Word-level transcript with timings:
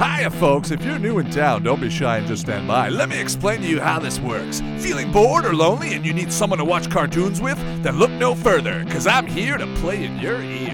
Hiya, 0.00 0.30
folks. 0.30 0.70
If 0.70 0.82
you're 0.82 0.98
new 0.98 1.18
in 1.18 1.30
town, 1.30 1.62
don't 1.62 1.78
be 1.78 1.90
shy 1.90 2.16
and 2.16 2.26
just 2.26 2.40
stand 2.40 2.66
by. 2.66 2.88
Let 2.88 3.10
me 3.10 3.20
explain 3.20 3.60
to 3.60 3.66
you 3.66 3.82
how 3.82 3.98
this 3.98 4.18
works. 4.18 4.62
Feeling 4.78 5.12
bored 5.12 5.44
or 5.44 5.54
lonely 5.54 5.92
and 5.92 6.06
you 6.06 6.14
need 6.14 6.32
someone 6.32 6.58
to 6.58 6.64
watch 6.64 6.88
cartoons 6.90 7.38
with? 7.38 7.58
Then 7.82 7.98
look 7.98 8.10
no 8.12 8.34
further, 8.34 8.82
because 8.82 9.06
I'm 9.06 9.26
here 9.26 9.58
to 9.58 9.66
play 9.74 10.06
in 10.06 10.16
your 10.16 10.40
ear. 10.40 10.72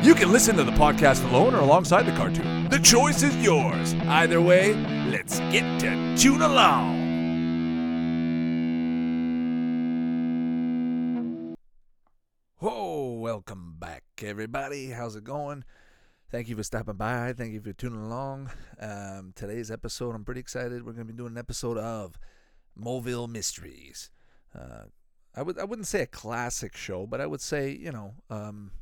You 0.00 0.14
can 0.14 0.32
listen 0.32 0.56
to 0.56 0.64
the 0.64 0.72
podcast 0.72 1.22
alone 1.28 1.54
or 1.54 1.58
alongside 1.58 2.04
the 2.04 2.12
cartoon. 2.12 2.70
The 2.70 2.78
choice 2.78 3.22
is 3.22 3.36
yours. 3.36 3.92
Either 4.06 4.40
way, 4.40 4.72
let's 5.10 5.38
get 5.52 5.78
to 5.80 6.16
tune 6.16 6.40
along. 6.40 6.96
Whoa, 12.56 13.18
welcome 13.18 13.74
back, 13.78 14.04
everybody. 14.22 14.92
How's 14.92 15.14
it 15.14 15.24
going? 15.24 15.64
Thank 16.28 16.48
you 16.48 16.56
for 16.56 16.64
stopping 16.64 16.96
by. 16.96 17.32
Thank 17.34 17.52
you 17.52 17.60
for 17.60 17.72
tuning 17.72 18.02
along. 18.02 18.50
Um, 18.80 19.32
today's 19.36 19.70
episode, 19.70 20.12
I'm 20.12 20.24
pretty 20.24 20.40
excited. 20.40 20.84
We're 20.84 20.92
going 20.92 21.06
to 21.06 21.12
be 21.12 21.16
doing 21.16 21.32
an 21.32 21.38
episode 21.38 21.78
of 21.78 22.18
Moville 22.76 23.28
Mysteries. 23.28 24.10
Uh, 24.52 24.86
I 25.36 25.42
would 25.42 25.56
I 25.56 25.62
wouldn't 25.62 25.86
say 25.86 26.02
a 26.02 26.06
classic 26.06 26.76
show, 26.76 27.06
but 27.06 27.20
I 27.20 27.26
would 27.26 27.40
say 27.40 27.70
you 27.70 27.92
know 27.92 28.14
um, 28.28 28.72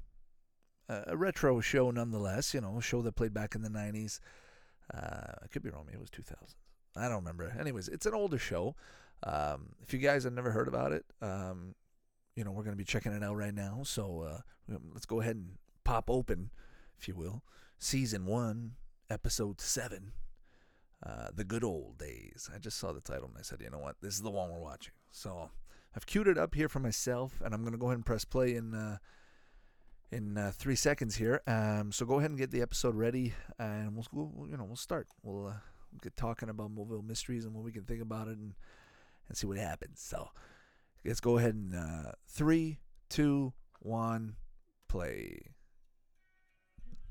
a, 0.88 1.14
retro 1.14 1.60
show 1.60 1.90
nonetheless. 1.90 2.54
You 2.54 2.62
know, 2.62 2.78
a 2.78 2.82
show 2.82 3.02
that 3.02 3.14
played 3.14 3.34
back 3.34 3.54
in 3.54 3.60
the 3.60 3.68
'90s. 3.68 4.20
Uh, 4.92 5.32
I 5.42 5.46
could 5.50 5.62
be 5.62 5.68
wrong. 5.68 5.84
Maybe 5.84 5.98
it 5.98 6.00
was 6.00 6.10
2000. 6.10 6.38
I 6.96 7.08
don't 7.08 7.18
remember. 7.18 7.54
Anyways, 7.60 7.88
it's 7.88 8.06
an 8.06 8.14
older 8.14 8.38
show. 8.38 8.74
Um, 9.22 9.74
if 9.82 9.92
you 9.92 9.98
guys 9.98 10.24
have 10.24 10.32
never 10.32 10.50
heard 10.50 10.68
about 10.68 10.92
it, 10.92 11.04
um, 11.20 11.74
you 12.36 12.44
know 12.44 12.52
we're 12.52 12.64
going 12.64 12.76
to 12.76 12.82
be 12.82 12.84
checking 12.84 13.12
it 13.12 13.22
out 13.22 13.36
right 13.36 13.54
now. 13.54 13.82
So 13.84 14.22
uh, 14.22 14.38
let's 14.94 15.04
go 15.04 15.20
ahead 15.20 15.36
and 15.36 15.58
pop 15.84 16.08
open 16.08 16.50
if 16.98 17.08
you 17.08 17.14
will, 17.14 17.42
season 17.78 18.26
one, 18.26 18.72
episode 19.10 19.60
seven, 19.60 20.12
uh, 21.04 21.28
the 21.34 21.44
good 21.44 21.64
old 21.64 21.98
days. 21.98 22.48
I 22.54 22.58
just 22.58 22.78
saw 22.78 22.92
the 22.92 23.00
title 23.00 23.28
and 23.28 23.36
I 23.38 23.42
said, 23.42 23.60
you 23.60 23.70
know 23.70 23.78
what, 23.78 23.96
this 24.00 24.14
is 24.14 24.22
the 24.22 24.30
one 24.30 24.50
we're 24.50 24.58
watching. 24.58 24.94
So 25.10 25.50
I've 25.96 26.06
queued 26.06 26.26
it 26.26 26.38
up 26.38 26.54
here 26.54 26.68
for 26.68 26.80
myself, 26.80 27.40
and 27.44 27.54
I'm 27.54 27.62
gonna 27.62 27.76
go 27.76 27.86
ahead 27.86 27.98
and 27.98 28.06
press 28.06 28.24
play 28.24 28.56
in 28.56 28.74
uh, 28.74 28.98
in 30.10 30.36
uh, 30.36 30.52
three 30.54 30.76
seconds 30.76 31.16
here. 31.16 31.40
Um, 31.46 31.92
so 31.92 32.04
go 32.04 32.18
ahead 32.18 32.30
and 32.30 32.38
get 32.38 32.50
the 32.50 32.62
episode 32.62 32.94
ready, 32.94 33.34
and 33.58 33.94
we'll, 33.94 34.06
we'll 34.12 34.48
you 34.48 34.56
know 34.56 34.64
we'll 34.64 34.76
start. 34.76 35.06
We'll 35.22 35.48
uh, 35.48 35.52
get 36.02 36.16
talking 36.16 36.48
about 36.48 36.74
Moville 36.74 37.06
mysteries 37.06 37.44
and 37.44 37.54
what 37.54 37.64
we 37.64 37.72
can 37.72 37.84
think 37.84 38.02
about 38.02 38.28
it, 38.28 38.36
and 38.38 38.54
and 39.28 39.36
see 39.36 39.46
what 39.46 39.56
happens. 39.56 40.00
So 40.00 40.30
let's 41.04 41.20
go 41.20 41.38
ahead 41.38 41.54
and 41.54 41.74
uh, 41.74 42.12
three, 42.26 42.80
two, 43.08 43.52
one, 43.80 44.34
play. 44.88 45.53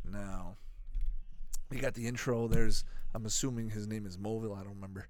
Now, 0.09 0.57
we 1.69 1.79
got 1.79 1.93
the 1.93 2.07
intro. 2.07 2.47
There's, 2.47 2.83
I'm 3.13 3.25
assuming 3.25 3.69
his 3.69 3.87
name 3.87 4.05
is 4.05 4.17
Moville. 4.17 4.57
I 4.57 4.63
don't 4.63 4.75
remember. 4.75 5.07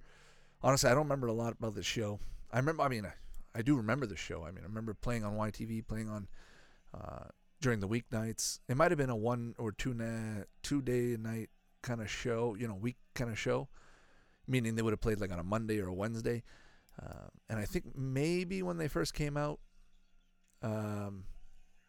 Honestly, 0.61 0.89
I 0.89 0.93
don't 0.93 1.03
remember 1.03 1.27
a 1.27 1.33
lot 1.33 1.53
about 1.53 1.75
the 1.75 1.83
show. 1.83 2.19
I 2.51 2.57
remember, 2.57 2.83
I 2.83 2.87
mean, 2.87 3.05
I, 3.05 3.13
I 3.57 3.61
do 3.61 3.75
remember 3.75 4.05
the 4.05 4.15
show. 4.15 4.43
I 4.43 4.51
mean, 4.51 4.63
I 4.63 4.67
remember 4.67 4.93
playing 4.93 5.23
on 5.23 5.33
YTV, 5.33 5.87
playing 5.87 6.09
on 6.09 6.27
uh, 6.93 7.25
during 7.61 7.79
the 7.79 7.87
weeknights. 7.87 8.59
It 8.67 8.77
might 8.77 8.91
have 8.91 8.97
been 8.97 9.09
a 9.09 9.15
one 9.15 9.55
or 9.57 9.71
two 9.71 9.93
na- 9.93 10.43
two 10.61 10.81
day 10.81 11.17
night 11.19 11.49
kind 11.81 12.01
of 12.01 12.09
show, 12.09 12.55
you 12.57 12.67
know, 12.67 12.75
week 12.75 12.97
kind 13.13 13.29
of 13.29 13.37
show, 13.37 13.67
meaning 14.47 14.75
they 14.75 14.81
would 14.81 14.93
have 14.93 15.01
played 15.01 15.19
like 15.19 15.31
on 15.31 15.39
a 15.39 15.43
Monday 15.43 15.79
or 15.79 15.87
a 15.87 15.93
Wednesday. 15.93 16.43
Uh, 17.01 17.27
and 17.49 17.59
I 17.59 17.65
think 17.65 17.95
maybe 17.95 18.63
when 18.63 18.77
they 18.77 18.87
first 18.87 19.13
came 19.13 19.35
out, 19.37 19.59
um, 20.61 21.25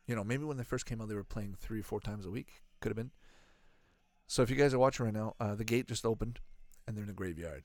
you 0.07 0.15
know, 0.15 0.25
maybe 0.25 0.45
when 0.45 0.57
they 0.57 0.65
first 0.65 0.87
came 0.87 1.01
out, 1.01 1.09
they 1.09 1.15
were 1.15 1.25
playing 1.25 1.55
three 1.59 1.81
or 1.81 1.85
four 1.85 2.01
times 2.01 2.27
a 2.27 2.31
week. 2.31 2.64
Could 2.85 2.91
have 2.91 2.97
been. 2.97 3.13
So 4.27 4.43
if 4.43 4.51
you 4.51 4.57
guys 4.57 4.75
are 4.75 4.79
watching 4.79 5.07
right 5.07 5.15
now, 5.15 5.37
uh, 5.41 5.55
the 5.55 5.65
gate 5.65 5.89
just 5.89 6.05
opened, 6.05 6.39
and 6.87 6.95
they're 6.95 7.05
in 7.05 7.09
the 7.09 7.15
graveyard, 7.15 7.65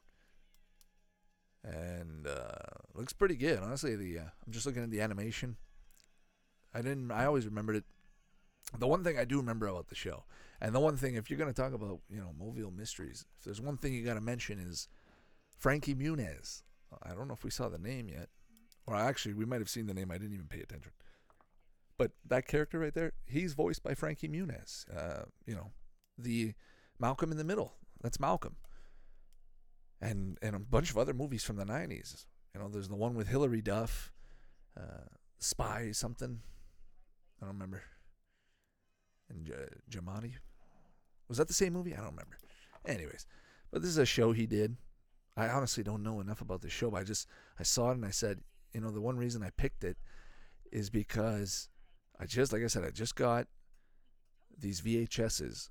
and 1.62 2.26
uh, 2.26 2.78
looks 2.96 3.12
pretty 3.12 3.36
good. 3.36 3.60
Honestly, 3.60 3.98
the 3.98 4.20
uh, 4.20 4.30
I'm 4.46 4.54
just 4.54 4.66
looking 4.66 4.82
at 4.82 4.92
the 4.92 5.02
animation. 5.02 5.58
I 6.74 6.82
didn't. 6.82 7.12
I 7.12 7.26
always 7.26 7.46
remembered 7.46 7.76
it. 7.76 7.84
The 8.78 8.88
one 8.88 9.04
thing 9.04 9.20
I 9.20 9.26
do 9.26 9.36
remember 9.36 9.68
about 9.68 9.90
the 9.90 9.96
show, 9.96 10.24
and 10.62 10.74
the 10.74 10.80
one 10.80 10.96
thing, 10.96 11.16
if 11.16 11.30
you're 11.30 11.38
going 11.38 11.54
to 11.54 11.62
talk 11.62 11.74
about, 11.74 12.00
you 12.10 12.22
know, 12.22 12.32
Moville 12.42 12.74
mysteries, 12.74 13.26
if 13.38 13.44
there's 13.44 13.60
one 13.60 13.76
thing 13.76 13.94
you 13.94 14.06
got 14.06 14.14
to 14.14 14.22
mention 14.22 14.58
is 14.58 14.88
Frankie 15.58 15.96
Muniz. 15.96 16.62
I 17.04 17.10
don't 17.10 17.28
know 17.28 17.34
if 17.34 17.44
we 17.44 17.52
saw 17.52 17.68
the 17.68 17.78
name 17.78 18.08
yet, 18.08 18.30
or 18.88 18.96
actually, 18.96 19.34
we 19.34 19.44
might 19.44 19.60
have 19.60 19.70
seen 19.70 19.88
the 19.88 19.94
name. 19.94 20.12
I 20.12 20.18
didn't 20.18 20.36
even 20.36 20.48
pay 20.48 20.62
attention. 20.62 20.94
But 22.00 22.14
that 22.26 22.48
character 22.48 22.80
right 22.80 22.94
there, 22.94 23.12
he's 23.26 23.54
voiced 23.54 23.84
by 23.84 23.94
Frankie 23.94 24.30
Muniz. 24.30 24.86
Uh, 24.90 25.26
you 25.46 25.54
know, 25.54 25.72
the 26.18 26.54
Malcolm 26.98 27.30
in 27.30 27.38
the 27.38 27.44
Middle. 27.44 27.74
That's 28.02 28.22
Malcolm. 28.22 28.56
And 30.02 30.38
and 30.42 30.56
a 30.56 30.60
bunch 30.60 30.92
of 30.92 30.98
other 30.98 31.14
movies 31.14 31.44
from 31.44 31.58
the 31.58 31.66
'90s. 31.66 32.26
You 32.56 32.62
know, 32.62 32.70
there's 32.70 32.88
the 32.88 32.96
one 32.96 33.16
with 33.16 33.28
Hilary 33.28 33.62
Duff, 33.62 34.14
uh, 34.80 35.10
Spy 35.40 35.92
something. 35.92 36.40
I 37.42 37.46
don't 37.46 37.56
remember. 37.56 37.84
And 39.30 39.46
J- 39.46 39.54
Jumanji. 39.92 40.36
Was 41.28 41.38
that 41.38 41.50
the 41.50 41.54
same 41.54 41.74
movie? 41.74 41.94
I 41.94 41.98
don't 41.98 42.12
remember. 42.12 42.38
Anyways, 42.86 43.28
but 43.72 43.82
this 43.82 43.92
is 43.92 43.98
a 43.98 44.06
show 44.06 44.32
he 44.32 44.46
did. 44.46 44.78
I 45.36 45.50
honestly 45.50 45.84
don't 45.84 46.02
know 46.02 46.22
enough 46.22 46.40
about 46.40 46.62
the 46.62 46.70
show. 46.70 46.92
But 46.92 47.02
I 47.02 47.04
just 47.04 47.28
I 47.60 47.64
saw 47.64 47.92
it 47.92 47.96
and 47.96 48.06
I 48.06 48.12
said, 48.12 48.40
you 48.74 48.80
know, 48.80 48.90
the 48.90 49.02
one 49.02 49.18
reason 49.18 49.44
I 49.44 49.50
picked 49.50 49.84
it 49.84 49.98
is 50.72 50.90
because 50.90 51.68
I 52.20 52.26
just, 52.26 52.52
like 52.52 52.64
I 52.64 52.68
said, 52.68 52.84
I 52.84 52.90
just 52.90 53.16
got 53.16 53.48
these 54.58 54.82
VHSs, 54.82 55.70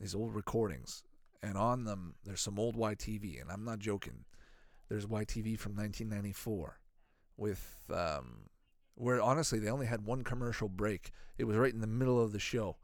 these 0.00 0.14
old 0.14 0.34
recordings, 0.34 1.02
and 1.42 1.56
on 1.56 1.84
them 1.84 2.14
there's 2.24 2.40
some 2.40 2.58
old 2.58 2.76
YTV, 2.76 3.40
and 3.40 3.50
I'm 3.50 3.64
not 3.64 3.78
joking. 3.78 4.24
There's 4.88 5.06
YTV 5.06 5.58
from 5.58 5.76
1994 5.76 6.78
with 7.36 7.76
um, 7.92 8.48
where 8.94 9.20
honestly 9.20 9.58
they 9.58 9.70
only 9.70 9.86
had 9.86 10.04
one 10.04 10.24
commercial 10.24 10.68
break. 10.68 11.10
It 11.38 11.44
was 11.44 11.56
right 11.56 11.72
in 11.72 11.80
the 11.80 11.86
middle 11.86 12.22
of 12.22 12.32
the 12.32 12.38
show. 12.38 12.76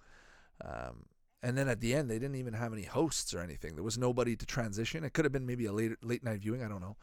Um, 0.64 1.06
and 1.42 1.56
then 1.56 1.68
at 1.68 1.80
the 1.80 1.94
end, 1.94 2.10
they 2.10 2.18
didn't 2.18 2.36
even 2.36 2.54
have 2.54 2.72
any 2.72 2.82
hosts 2.82 3.32
or 3.32 3.40
anything. 3.40 3.74
There 3.74 3.84
was 3.84 3.96
nobody 3.96 4.36
to 4.36 4.46
transition. 4.46 5.04
It 5.04 5.14
could 5.14 5.24
have 5.24 5.32
been 5.32 5.46
maybe 5.46 5.66
a 5.66 5.72
late 5.72 5.92
late 6.02 6.22
night 6.22 6.40
viewing. 6.40 6.62
I 6.62 6.68
don't 6.68 6.82
know. 6.82 6.96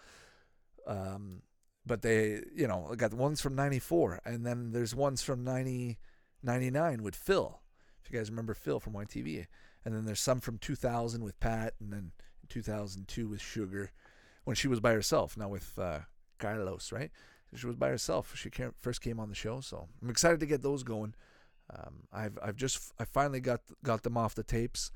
Um, 0.85 1.41
but 1.87 2.01
they, 2.01 2.41
you 2.55 2.67
know, 2.67 2.89
I 2.91 2.95
got 2.95 3.13
ones 3.13 3.41
from 3.41 3.55
94, 3.55 4.21
and 4.25 4.45
then 4.45 4.71
there's 4.71 4.93
ones 4.93 5.23
from 5.23 5.43
90, 5.43 5.97
99 6.43 7.03
with 7.03 7.15
Phil. 7.15 7.59
If 8.03 8.11
you 8.11 8.17
guys 8.17 8.29
remember 8.29 8.53
Phil 8.53 8.79
from 8.79 8.93
YTV. 8.93 9.47
And 9.83 9.95
then 9.95 10.05
there's 10.05 10.19
some 10.19 10.41
from 10.41 10.57
2000 10.57 11.23
with 11.23 11.39
Pat, 11.39 11.73
and 11.79 11.93
then 11.93 12.11
2002 12.49 13.27
with 13.27 13.41
Sugar 13.41 13.91
when 14.43 14.55
she 14.55 14.67
was 14.67 14.79
by 14.79 14.91
herself. 14.91 15.37
Now 15.37 15.49
with 15.49 15.77
uh, 15.77 15.99
Carlos, 16.39 16.91
right? 16.91 17.11
She 17.55 17.65
was 17.65 17.77
by 17.77 17.89
herself. 17.89 18.35
She 18.35 18.49
came, 18.49 18.73
first 18.77 19.01
came 19.01 19.19
on 19.19 19.29
the 19.29 19.35
show, 19.35 19.61
so 19.61 19.87
I'm 20.01 20.09
excited 20.09 20.41
to 20.41 20.45
get 20.45 20.61
those 20.61 20.83
going. 20.83 21.15
Um, 21.73 22.03
I've 22.11 22.37
I've 22.41 22.55
just 22.55 22.91
I 22.99 23.05
finally 23.05 23.39
got 23.39 23.61
got 23.83 24.03
them 24.03 24.17
off 24.17 24.35
the 24.35 24.43
tapes 24.43 24.91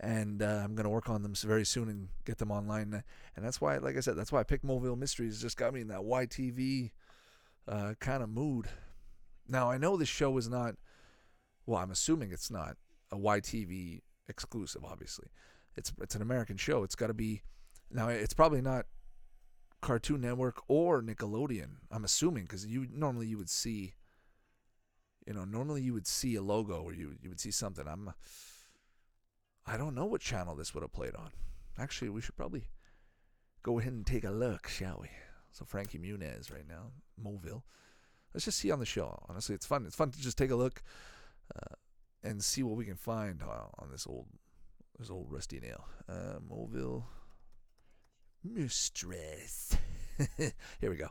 and 0.00 0.42
uh, 0.42 0.62
I'm 0.64 0.74
gonna 0.74 0.88
work 0.90 1.08
on 1.08 1.22
them 1.22 1.34
very 1.34 1.64
soon 1.64 1.88
and 1.88 2.08
get 2.24 2.38
them 2.38 2.50
online. 2.50 3.02
And 3.36 3.44
that's 3.44 3.60
why, 3.60 3.76
like 3.78 3.96
I 3.96 4.00
said, 4.00 4.16
that's 4.16 4.32
why 4.32 4.40
I 4.40 4.44
picked 4.44 4.64
Moville 4.64 4.98
Mysteries. 4.98 5.38
It 5.38 5.42
just 5.42 5.56
got 5.56 5.74
me 5.74 5.80
in 5.80 5.88
that 5.88 6.00
YTV 6.00 6.90
uh, 7.68 7.94
kind 8.00 8.22
of 8.22 8.28
mood. 8.28 8.68
Now 9.48 9.70
I 9.70 9.78
know 9.78 9.96
this 9.96 10.08
show 10.08 10.36
is 10.38 10.48
not. 10.48 10.74
Well, 11.66 11.80
I'm 11.80 11.92
assuming 11.92 12.32
it's 12.32 12.50
not 12.50 12.76
a 13.10 13.16
YTV 13.16 14.00
exclusive. 14.28 14.84
Obviously, 14.84 15.28
it's 15.76 15.92
it's 16.00 16.14
an 16.14 16.22
American 16.22 16.56
show. 16.56 16.82
It's 16.82 16.94
got 16.94 17.08
to 17.08 17.14
be. 17.14 17.42
Now 17.90 18.08
it's 18.08 18.34
probably 18.34 18.62
not 18.62 18.86
Cartoon 19.80 20.22
Network 20.22 20.62
or 20.68 21.02
Nickelodeon. 21.02 21.76
I'm 21.90 22.04
assuming 22.04 22.44
because 22.44 22.66
you 22.66 22.86
normally 22.92 23.26
you 23.26 23.38
would 23.38 23.50
see. 23.50 23.94
You 25.26 25.34
know, 25.34 25.44
normally 25.44 25.82
you 25.82 25.92
would 25.92 26.08
see 26.08 26.34
a 26.34 26.42
logo 26.42 26.82
or 26.82 26.92
you 26.92 27.14
you 27.22 27.28
would 27.28 27.38
see 27.38 27.52
something. 27.52 27.86
I'm 27.86 28.12
I 29.66 29.76
don't 29.76 29.94
know 29.94 30.06
what 30.06 30.20
channel 30.20 30.54
this 30.54 30.74
would 30.74 30.82
have 30.82 30.92
played 30.92 31.14
on. 31.14 31.30
Actually, 31.78 32.10
we 32.10 32.20
should 32.20 32.36
probably 32.36 32.68
go 33.62 33.78
ahead 33.78 33.92
and 33.92 34.06
take 34.06 34.24
a 34.24 34.30
look, 34.30 34.68
shall 34.68 34.98
we? 35.00 35.08
So 35.52 35.64
Frankie 35.64 35.98
Muniz 35.98 36.52
right 36.52 36.66
now, 36.68 36.92
Moville. 37.22 37.62
Let's 38.34 38.46
just 38.46 38.58
see 38.58 38.70
on 38.70 38.78
the 38.78 38.86
show. 38.86 39.18
Honestly, 39.28 39.54
it's 39.54 39.66
fun. 39.66 39.84
It's 39.86 39.96
fun 39.96 40.10
to 40.10 40.20
just 40.20 40.38
take 40.38 40.50
a 40.50 40.56
look 40.56 40.82
uh, 41.54 41.74
and 42.22 42.42
see 42.42 42.62
what 42.62 42.76
we 42.76 42.86
can 42.86 42.96
find 42.96 43.42
uh, 43.42 43.66
on 43.78 43.90
this 43.90 44.06
old 44.06 44.26
this 44.98 45.10
old 45.10 45.26
rusty 45.30 45.60
nail. 45.60 45.84
Uh, 46.08 46.38
Moville 46.40 47.04
Mistress. 48.42 49.76
Here 50.36 50.90
we 50.90 50.96
go. 50.96 51.08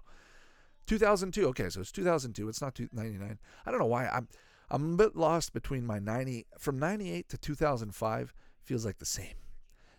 2002. 0.88 1.48
Okay, 1.48 1.70
so 1.70 1.82
it's 1.82 1.92
2002. 1.92 2.50
It's 2.50 2.62
not 2.62 2.80
99. 2.92 3.40
I 3.66 3.72
don't 3.72 3.80
know 3.80 3.86
why 3.86 4.08
I'm 4.08 4.28
I'm 4.72 4.94
a 4.94 4.98
bit 4.98 5.16
lost 5.16 5.54
between 5.54 5.86
my 5.86 6.00
90 6.00 6.48
from 6.58 6.80
98 6.80 7.28
to 7.30 7.38
2005 7.38 8.34
feels 8.64 8.86
like 8.86 9.00
the 9.00 9.06
same. 9.06 9.36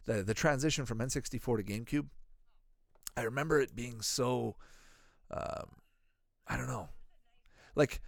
The 0.07 0.23
the 0.23 0.35
transition 0.35 0.87
from 0.87 0.99
N64 0.99 1.59
to 1.59 1.63
GameCube. 1.63 2.07
I 3.17 3.23
remember 3.23 3.61
it 3.61 3.77
being 3.77 4.01
so 4.01 4.57
um, 5.31 5.69
I 6.49 6.57
don't 6.57 6.69
know. 6.69 6.89
Like 7.75 8.01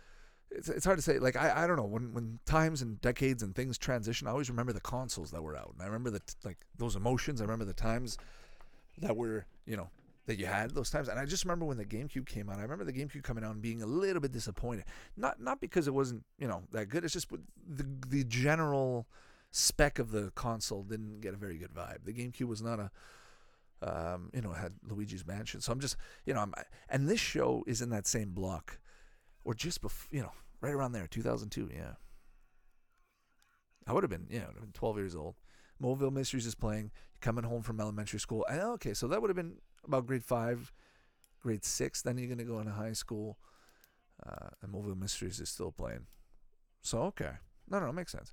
it's, 0.50 0.68
it's 0.68 0.84
hard 0.84 0.98
to 0.98 1.02
say. 1.02 1.18
Like 1.18 1.36
I, 1.36 1.64
I 1.64 1.66
don't 1.66 1.76
know 1.76 1.84
when 1.84 2.14
when 2.14 2.40
times 2.46 2.80
and 2.82 3.00
decades 3.00 3.42
and 3.42 3.54
things 3.54 3.76
transition. 3.78 4.26
I 4.26 4.30
always 4.30 4.50
remember 4.50 4.72
the 4.72 4.80
consoles 4.80 5.30
that 5.32 5.42
were 5.42 5.56
out, 5.56 5.72
and 5.74 5.82
I 5.82 5.86
remember 5.86 6.10
the 6.10 6.20
like 6.44 6.58
those 6.76 6.96
emotions. 6.96 7.40
I 7.40 7.44
remember 7.44 7.66
the 7.66 7.74
times 7.74 8.16
that 8.98 9.16
were 9.16 9.46
you 9.66 9.76
know 9.76 9.90
that 10.26 10.38
you 10.38 10.46
had 10.46 10.70
those 10.70 10.90
times. 10.90 11.08
And 11.08 11.18
I 11.18 11.26
just 11.26 11.44
remember 11.44 11.64
when 11.64 11.76
the 11.76 11.84
GameCube 11.84 12.26
came 12.26 12.48
out. 12.48 12.58
I 12.58 12.62
remember 12.62 12.84
the 12.84 12.92
GameCube 12.92 13.22
coming 13.22 13.44
out 13.44 13.52
and 13.52 13.62
being 13.62 13.82
a 13.82 13.86
little 13.86 14.20
bit 14.20 14.32
disappointed. 14.32 14.84
Not 15.16 15.40
not 15.40 15.60
because 15.60 15.86
it 15.86 15.94
wasn't 15.94 16.24
you 16.38 16.48
know 16.48 16.62
that 16.72 16.88
good. 16.88 17.04
It's 17.04 17.12
just 17.12 17.30
the 17.30 17.86
the 18.08 18.24
general 18.24 19.06
spec 19.50 19.98
of 19.98 20.10
the 20.10 20.32
console 20.34 20.82
didn't 20.82 21.20
get 21.20 21.34
a 21.34 21.36
very 21.36 21.58
good 21.58 21.72
vibe. 21.72 22.04
The 22.04 22.12
GameCube 22.12 22.48
was 22.48 22.62
not 22.62 22.80
a 22.80 22.90
um, 23.84 24.30
you 24.32 24.40
know, 24.40 24.52
had 24.52 24.72
Luigi's 24.88 25.26
Mansion. 25.26 25.60
So 25.60 25.72
I'm 25.72 25.80
just, 25.80 25.96
you 26.24 26.32
know, 26.32 26.40
I'm, 26.40 26.54
and 26.88 27.08
this 27.08 27.20
show 27.20 27.64
is 27.66 27.82
in 27.82 27.90
that 27.90 28.06
same 28.06 28.30
block, 28.30 28.78
or 29.44 29.54
just 29.54 29.82
before, 29.82 30.08
you 30.10 30.22
know, 30.22 30.32
right 30.60 30.72
around 30.72 30.92
there, 30.92 31.06
2002. 31.06 31.70
Yeah, 31.74 31.92
I 33.86 33.92
would 33.92 34.02
have 34.02 34.10
been, 34.10 34.26
yeah, 34.30 34.46
have 34.46 34.60
been 34.60 34.72
12 34.72 34.96
years 34.96 35.14
old. 35.14 35.34
Moville 35.82 36.12
Mysteries 36.12 36.46
is 36.46 36.54
playing. 36.54 36.90
Coming 37.20 37.44
home 37.44 37.62
from 37.62 37.80
elementary 37.80 38.20
school. 38.20 38.44
And, 38.50 38.60
okay, 38.60 38.94
so 38.94 39.08
that 39.08 39.20
would 39.20 39.30
have 39.30 39.36
been 39.36 39.56
about 39.86 40.06
grade 40.06 40.24
five, 40.24 40.72
grade 41.40 41.64
six. 41.64 42.02
Then 42.02 42.18
you're 42.18 42.28
gonna 42.28 42.44
go 42.44 42.60
into 42.60 42.72
high 42.72 42.92
school, 42.92 43.38
uh, 44.24 44.48
and 44.62 44.72
Moville 44.72 44.98
Mysteries 44.98 45.40
is 45.40 45.48
still 45.48 45.72
playing. 45.72 46.06
So 46.82 47.02
okay, 47.02 47.32
no, 47.68 47.80
no, 47.80 47.88
it 47.88 47.94
makes 47.94 48.12
sense. 48.12 48.32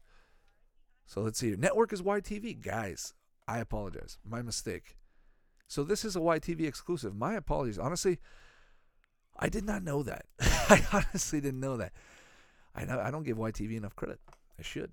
So 1.05 1.21
let's 1.21 1.39
see. 1.39 1.55
Network 1.55 1.93
is 1.93 2.01
YTV, 2.01 2.61
guys. 2.61 3.13
I 3.47 3.59
apologize. 3.59 4.17
My 4.23 4.41
mistake. 4.41 4.97
So 5.67 5.83
this 5.83 6.05
is 6.05 6.15
a 6.15 6.19
YTV 6.19 6.67
exclusive. 6.67 7.15
My 7.15 7.33
apologies. 7.33 7.79
Honestly, 7.79 8.19
I 9.37 9.49
did 9.49 9.65
not 9.65 9.83
know 9.83 10.03
that. 10.03 10.25
I 10.41 10.83
honestly 10.93 11.41
didn't 11.41 11.59
know 11.59 11.77
that. 11.77 11.93
I 12.75 12.85
know 12.85 12.99
I 12.99 13.11
don't 13.11 13.23
give 13.23 13.37
YTV 13.37 13.75
enough 13.75 13.95
credit. 13.95 14.19
I 14.59 14.61
should. 14.61 14.91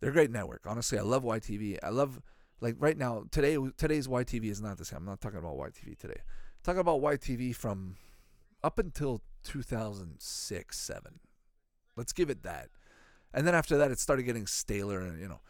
They're 0.00 0.10
a 0.10 0.12
great 0.12 0.30
network. 0.30 0.62
Honestly, 0.66 0.98
I 0.98 1.02
love 1.02 1.22
YTV. 1.22 1.78
I 1.82 1.88
love 1.88 2.20
like 2.60 2.76
right 2.78 2.96
now 2.96 3.24
today 3.30 3.56
today's 3.76 4.08
YTV 4.08 4.50
is 4.50 4.60
not 4.60 4.78
the 4.78 4.84
same. 4.84 4.98
I'm 4.98 5.06
not 5.06 5.20
talking 5.20 5.38
about 5.38 5.56
YTV 5.56 5.98
today. 5.98 6.20
I'm 6.20 6.62
talking 6.62 6.80
about 6.80 7.00
YTV 7.00 7.54
from 7.54 7.96
up 8.62 8.78
until 8.78 9.20
2006, 9.44 10.78
7. 10.78 11.20
Let's 11.96 12.12
give 12.12 12.30
it 12.30 12.42
that. 12.42 12.68
And 13.32 13.46
then 13.46 13.54
after 13.54 13.76
that 13.76 13.90
it 13.90 13.98
started 13.98 14.22
getting 14.22 14.46
staler 14.46 15.00
and 15.00 15.20
you 15.20 15.28
know 15.28 15.40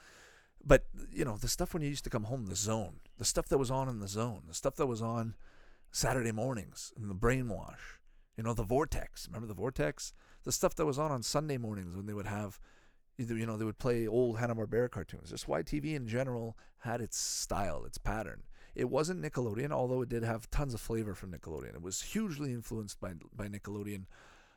but 0.66 0.84
you 1.12 1.24
know 1.24 1.36
the 1.36 1.48
stuff 1.48 1.74
when 1.74 1.82
you 1.82 1.88
used 1.88 2.04
to 2.04 2.10
come 2.10 2.24
home, 2.24 2.46
the 2.46 2.56
zone, 2.56 3.00
the 3.18 3.24
stuff 3.24 3.48
that 3.48 3.58
was 3.58 3.70
on 3.70 3.88
in 3.88 4.00
the 4.00 4.08
zone, 4.08 4.42
the 4.48 4.54
stuff 4.54 4.76
that 4.76 4.86
was 4.86 5.02
on 5.02 5.34
Saturday 5.90 6.32
mornings 6.32 6.92
in 6.96 7.08
the 7.08 7.14
brainwash, 7.14 8.00
you 8.36 8.42
know 8.42 8.54
the 8.54 8.62
vortex. 8.62 9.26
Remember 9.28 9.46
the 9.46 9.54
vortex? 9.54 10.12
The 10.44 10.52
stuff 10.52 10.74
that 10.76 10.86
was 10.86 10.98
on 10.98 11.10
on 11.10 11.22
Sunday 11.22 11.56
mornings 11.56 11.96
when 11.96 12.06
they 12.06 12.14
would 12.14 12.26
have 12.26 12.58
you 13.16 13.46
know 13.46 13.56
they 13.56 13.64
would 13.64 13.78
play 13.78 14.06
old 14.06 14.38
Hanna 14.38 14.54
Barbera 14.54 14.90
cartoons. 14.90 15.30
Just 15.30 15.46
YTV 15.46 15.94
in 15.94 16.06
general 16.06 16.56
had 16.78 17.00
its 17.00 17.16
style, 17.16 17.84
its 17.84 17.98
pattern. 17.98 18.42
It 18.74 18.90
wasn't 18.90 19.22
Nickelodeon, 19.22 19.70
although 19.70 20.02
it 20.02 20.08
did 20.08 20.24
have 20.24 20.50
tons 20.50 20.74
of 20.74 20.80
flavor 20.80 21.14
from 21.14 21.32
Nickelodeon. 21.32 21.74
It 21.74 21.82
was 21.82 22.02
hugely 22.02 22.52
influenced 22.52 23.00
by 23.00 23.12
by 23.34 23.48
Nickelodeon 23.48 24.04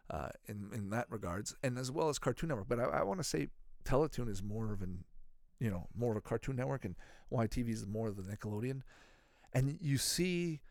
uh, 0.09 0.29
in 0.47 0.69
in 0.73 0.89
that 0.89 1.07
regards, 1.09 1.55
and 1.61 1.77
as 1.77 1.91
well 1.91 2.09
as 2.09 2.19
Cartoon 2.19 2.49
Network. 2.49 2.67
But 2.67 2.79
I, 2.79 2.85
I 2.85 3.03
want 3.03 3.19
to 3.19 3.23
say 3.23 3.49
Teletoon 3.85 4.29
is 4.29 4.41
more 4.41 4.73
of 4.73 4.81
an 4.81 5.03
you 5.59 5.69
know, 5.69 5.87
more 5.95 6.11
of 6.11 6.17
a 6.17 6.21
Cartoon 6.21 6.55
Network, 6.55 6.85
and 6.85 6.95
YTV 7.31 7.69
is 7.69 7.85
more 7.85 8.07
of 8.07 8.15
the 8.15 8.23
Nickelodeon. 8.23 8.81
And 9.53 9.77
you 9.81 9.97
see, 9.97 10.61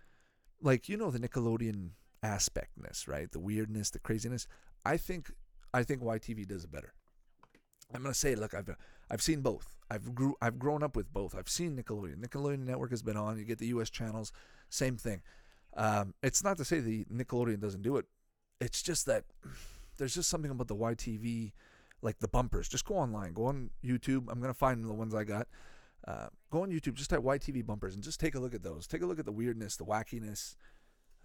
like 0.60 0.88
you 0.88 0.96
know, 0.96 1.10
the 1.10 1.18
Nickelodeon 1.18 1.90
aspectness, 2.22 3.08
right? 3.08 3.30
The 3.30 3.40
weirdness, 3.40 3.90
the 3.90 3.98
craziness. 3.98 4.46
I 4.84 4.96
think, 4.96 5.30
I 5.74 5.82
think 5.82 6.02
YTV 6.02 6.46
does 6.46 6.64
it 6.64 6.72
better. 6.72 6.94
I'm 7.94 8.02
gonna 8.02 8.14
say, 8.14 8.34
look, 8.34 8.54
I've 8.54 8.74
I've 9.10 9.22
seen 9.22 9.40
both. 9.40 9.76
I've 9.90 10.14
grew 10.14 10.34
I've 10.40 10.58
grown 10.58 10.82
up 10.82 10.96
with 10.96 11.12
both. 11.12 11.34
I've 11.36 11.48
seen 11.48 11.76
Nickelodeon. 11.76 12.24
Nickelodeon 12.24 12.60
Network 12.66 12.90
has 12.90 13.02
been 13.02 13.16
on. 13.16 13.38
You 13.38 13.44
get 13.44 13.58
the 13.58 13.68
U.S. 13.68 13.90
channels, 13.90 14.32
same 14.68 14.96
thing. 14.96 15.22
Um, 15.76 16.14
it's 16.22 16.42
not 16.42 16.56
to 16.56 16.64
say 16.64 16.80
the 16.80 17.04
Nickelodeon 17.04 17.60
doesn't 17.60 17.82
do 17.82 17.96
it. 17.96 18.06
It's 18.60 18.82
just 18.82 19.06
that 19.06 19.24
there's 19.98 20.14
just 20.14 20.28
something 20.28 20.50
about 20.50 20.68
the 20.68 20.76
YTV 20.76 21.52
like 22.02 22.18
the 22.18 22.28
bumpers. 22.28 22.68
Just 22.68 22.84
go 22.84 22.96
online, 22.96 23.32
go 23.32 23.46
on 23.46 23.70
YouTube. 23.84 24.26
I'm 24.28 24.40
gonna 24.40 24.54
find 24.54 24.84
the 24.84 24.94
ones 24.94 25.14
I 25.14 25.24
got. 25.24 25.46
Uh, 26.06 26.28
go 26.50 26.62
on 26.62 26.70
YouTube, 26.70 26.94
just 26.94 27.10
type 27.10 27.20
YTV 27.20 27.66
bumpers, 27.66 27.94
and 27.94 28.02
just 28.02 28.20
take 28.20 28.34
a 28.34 28.40
look 28.40 28.54
at 28.54 28.62
those. 28.62 28.86
Take 28.86 29.02
a 29.02 29.06
look 29.06 29.18
at 29.18 29.24
the 29.24 29.32
weirdness, 29.32 29.76
the 29.76 29.84
wackiness. 29.84 30.56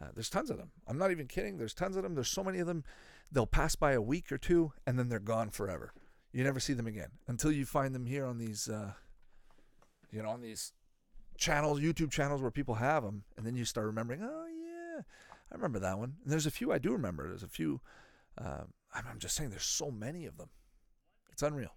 Uh, 0.01 0.07
there's 0.15 0.29
tons 0.29 0.49
of 0.49 0.57
them. 0.57 0.71
I'm 0.87 0.97
not 0.97 1.11
even 1.11 1.27
kidding. 1.27 1.57
There's 1.57 1.75
tons 1.75 1.95
of 1.95 2.03
them. 2.03 2.15
There's 2.15 2.31
so 2.31 2.43
many 2.43 2.59
of 2.59 2.67
them. 2.67 2.83
They'll 3.31 3.45
pass 3.45 3.75
by 3.75 3.91
a 3.91 4.01
week 4.01 4.31
or 4.31 4.37
two, 4.37 4.73
and 4.87 4.97
then 4.97 5.09
they're 5.09 5.19
gone 5.19 5.51
forever. 5.51 5.93
You 6.31 6.43
never 6.43 6.59
see 6.59 6.73
them 6.73 6.87
again 6.87 7.09
until 7.27 7.51
you 7.51 7.65
find 7.65 7.93
them 7.93 8.05
here 8.05 8.25
on 8.25 8.37
these, 8.37 8.69
uh, 8.69 8.93
you 10.11 10.23
know, 10.23 10.29
on 10.29 10.41
these 10.41 10.71
channels, 11.37 11.81
YouTube 11.81 12.11
channels 12.11 12.41
where 12.41 12.51
people 12.51 12.75
have 12.75 13.03
them, 13.03 13.23
and 13.35 13.45
then 13.45 13.55
you 13.55 13.65
start 13.65 13.87
remembering. 13.87 14.21
Oh 14.23 14.45
yeah, 14.47 15.01
I 15.51 15.55
remember 15.55 15.79
that 15.79 15.97
one. 15.97 16.15
And 16.23 16.31
there's 16.31 16.45
a 16.45 16.51
few 16.51 16.71
I 16.71 16.77
do 16.77 16.93
remember. 16.93 17.27
There's 17.27 17.43
a 17.43 17.47
few. 17.47 17.81
Um, 18.37 18.73
I'm 18.93 19.19
just 19.19 19.35
saying, 19.35 19.49
there's 19.49 19.63
so 19.63 19.91
many 19.91 20.25
of 20.25 20.37
them. 20.37 20.49
It's 21.31 21.41
unreal. 21.41 21.75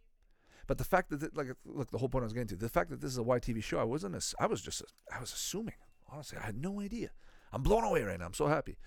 But 0.67 0.79
the 0.79 0.85
fact 0.85 1.11
that, 1.11 1.37
like, 1.37 1.49
look, 1.65 1.91
the 1.91 1.99
whole 1.99 2.09
point 2.09 2.23
I 2.23 2.27
was 2.27 2.33
getting 2.33 2.49
to, 2.49 2.57
the 2.57 2.69
fact 2.69 2.91
that 2.91 3.01
this 3.01 3.11
is 3.11 3.19
a 3.19 3.23
YTV 3.23 3.63
show, 3.63 3.79
I 3.79 3.85
wasn't, 3.85 4.35
I 4.39 4.47
was 4.47 4.63
just, 4.63 4.83
I 5.15 5.21
was 5.21 5.33
assuming. 5.33 5.75
Honestly, 6.11 6.39
I 6.41 6.47
had 6.47 6.57
no 6.57 6.81
idea. 6.81 7.11
I'm 7.53 7.63
blown 7.63 7.85
away 7.85 8.03
right 8.03 8.19
now. 8.19 8.27
I'm 8.27 8.35
so 8.35 8.47
happy. 8.47 8.79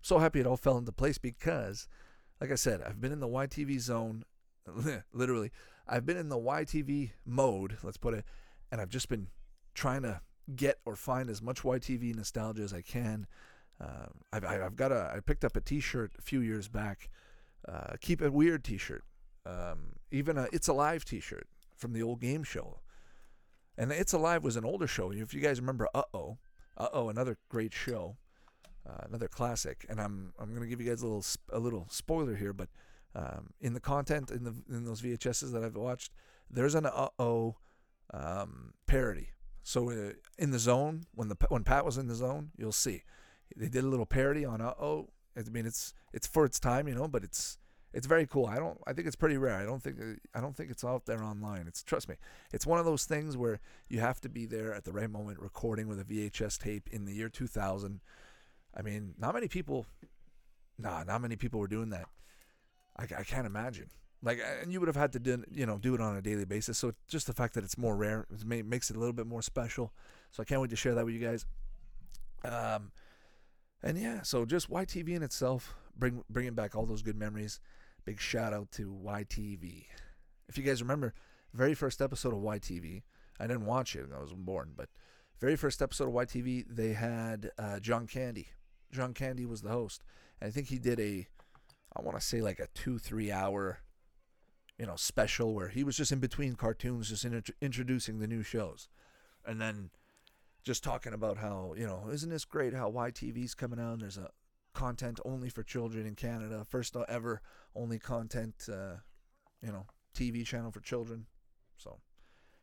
So 0.00 0.18
happy 0.18 0.40
it 0.40 0.46
all 0.46 0.56
fell 0.56 0.78
into 0.78 0.92
place 0.92 1.18
because, 1.18 1.88
like 2.40 2.50
I 2.50 2.54
said, 2.54 2.82
I've 2.82 3.00
been 3.00 3.12
in 3.12 3.20
the 3.20 3.28
YTV 3.28 3.80
zone, 3.80 4.24
literally. 5.12 5.50
I've 5.86 6.04
been 6.04 6.16
in 6.16 6.28
the 6.28 6.38
YTV 6.38 7.10
mode, 7.24 7.78
let's 7.82 7.96
put 7.96 8.14
it, 8.14 8.24
and 8.70 8.80
I've 8.80 8.90
just 8.90 9.08
been 9.08 9.28
trying 9.74 10.02
to 10.02 10.20
get 10.54 10.78
or 10.84 10.96
find 10.96 11.30
as 11.30 11.40
much 11.40 11.62
YTV 11.62 12.14
nostalgia 12.14 12.62
as 12.62 12.72
I 12.72 12.82
can. 12.82 13.26
Um, 13.80 14.22
I've, 14.32 14.44
I've 14.44 14.76
got 14.76 14.92
a, 14.92 15.12
I 15.16 15.20
picked 15.20 15.44
up 15.44 15.56
a 15.56 15.60
T-shirt 15.60 16.12
a 16.18 16.22
few 16.22 16.40
years 16.40 16.68
back, 16.68 17.08
uh, 17.66 17.94
Keep 18.00 18.22
It 18.22 18.32
Weird 18.32 18.64
T-shirt 18.64 19.04
um, 19.48 19.92
even 20.10 20.36
a 20.36 20.46
It's 20.52 20.68
Alive 20.68 21.04
T-shirt 21.04 21.46
from 21.76 21.92
the 21.92 22.02
old 22.02 22.20
game 22.20 22.42
show. 22.42 22.80
And 23.76 23.92
It's 23.92 24.12
Alive 24.12 24.44
was 24.44 24.56
an 24.56 24.64
older 24.64 24.86
show. 24.86 25.10
If 25.10 25.32
you 25.32 25.40
guys 25.40 25.60
remember, 25.60 25.88
Uh 25.94 26.02
Oh, 26.12 26.38
Uh 26.76 26.88
Oh, 26.92 27.08
another 27.08 27.38
great 27.48 27.72
show, 27.72 28.16
uh, 28.88 29.04
another 29.08 29.28
classic. 29.28 29.86
And 29.88 30.00
I'm 30.00 30.32
I'm 30.38 30.52
gonna 30.52 30.66
give 30.66 30.80
you 30.80 30.88
guys 30.88 31.02
a 31.02 31.06
little 31.06 31.24
a 31.52 31.58
little 31.58 31.86
spoiler 31.90 32.34
here, 32.34 32.52
but 32.52 32.68
um, 33.14 33.50
in 33.60 33.74
the 33.74 33.80
content 33.80 34.30
in 34.30 34.44
the 34.44 34.54
in 34.68 34.84
those 34.84 35.02
VHSs 35.02 35.52
that 35.52 35.64
I've 35.64 35.76
watched, 35.76 36.12
there's 36.50 36.74
an 36.74 36.86
Uh 36.86 37.08
Oh 37.18 37.56
um, 38.12 38.74
parody. 38.86 39.30
So 39.62 39.90
uh, 39.90 40.12
in 40.38 40.50
the 40.50 40.58
zone, 40.58 41.04
when 41.14 41.28
the 41.28 41.36
when 41.48 41.64
Pat 41.64 41.84
was 41.84 41.98
in 41.98 42.08
the 42.08 42.14
zone, 42.14 42.50
you'll 42.56 42.72
see 42.72 43.02
they 43.56 43.68
did 43.68 43.84
a 43.84 43.88
little 43.88 44.06
parody 44.06 44.44
on 44.44 44.60
Uh 44.60 44.74
Oh. 44.80 45.08
I 45.36 45.42
mean, 45.50 45.66
it's 45.66 45.94
it's 46.12 46.26
for 46.26 46.44
its 46.44 46.58
time, 46.58 46.88
you 46.88 46.94
know, 46.94 47.06
but 47.06 47.22
it's 47.22 47.58
it's 47.94 48.06
very 48.06 48.26
cool. 48.26 48.46
I 48.46 48.56
don't. 48.56 48.78
I 48.86 48.92
think 48.92 49.06
it's 49.06 49.16
pretty 49.16 49.38
rare. 49.38 49.56
I 49.56 49.64
don't 49.64 49.82
think. 49.82 49.96
I 50.34 50.40
don't 50.40 50.56
think 50.56 50.70
it's 50.70 50.84
out 50.84 51.06
there 51.06 51.22
online. 51.22 51.66
It's 51.66 51.82
trust 51.82 52.08
me. 52.08 52.16
It's 52.52 52.66
one 52.66 52.78
of 52.78 52.84
those 52.84 53.04
things 53.06 53.36
where 53.36 53.60
you 53.88 54.00
have 54.00 54.20
to 54.22 54.28
be 54.28 54.46
there 54.46 54.74
at 54.74 54.84
the 54.84 54.92
right 54.92 55.08
moment, 55.08 55.40
recording 55.40 55.88
with 55.88 56.00
a 56.00 56.04
VHS 56.04 56.58
tape 56.58 56.88
in 56.92 57.06
the 57.06 57.14
year 57.14 57.28
2000. 57.28 58.00
I 58.76 58.82
mean, 58.82 59.14
not 59.18 59.34
many 59.34 59.48
people. 59.48 59.86
Nah, 60.78 61.02
not 61.04 61.22
many 61.22 61.36
people 61.36 61.60
were 61.60 61.66
doing 61.66 61.90
that. 61.90 62.06
I, 62.98 63.04
I 63.18 63.22
can't 63.24 63.46
imagine. 63.46 63.90
Like, 64.22 64.40
and 64.62 64.72
you 64.72 64.80
would 64.80 64.88
have 64.88 64.96
had 64.96 65.12
to 65.12 65.20
do, 65.20 65.44
you 65.50 65.64
know, 65.64 65.78
do 65.78 65.94
it 65.94 66.00
on 66.00 66.16
a 66.16 66.22
daily 66.22 66.44
basis. 66.44 66.76
So 66.78 66.92
just 67.06 67.26
the 67.26 67.32
fact 67.32 67.54
that 67.54 67.62
it's 67.62 67.78
more 67.78 67.96
rare 67.96 68.26
it 68.30 68.66
makes 68.66 68.90
it 68.90 68.96
a 68.96 68.98
little 68.98 69.12
bit 69.12 69.26
more 69.26 69.42
special. 69.42 69.92
So 70.32 70.42
I 70.42 70.44
can't 70.44 70.60
wait 70.60 70.70
to 70.70 70.76
share 70.76 70.94
that 70.94 71.04
with 71.04 71.14
you 71.14 71.20
guys. 71.20 71.46
Um, 72.44 72.90
and 73.82 73.96
yeah, 73.96 74.22
so 74.22 74.44
just 74.44 74.70
YTV 74.70 75.10
in 75.10 75.22
itself, 75.22 75.74
bring 75.96 76.24
bringing 76.28 76.54
back 76.54 76.74
all 76.74 76.84
those 76.84 77.02
good 77.02 77.16
memories. 77.16 77.60
Big 78.04 78.20
shout 78.20 78.52
out 78.52 78.72
to 78.72 78.92
YTV. 79.04 79.86
If 80.48 80.58
you 80.58 80.64
guys 80.64 80.82
remember, 80.82 81.14
very 81.54 81.74
first 81.74 82.00
episode 82.00 82.32
of 82.32 82.40
YTV, 82.40 83.02
I 83.38 83.46
didn't 83.46 83.66
watch 83.66 83.94
it, 83.94 84.06
I 84.14 84.18
wasn't 84.18 84.44
born, 84.44 84.72
but 84.76 84.88
very 85.38 85.56
first 85.56 85.80
episode 85.80 86.08
of 86.08 86.14
YTV, 86.14 86.64
they 86.68 86.94
had 86.94 87.50
uh, 87.58 87.78
John 87.78 88.06
Candy. 88.06 88.48
John 88.90 89.14
Candy 89.14 89.46
was 89.46 89.62
the 89.62 89.68
host, 89.68 90.02
and 90.40 90.48
I 90.48 90.50
think 90.50 90.68
he 90.68 90.78
did 90.78 90.98
a, 90.98 91.28
I 91.96 92.02
want 92.02 92.18
to 92.18 92.24
say 92.24 92.40
like 92.40 92.60
a 92.60 92.68
two 92.74 92.98
three 92.98 93.30
hour, 93.32 93.80
you 94.78 94.86
know, 94.86 94.96
special 94.96 95.54
where 95.54 95.68
he 95.68 95.84
was 95.84 95.96
just 95.96 96.12
in 96.12 96.20
between 96.20 96.54
cartoons, 96.54 97.08
just 97.08 97.24
in, 97.24 97.42
introducing 97.60 98.18
the 98.18 98.26
new 98.26 98.42
shows, 98.42 98.88
and 99.44 99.60
then 99.60 99.90
just 100.64 100.84
talking 100.84 101.14
about 101.14 101.38
how 101.38 101.74
you 101.76 101.86
know 101.86 102.08
isn't 102.12 102.30
this 102.30 102.44
great 102.44 102.74
how 102.74 102.90
YTV's 102.90 103.54
coming 103.54 103.80
out? 103.80 103.94
And 103.94 104.02
there's 104.02 104.18
a 104.18 104.30
content 104.74 105.18
only 105.24 105.48
for 105.48 105.62
children 105.62 106.06
in 106.06 106.14
Canada. 106.14 106.64
First 106.68 106.96
ever 107.08 107.42
only 107.74 107.98
content, 107.98 108.68
uh, 108.72 108.96
you 109.60 109.72
know, 109.72 109.86
TV 110.14 110.44
channel 110.44 110.70
for 110.70 110.80
children. 110.80 111.26
So 111.76 111.98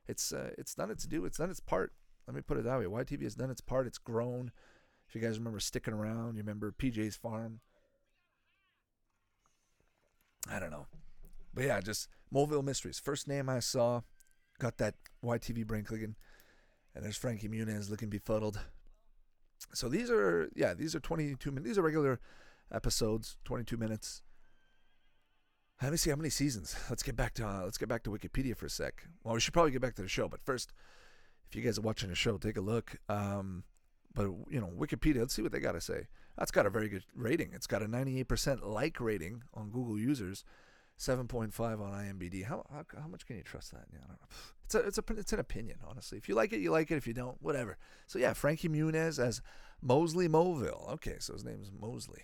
it's 0.07 0.31
uh, 0.31 0.51
it's 0.57 0.75
done 0.75 0.91
its 0.91 1.05
due. 1.05 1.25
It's 1.25 1.37
done 1.37 1.49
its 1.49 1.59
part. 1.59 1.93
Let 2.27 2.35
me 2.35 2.41
put 2.41 2.57
it 2.57 2.63
that 2.63 2.79
way. 2.79 2.85
YTV 2.85 3.23
has 3.23 3.35
done 3.35 3.49
its 3.51 3.61
part. 3.61 3.87
It's 3.87 3.97
grown. 3.97 4.51
If 5.07 5.13
you 5.13 5.21
guys 5.21 5.37
remember 5.37 5.59
sticking 5.59 5.93
around, 5.93 6.35
you 6.35 6.41
remember 6.41 6.71
PJ's 6.71 7.15
Farm. 7.15 7.59
I 10.49 10.59
don't 10.59 10.71
know. 10.71 10.87
But 11.53 11.65
yeah, 11.65 11.79
just 11.81 12.09
Moville 12.33 12.63
Mysteries. 12.63 12.99
First 12.99 13.27
name 13.27 13.49
I 13.49 13.59
saw, 13.59 14.01
got 14.59 14.77
that 14.77 14.95
YTV 15.23 15.65
brain 15.65 15.83
clicking. 15.83 16.15
And 16.93 17.03
there's 17.03 17.17
Frankie 17.17 17.49
Muniz 17.49 17.89
looking 17.89 18.09
befuddled. 18.09 18.59
So 19.73 19.89
these 19.89 20.09
are, 20.09 20.49
yeah, 20.55 20.73
these 20.73 20.95
are 20.95 20.99
22 20.99 21.51
minutes. 21.51 21.67
These 21.67 21.77
are 21.77 21.81
regular 21.81 22.19
episodes, 22.71 23.37
22 23.45 23.77
minutes. 23.77 24.21
Let 25.81 25.91
me 25.91 25.97
see 25.97 26.09
how 26.09 26.15
many 26.15 26.29
seasons. 26.29 26.75
Let's 26.89 27.03
get 27.03 27.17
back 27.17 27.33
to 27.35 27.47
uh, 27.47 27.61
let's 27.63 27.77
get 27.77 27.89
back 27.89 28.03
to 28.03 28.09
Wikipedia 28.09 28.55
for 28.55 28.65
a 28.65 28.69
sec. 28.69 29.07
Well, 29.23 29.33
we 29.33 29.41
should 29.41 29.53
probably 29.53 29.71
get 29.71 29.81
back 29.81 29.95
to 29.95 30.01
the 30.01 30.07
show, 30.07 30.29
but 30.29 30.41
first, 30.41 30.71
if 31.49 31.55
you 31.55 31.61
guys 31.61 31.77
are 31.77 31.81
watching 31.81 32.09
the 32.09 32.15
show, 32.15 32.37
take 32.37 32.57
a 32.57 32.61
look. 32.61 32.95
Um, 33.09 33.63
but 34.13 34.29
you 34.49 34.61
know, 34.61 34.71
Wikipedia. 34.77 35.19
Let's 35.19 35.33
see 35.33 35.41
what 35.41 35.51
they 35.51 35.59
got 35.59 35.73
to 35.73 35.81
say. 35.81 36.07
That's 36.37 36.51
got 36.51 36.65
a 36.65 36.69
very 36.69 36.89
good 36.89 37.03
rating. 37.15 37.51
It's 37.53 37.67
got 37.67 37.81
a 37.81 37.85
98% 37.85 38.65
like 38.65 38.99
rating 38.99 39.43
on 39.53 39.69
Google 39.69 39.97
users, 39.97 40.43
7.5 40.99 41.59
on 41.59 41.91
IMDb. 41.91 42.43
How, 42.45 42.65
how, 42.71 42.83
how 42.99 43.07
much 43.07 43.25
can 43.25 43.37
you 43.37 43.43
trust 43.43 43.71
that? 43.71 43.85
Yeah, 43.91 43.99
I 44.03 44.07
don't 44.07 44.21
know. 44.21 44.27
It's 44.65 44.75
a 44.75 44.79
it's 44.79 44.97
a 44.97 45.03
it's 45.19 45.33
an 45.33 45.39
opinion, 45.39 45.77
honestly. 45.87 46.17
If 46.17 46.27
you 46.27 46.35
like 46.35 46.51
it, 46.51 46.59
you 46.59 46.71
like 46.71 46.89
it. 46.89 46.95
If 46.95 47.05
you 47.05 47.13
don't, 47.13 47.39
whatever. 47.41 47.77
So 48.07 48.17
yeah, 48.17 48.33
Frankie 48.33 48.67
Muniz 48.67 49.19
as 49.19 49.41
Mosley 49.81 50.27
Moville. 50.27 50.89
Okay, 50.93 51.17
so 51.19 51.33
his 51.33 51.45
name 51.45 51.61
is 51.61 51.71
Mosley 51.71 52.23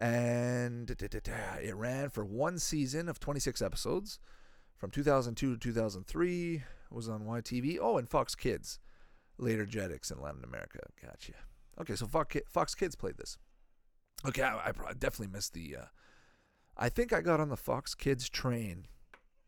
and 0.00 0.90
it 0.90 1.74
ran 1.76 2.08
for 2.08 2.24
one 2.24 2.58
season 2.58 3.08
of 3.08 3.20
26 3.20 3.60
episodes 3.60 4.18
from 4.78 4.90
2002 4.90 5.54
to 5.54 5.58
2003 5.60 6.54
it 6.54 6.62
was 6.90 7.08
on 7.08 7.26
YTV 7.26 7.78
oh 7.80 7.98
and 7.98 8.08
Fox 8.08 8.34
Kids 8.34 8.78
later 9.36 9.66
Jetix 9.66 10.10
in 10.10 10.20
Latin 10.20 10.42
America 10.42 10.80
gotcha 11.02 11.34
okay 11.80 11.94
so 11.96 12.06
Fox 12.06 12.74
Kids 12.74 12.96
played 12.96 13.16
this 13.16 13.38
okay 14.26 14.42
I, 14.42 14.68
I 14.68 14.92
definitely 14.92 15.32
missed 15.32 15.54
the 15.54 15.76
uh, 15.76 15.84
I 16.76 16.88
think 16.88 17.12
I 17.12 17.20
got 17.20 17.40
on 17.40 17.48
the 17.48 17.56
Fox 17.56 17.94
Kids 17.94 18.28
train 18.28 18.86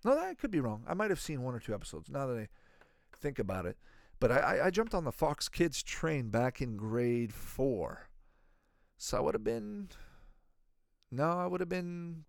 no 0.04 0.14
that 0.14 0.38
could 0.38 0.50
be 0.50 0.60
wrong 0.60 0.84
I 0.88 0.94
might 0.94 1.10
have 1.10 1.20
seen 1.20 1.42
one 1.42 1.54
or 1.54 1.60
two 1.60 1.74
episodes 1.74 2.10
now 2.10 2.26
that 2.26 2.36
I 2.36 2.48
think 3.16 3.38
about 3.38 3.66
it 3.66 3.76
but 4.18 4.30
I, 4.30 4.66
I 4.66 4.70
jumped 4.70 4.94
on 4.94 5.04
the 5.04 5.12
Fox 5.12 5.48
Kids 5.48 5.82
train 5.82 6.30
back 6.30 6.60
in 6.60 6.76
grade 6.76 7.32
four 7.32 8.08
so 8.96 9.18
I 9.18 9.20
would 9.20 9.34
have 9.34 9.44
been 9.44 9.88
no, 11.12 11.30
I 11.30 11.46
would 11.46 11.60
have 11.60 11.68
been. 11.68 12.24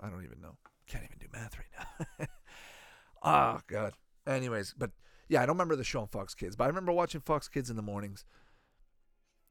I 0.00 0.08
don't 0.08 0.24
even 0.24 0.40
know. 0.40 0.56
Can't 0.86 1.04
even 1.04 1.18
do 1.18 1.26
math 1.30 1.56
right 1.58 2.06
now. 2.18 2.26
oh 3.22 3.60
God. 3.66 3.92
Anyways, 4.26 4.74
but 4.76 4.90
yeah, 5.28 5.42
I 5.42 5.46
don't 5.46 5.56
remember 5.56 5.76
the 5.76 5.84
show 5.84 6.00
on 6.00 6.08
Fox 6.08 6.34
Kids, 6.34 6.56
but 6.56 6.64
I 6.64 6.68
remember 6.68 6.90
watching 6.90 7.20
Fox 7.20 7.46
Kids 7.48 7.68
in 7.68 7.76
the 7.76 7.82
mornings. 7.82 8.24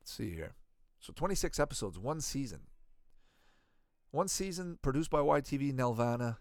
Let's 0.03 0.13
see 0.13 0.31
here. 0.31 0.55
So 0.99 1.13
26 1.15 1.59
episodes, 1.59 1.97
one 1.97 2.19
season. 2.19 2.61
One 4.11 4.27
season 4.27 4.79
produced 4.81 5.09
by 5.09 5.19
YTV 5.19 5.73
Nelvana. 5.73 6.37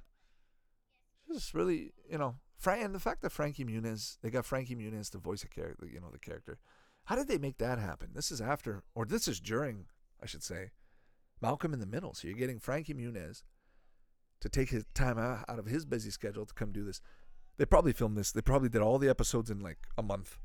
Just 1.33 1.55
really, 1.55 1.93
you 2.11 2.19
know, 2.19 2.37
and 2.67 2.95
the 2.95 3.01
fact 3.01 3.23
that 3.23 3.31
Frankie 3.31 3.65
Muniz, 3.65 4.19
they 4.21 4.31
got 4.31 4.45
Frankie 4.45 4.75
Muniz 4.75 5.11
to 5.11 5.19
voice 5.19 5.45
a 5.45 5.49
character, 5.49 5.87
you 5.87 6.01
know, 6.01 6.11
the 6.11 6.19
character. 6.19 6.59
How 7.05 7.17
did 7.17 7.29
they 7.29 7.39
make 7.39 7.59
that 7.59 7.79
happen? 7.79 8.11
This 8.15 8.31
is 8.31 8.41
after, 8.41 8.83
or 8.95 9.05
this 9.05 9.29
is 9.29 9.41
during, 9.41 9.87
I 10.21 10.27
should 10.27 10.43
say, 10.43 10.71
Malcolm 11.41 11.73
in 11.73 11.81
the 11.81 11.87
Middle. 11.87 12.15
So 12.15 12.29
you're 12.29 12.37
getting 12.37 12.59
Frankie 12.59 12.95
Muniz 12.95 13.43
to 14.41 14.49
take 14.49 14.71
his 14.71 14.85
time 14.93 15.19
out 15.19 15.59
of 15.59 15.67
his 15.67 15.85
busy 15.85 16.11
schedule 16.11 16.47
to 16.47 16.55
come 16.55 16.73
do 16.73 16.85
this. 16.85 17.01
They 17.59 17.65
probably 17.65 17.93
filmed 17.93 18.17
this. 18.17 18.33
They 18.33 18.43
probably 18.43 18.69
did 18.69 18.83
all 18.83 18.99
the 18.99 19.09
episodes 19.09 19.51
in 19.51 19.61
like 19.61 19.79
a 19.97 20.03
month. 20.03 20.39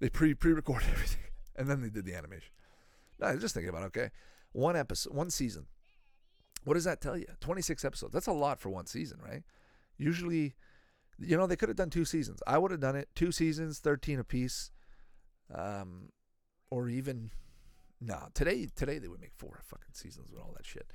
They 0.00 0.08
pre 0.08 0.34
pre 0.34 0.52
recorded 0.52 0.88
everything, 0.92 1.27
and 1.58 1.68
then 1.68 1.82
they 1.82 1.90
did 1.90 2.04
the 2.04 2.14
animation. 2.14 2.52
No, 3.18 3.36
just 3.36 3.54
thinking 3.54 3.68
about 3.68 3.82
okay, 3.84 4.10
one 4.52 4.76
episode, 4.76 5.14
one 5.14 5.30
season. 5.30 5.66
What 6.64 6.74
does 6.74 6.84
that 6.84 7.00
tell 7.00 7.16
you? 7.16 7.26
Twenty 7.40 7.62
six 7.62 7.84
episodes. 7.84 8.12
That's 8.12 8.26
a 8.26 8.32
lot 8.32 8.60
for 8.60 8.70
one 8.70 8.86
season, 8.86 9.18
right? 9.22 9.42
Usually, 9.96 10.54
you 11.18 11.36
know, 11.36 11.46
they 11.46 11.56
could 11.56 11.68
have 11.68 11.76
done 11.76 11.90
two 11.90 12.04
seasons. 12.04 12.40
I 12.46 12.58
would 12.58 12.70
have 12.70 12.80
done 12.80 12.96
it 12.96 13.08
two 13.14 13.32
seasons, 13.32 13.80
thirteen 13.80 14.18
apiece, 14.18 14.70
um, 15.54 16.10
or 16.70 16.88
even 16.88 17.30
no, 18.00 18.28
today 18.34 18.68
today 18.74 18.98
they 18.98 19.08
would 19.08 19.20
make 19.20 19.32
four 19.36 19.60
fucking 19.64 19.94
seasons 19.94 20.30
with 20.30 20.40
all 20.40 20.54
that 20.56 20.66
shit. 20.66 20.86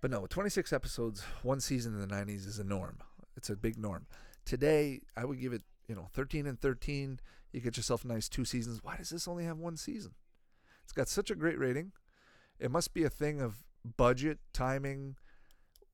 But 0.00 0.10
no, 0.10 0.26
26 0.26 0.72
episodes, 0.72 1.22
one 1.42 1.60
season 1.60 1.92
in 1.92 2.00
the 2.00 2.14
90s 2.14 2.46
is 2.46 2.58
a 2.58 2.64
norm. 2.64 2.98
It's 3.36 3.50
a 3.50 3.56
big 3.56 3.78
norm. 3.78 4.06
Today, 4.46 5.02
I 5.16 5.24
would 5.26 5.40
give 5.40 5.52
it, 5.52 5.62
you 5.90 5.96
know, 5.96 6.06
13 6.12 6.46
and 6.46 6.60
13. 6.60 7.18
You 7.52 7.60
get 7.60 7.76
yourself 7.76 8.04
a 8.04 8.06
nice 8.06 8.28
two 8.28 8.44
seasons. 8.44 8.78
Why 8.80 8.96
does 8.96 9.10
this 9.10 9.26
only 9.26 9.44
have 9.44 9.58
one 9.58 9.76
season? 9.76 10.12
It's 10.84 10.92
got 10.92 11.08
such 11.08 11.32
a 11.32 11.34
great 11.34 11.58
rating. 11.58 11.90
It 12.60 12.70
must 12.70 12.94
be 12.94 13.02
a 13.02 13.10
thing 13.10 13.40
of 13.40 13.64
budget, 13.96 14.38
timing, 14.52 15.16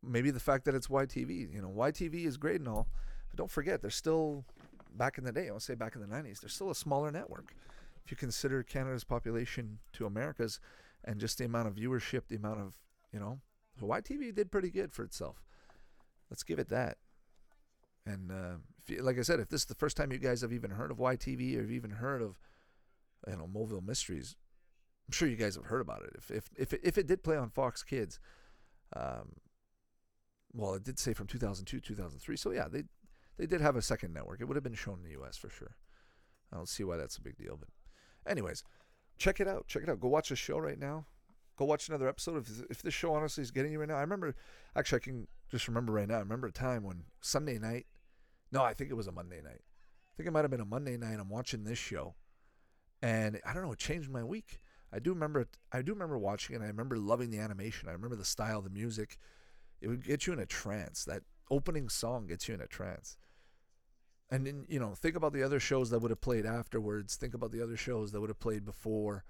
maybe 0.02 0.30
the 0.30 0.38
fact 0.38 0.66
that 0.66 0.74
it's 0.74 0.88
YTV. 0.88 1.50
You 1.50 1.62
know, 1.62 1.70
YTV 1.70 2.26
is 2.26 2.36
great 2.36 2.60
and 2.60 2.68
all, 2.68 2.88
but 3.30 3.38
don't 3.38 3.50
forget, 3.50 3.80
they're 3.80 3.90
still 3.90 4.44
back 4.94 5.16
in 5.16 5.24
the 5.24 5.32
day. 5.32 5.48
I 5.48 5.52
want 5.52 5.60
to 5.60 5.64
say 5.64 5.74
back 5.74 5.94
in 5.94 6.02
the 6.02 6.06
90s. 6.06 6.40
They're 6.40 6.50
still 6.50 6.70
a 6.70 6.74
smaller 6.74 7.10
network 7.10 7.54
if 8.04 8.10
you 8.10 8.18
consider 8.18 8.62
Canada's 8.62 9.04
population 9.04 9.78
to 9.94 10.04
America's 10.04 10.60
and 11.04 11.18
just 11.18 11.38
the 11.38 11.46
amount 11.46 11.68
of 11.68 11.74
viewership, 11.74 12.28
the 12.28 12.36
amount 12.36 12.60
of, 12.60 12.74
you 13.14 13.18
know, 13.18 13.40
YTV 13.82 14.34
did 14.34 14.52
pretty 14.52 14.68
good 14.70 14.92
for 14.92 15.04
itself. 15.04 15.42
Let's 16.28 16.42
give 16.42 16.58
it 16.58 16.68
that. 16.68 16.98
And 18.06 18.30
uh, 18.30 18.58
you, 18.86 19.02
like 19.02 19.18
I 19.18 19.22
said, 19.22 19.40
if 19.40 19.48
this 19.48 19.62
is 19.62 19.66
the 19.66 19.74
first 19.74 19.96
time 19.96 20.12
you 20.12 20.18
guys 20.18 20.42
have 20.42 20.52
even 20.52 20.70
heard 20.70 20.90
of 20.90 20.98
YTV 20.98 21.56
or 21.56 21.62
have 21.62 21.70
even 21.70 21.90
heard 21.90 22.22
of, 22.22 22.38
you 23.26 23.36
know, 23.36 23.48
Moville 23.52 23.84
Mysteries, 23.84 24.36
I'm 25.08 25.12
sure 25.12 25.28
you 25.28 25.36
guys 25.36 25.56
have 25.56 25.64
heard 25.64 25.80
about 25.80 26.02
it. 26.02 26.10
If 26.16 26.30
if 26.30 26.48
if 26.56 26.72
it, 26.72 26.80
if 26.82 26.98
it 26.98 27.06
did 27.06 27.24
play 27.24 27.36
on 27.36 27.50
Fox 27.50 27.82
Kids, 27.82 28.20
um, 28.94 29.32
well, 30.52 30.74
it 30.74 30.84
did 30.84 30.98
say 30.98 31.12
from 31.12 31.26
2002 31.26 31.80
2003. 31.80 32.36
So 32.36 32.52
yeah, 32.52 32.68
they 32.70 32.84
they 33.36 33.46
did 33.46 33.60
have 33.60 33.76
a 33.76 33.82
second 33.82 34.14
network. 34.14 34.40
It 34.40 34.44
would 34.44 34.56
have 34.56 34.64
been 34.64 34.74
shown 34.74 34.98
in 34.98 35.04
the 35.04 35.18
U.S. 35.18 35.36
for 35.36 35.50
sure. 35.50 35.76
I 36.52 36.56
don't 36.56 36.68
see 36.68 36.84
why 36.84 36.96
that's 36.96 37.16
a 37.16 37.20
big 37.20 37.36
deal, 37.36 37.56
but 37.58 37.68
Anyways, 38.26 38.64
check 39.18 39.40
it 39.40 39.48
out. 39.48 39.66
Check 39.68 39.84
it 39.84 39.88
out. 39.88 40.00
Go 40.00 40.08
watch 40.08 40.28
the 40.30 40.36
show 40.36 40.58
right 40.58 40.78
now. 40.78 41.06
Go 41.56 41.64
watch 41.64 41.88
another 41.88 42.08
episode. 42.08 42.38
If 42.38 42.62
if 42.70 42.82
this 42.82 42.92
show 42.92 43.14
honestly 43.14 43.42
is 43.42 43.50
getting 43.50 43.72
you 43.72 43.80
right 43.80 43.88
now, 43.88 43.96
I 43.96 44.02
remember. 44.02 44.34
Actually, 44.74 44.96
I 44.96 45.04
can 45.04 45.28
just 45.50 45.68
remember 45.68 45.92
right 45.92 46.08
now. 46.08 46.16
I 46.16 46.20
remember 46.20 46.48
a 46.48 46.52
time 46.52 46.82
when 46.82 47.04
Sunday 47.20 47.58
night. 47.58 47.86
No, 48.52 48.62
I 48.62 48.74
think 48.74 48.90
it 48.90 48.94
was 48.94 49.06
a 49.06 49.12
Monday 49.12 49.40
night. 49.42 49.62
I 49.62 50.12
think 50.16 50.28
it 50.28 50.32
might 50.32 50.44
have 50.44 50.50
been 50.50 50.60
a 50.60 50.66
Monday 50.66 50.96
night. 50.96 51.18
I'm 51.18 51.28
watching 51.28 51.64
this 51.64 51.78
show, 51.78 52.14
and 53.02 53.40
I 53.44 53.52
don't 53.52 53.62
know. 53.62 53.72
It 53.72 53.78
changed 53.78 54.10
my 54.10 54.24
week. 54.24 54.60
I 54.92 54.98
do 54.98 55.12
remember. 55.12 55.48
I 55.72 55.82
do 55.82 55.92
remember 55.92 56.18
watching 56.18 56.56
it. 56.56 56.62
I 56.62 56.66
remember 56.66 56.96
loving 56.96 57.30
the 57.30 57.38
animation. 57.38 57.88
I 57.88 57.92
remember 57.92 58.16
the 58.16 58.24
style, 58.24 58.62
the 58.62 58.70
music. 58.70 59.18
It 59.80 59.88
would 59.88 60.04
get 60.04 60.26
you 60.26 60.32
in 60.32 60.38
a 60.38 60.46
trance. 60.46 61.04
That 61.04 61.22
opening 61.50 61.88
song 61.88 62.26
gets 62.26 62.48
you 62.48 62.54
in 62.54 62.60
a 62.60 62.66
trance 62.66 63.18
and 64.30 64.46
then 64.46 64.64
you 64.68 64.80
know 64.80 64.94
think 64.94 65.16
about 65.16 65.32
the 65.32 65.42
other 65.42 65.60
shows 65.60 65.90
that 65.90 66.00
would 66.00 66.10
have 66.10 66.20
played 66.20 66.46
afterwards 66.46 67.16
think 67.16 67.34
about 67.34 67.52
the 67.52 67.62
other 67.62 67.76
shows 67.76 68.12
that 68.12 68.20
would 68.20 68.30
have 68.30 68.40
played 68.40 68.64
before 68.64 69.24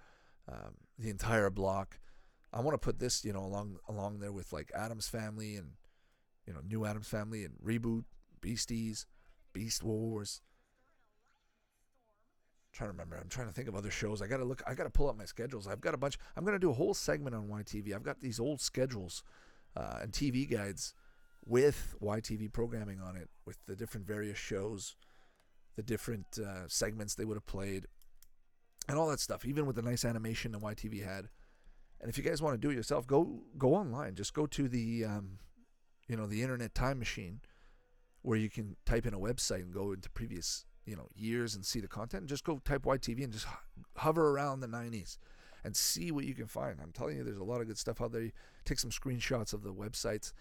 um, 0.50 0.74
the 0.98 1.10
entire 1.10 1.50
block 1.50 1.98
i 2.52 2.60
want 2.60 2.74
to 2.74 2.78
put 2.78 2.98
this 2.98 3.24
you 3.24 3.32
know 3.32 3.44
along 3.44 3.76
along 3.88 4.18
there 4.18 4.32
with 4.32 4.52
like 4.52 4.70
Addams 4.74 5.08
family 5.08 5.56
and 5.56 5.72
you 6.46 6.52
know 6.52 6.60
new 6.66 6.84
Addams 6.84 7.08
family 7.08 7.44
and 7.44 7.54
reboot 7.64 8.04
beasties 8.46 9.06
beast 9.52 9.82
wars 9.82 10.40
I'm 12.72 12.78
trying 12.78 12.88
to 12.88 12.92
remember 12.92 13.16
i'm 13.16 13.28
trying 13.28 13.48
to 13.48 13.52
think 13.52 13.68
of 13.68 13.74
other 13.74 13.90
shows 13.90 14.22
i 14.22 14.26
gotta 14.26 14.44
look 14.44 14.62
i 14.66 14.74
gotta 14.74 14.90
pull 14.90 15.08
up 15.08 15.16
my 15.16 15.24
schedules 15.24 15.66
i've 15.66 15.80
got 15.80 15.94
a 15.94 15.98
bunch 15.98 16.18
i'm 16.36 16.44
gonna 16.44 16.58
do 16.58 16.70
a 16.70 16.74
whole 16.74 16.94
segment 16.94 17.34
on 17.34 17.48
ytv 17.48 17.94
i've 17.94 18.02
got 18.02 18.20
these 18.20 18.38
old 18.38 18.60
schedules 18.60 19.22
uh, 19.76 19.98
and 20.02 20.12
tv 20.12 20.48
guides 20.50 20.94
with 21.46 21.94
YTV 22.02 22.52
programming 22.52 23.00
on 23.00 23.16
it, 23.16 23.30
with 23.46 23.58
the 23.66 23.76
different 23.76 24.06
various 24.06 24.36
shows, 24.36 24.96
the 25.76 25.82
different 25.82 26.38
uh, 26.44 26.66
segments 26.66 27.14
they 27.14 27.24
would 27.24 27.36
have 27.36 27.46
played, 27.46 27.86
and 28.88 28.98
all 28.98 29.08
that 29.08 29.20
stuff. 29.20 29.44
Even 29.44 29.64
with 29.64 29.76
the 29.76 29.82
nice 29.82 30.04
animation 30.04 30.52
that 30.52 30.60
YTV 30.60 31.04
had. 31.04 31.28
And 32.00 32.10
if 32.10 32.18
you 32.18 32.24
guys 32.24 32.42
want 32.42 32.54
to 32.54 32.58
do 32.58 32.70
it 32.70 32.76
yourself, 32.76 33.06
go 33.06 33.42
go 33.56 33.74
online. 33.74 34.16
Just 34.16 34.34
go 34.34 34.46
to 34.46 34.68
the 34.68 35.04
um, 35.04 35.38
you 36.08 36.16
know 36.16 36.26
the 36.26 36.42
internet 36.42 36.74
time 36.74 36.98
machine, 36.98 37.40
where 38.26 38.38
you 38.38 38.50
can 38.50 38.76
type 38.84 39.06
in 39.06 39.14
a 39.14 39.18
website 39.18 39.62
and 39.62 39.72
go 39.72 39.92
into 39.92 40.10
previous 40.10 40.64
you 40.84 40.96
know 40.96 41.08
years 41.14 41.54
and 41.54 41.64
see 41.64 41.80
the 41.80 41.88
content. 41.88 42.26
Just 42.26 42.44
go 42.44 42.60
type 42.64 42.82
YTV 42.82 43.24
and 43.24 43.32
just 43.32 43.46
hover 43.96 44.30
around 44.30 44.60
the 44.60 44.68
90s 44.68 45.18
and 45.64 45.76
see 45.76 46.10
what 46.10 46.24
you 46.24 46.34
can 46.34 46.46
find. 46.46 46.78
I'm 46.80 46.92
telling 46.92 47.16
you, 47.16 47.24
there's 47.24 47.38
a 47.38 47.44
lot 47.44 47.60
of 47.60 47.66
good 47.66 47.78
stuff 47.78 48.00
out 48.00 48.12
there. 48.12 48.30
take 48.64 48.78
some 48.78 48.90
screenshots 48.90 49.52
of 49.52 49.62
the 49.62 49.72
websites 49.72 50.32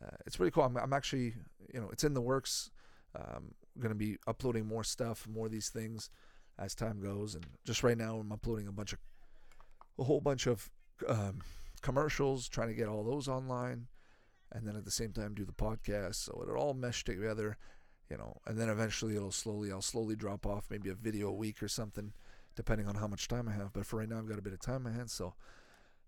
uh, 0.00 0.16
it's 0.26 0.36
pretty 0.36 0.50
cool. 0.50 0.64
I'm, 0.64 0.76
I'm, 0.76 0.92
actually, 0.92 1.34
you 1.72 1.80
know, 1.80 1.88
it's 1.92 2.04
in 2.04 2.14
the 2.14 2.20
works. 2.20 2.70
Um, 3.14 3.54
going 3.78 3.90
to 3.90 3.98
be 3.98 4.16
uploading 4.26 4.66
more 4.66 4.84
stuff, 4.84 5.26
more 5.28 5.46
of 5.46 5.52
these 5.52 5.68
things 5.68 6.10
as 6.58 6.74
time 6.74 7.00
goes. 7.00 7.34
And 7.34 7.44
just 7.64 7.82
right 7.82 7.96
now, 7.96 8.16
I'm 8.16 8.32
uploading 8.32 8.68
a 8.68 8.72
bunch 8.72 8.92
of, 8.92 8.98
a 9.98 10.04
whole 10.04 10.20
bunch 10.20 10.46
of 10.46 10.70
um, 11.06 11.40
commercials, 11.82 12.48
trying 12.48 12.68
to 12.68 12.74
get 12.74 12.88
all 12.88 13.04
those 13.04 13.28
online, 13.28 13.86
and 14.52 14.66
then 14.66 14.76
at 14.76 14.84
the 14.84 14.90
same 14.90 15.12
time 15.12 15.34
do 15.34 15.44
the 15.44 15.52
podcast. 15.52 16.16
So 16.16 16.40
it'll 16.42 16.56
all 16.56 16.74
mesh 16.74 17.04
together, 17.04 17.56
you 18.10 18.16
know. 18.16 18.36
And 18.46 18.58
then 18.58 18.68
eventually, 18.68 19.16
it'll 19.16 19.32
slowly, 19.32 19.72
I'll 19.72 19.82
slowly 19.82 20.16
drop 20.16 20.46
off, 20.46 20.66
maybe 20.70 20.90
a 20.90 20.94
video 20.94 21.28
a 21.28 21.32
week 21.32 21.62
or 21.62 21.68
something, 21.68 22.12
depending 22.54 22.86
on 22.86 22.96
how 22.96 23.06
much 23.06 23.28
time 23.28 23.48
I 23.48 23.52
have. 23.52 23.72
But 23.72 23.86
for 23.86 23.98
right 23.98 24.08
now, 24.08 24.18
I've 24.18 24.28
got 24.28 24.38
a 24.38 24.42
bit 24.42 24.52
of 24.52 24.60
time 24.60 24.76
in 24.76 24.82
my 24.84 24.92
hands, 24.92 25.12
so 25.12 25.34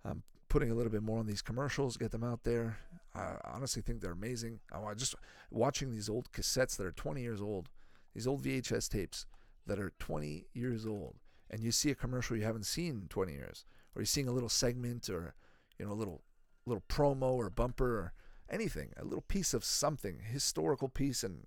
I'm 0.04 0.22
putting 0.48 0.70
a 0.70 0.74
little 0.74 0.92
bit 0.92 1.02
more 1.02 1.18
on 1.18 1.26
these 1.26 1.42
commercials, 1.42 1.96
get 1.96 2.10
them 2.10 2.24
out 2.24 2.44
there. 2.44 2.78
I 3.14 3.36
honestly 3.44 3.82
think 3.82 4.00
they're 4.00 4.12
amazing. 4.12 4.60
I 4.72 4.94
just 4.94 5.14
watching 5.50 5.90
these 5.90 6.08
old 6.08 6.32
cassettes 6.32 6.76
that 6.76 6.86
are 6.86 6.92
20 6.92 7.22
years 7.22 7.40
old, 7.40 7.70
these 8.14 8.26
old 8.26 8.42
VHS 8.42 8.88
tapes 8.88 9.26
that 9.66 9.78
are 9.78 9.92
20 9.98 10.46
years 10.52 10.84
old, 10.86 11.16
and 11.50 11.62
you 11.62 11.72
see 11.72 11.90
a 11.90 11.94
commercial 11.94 12.36
you 12.36 12.44
haven't 12.44 12.66
seen 12.66 13.02
in 13.02 13.08
20 13.08 13.32
years, 13.32 13.64
or 13.94 14.02
you're 14.02 14.06
seeing 14.06 14.28
a 14.28 14.32
little 14.32 14.48
segment 14.48 15.08
or 15.08 15.34
you 15.78 15.86
know 15.86 15.92
a 15.92 15.94
little 15.94 16.22
little 16.66 16.82
promo 16.88 17.34
or 17.34 17.50
bumper 17.50 17.98
or 17.98 18.12
anything, 18.50 18.92
a 18.96 19.04
little 19.04 19.24
piece 19.26 19.54
of 19.54 19.64
something, 19.64 20.20
historical 20.22 20.88
piece, 20.88 21.22
and 21.22 21.46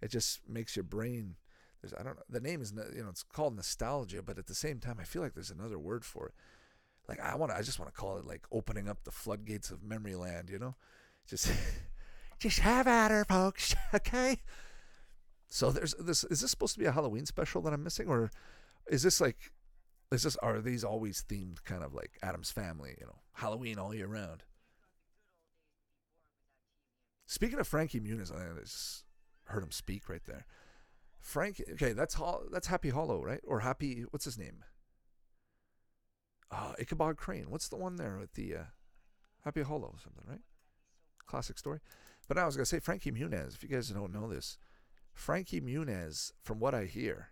it 0.00 0.10
just 0.10 0.48
makes 0.48 0.76
your 0.76 0.84
brain. 0.84 1.36
There's 1.80 1.94
I 1.94 2.02
don't 2.02 2.16
know 2.16 2.22
the 2.28 2.40
name 2.40 2.60
is 2.60 2.72
you 2.94 3.02
know 3.02 3.10
it's 3.10 3.22
called 3.22 3.56
nostalgia, 3.56 4.22
but 4.22 4.38
at 4.38 4.46
the 4.46 4.54
same 4.54 4.78
time 4.80 4.98
I 5.00 5.04
feel 5.04 5.22
like 5.22 5.34
there's 5.34 5.50
another 5.50 5.78
word 5.78 6.04
for 6.04 6.26
it. 6.26 6.34
Like 7.08 7.20
I 7.20 7.34
want 7.36 7.52
I 7.52 7.62
just 7.62 7.78
want 7.78 7.92
to 7.92 7.98
call 7.98 8.18
it 8.18 8.26
like 8.26 8.46
opening 8.52 8.88
up 8.88 9.04
the 9.04 9.10
floodgates 9.10 9.70
of 9.70 9.82
memory 9.82 10.14
land, 10.14 10.50
you 10.50 10.58
know, 10.58 10.74
just 11.28 11.50
just 12.38 12.60
have 12.60 12.86
at 12.86 13.10
her, 13.10 13.24
folks. 13.24 13.74
Okay. 13.94 14.38
So 15.48 15.70
there's 15.70 15.94
this. 15.94 16.24
Is 16.24 16.42
this 16.42 16.50
supposed 16.50 16.74
to 16.74 16.78
be 16.78 16.84
a 16.84 16.92
Halloween 16.92 17.24
special 17.24 17.62
that 17.62 17.72
I'm 17.72 17.82
missing, 17.82 18.06
or 18.06 18.30
is 18.86 19.02
this 19.02 19.18
like, 19.18 19.50
is 20.12 20.22
this 20.22 20.36
are 20.36 20.60
these 20.60 20.84
always 20.84 21.24
themed 21.26 21.64
kind 21.64 21.82
of 21.82 21.94
like 21.94 22.18
Addams 22.22 22.50
Family? 22.50 22.94
You 23.00 23.06
know, 23.06 23.16
Halloween 23.32 23.78
all 23.78 23.94
year 23.94 24.06
round. 24.06 24.42
Speaking 27.28 27.58
of 27.60 27.68
Frankie 27.68 28.00
Muniz, 28.00 28.32
I 28.32 28.58
just 28.58 29.04
heard 29.44 29.62
him 29.62 29.70
speak 29.70 30.08
right 30.08 30.24
there. 30.24 30.46
Frank, 31.20 31.62
okay, 31.72 31.92
that's 31.92 32.16
that's 32.50 32.68
Happy 32.68 32.88
Hollow, 32.88 33.22
right? 33.22 33.42
Or 33.46 33.60
Happy, 33.60 34.06
what's 34.10 34.24
his 34.24 34.38
name? 34.38 34.64
Uh, 36.50 36.72
Ichabod 36.78 37.18
Crane. 37.18 37.50
What's 37.50 37.68
the 37.68 37.76
one 37.76 37.96
there 37.96 38.16
with 38.18 38.32
the 38.32 38.56
uh, 38.56 38.62
Happy 39.44 39.60
Hollow 39.60 39.92
or 39.92 39.98
something, 40.02 40.24
right? 40.26 40.40
Classic 41.26 41.58
story. 41.58 41.80
But 42.28 42.38
I 42.38 42.46
was 42.46 42.56
gonna 42.56 42.64
say 42.64 42.80
Frankie 42.80 43.12
Muniz. 43.12 43.54
If 43.54 43.62
you 43.62 43.68
guys 43.68 43.90
don't 43.90 44.14
know 44.14 44.26
this, 44.26 44.56
Frankie 45.12 45.60
Muniz, 45.60 46.32
from 46.42 46.58
what 46.58 46.74
I 46.74 46.86
hear, 46.86 47.28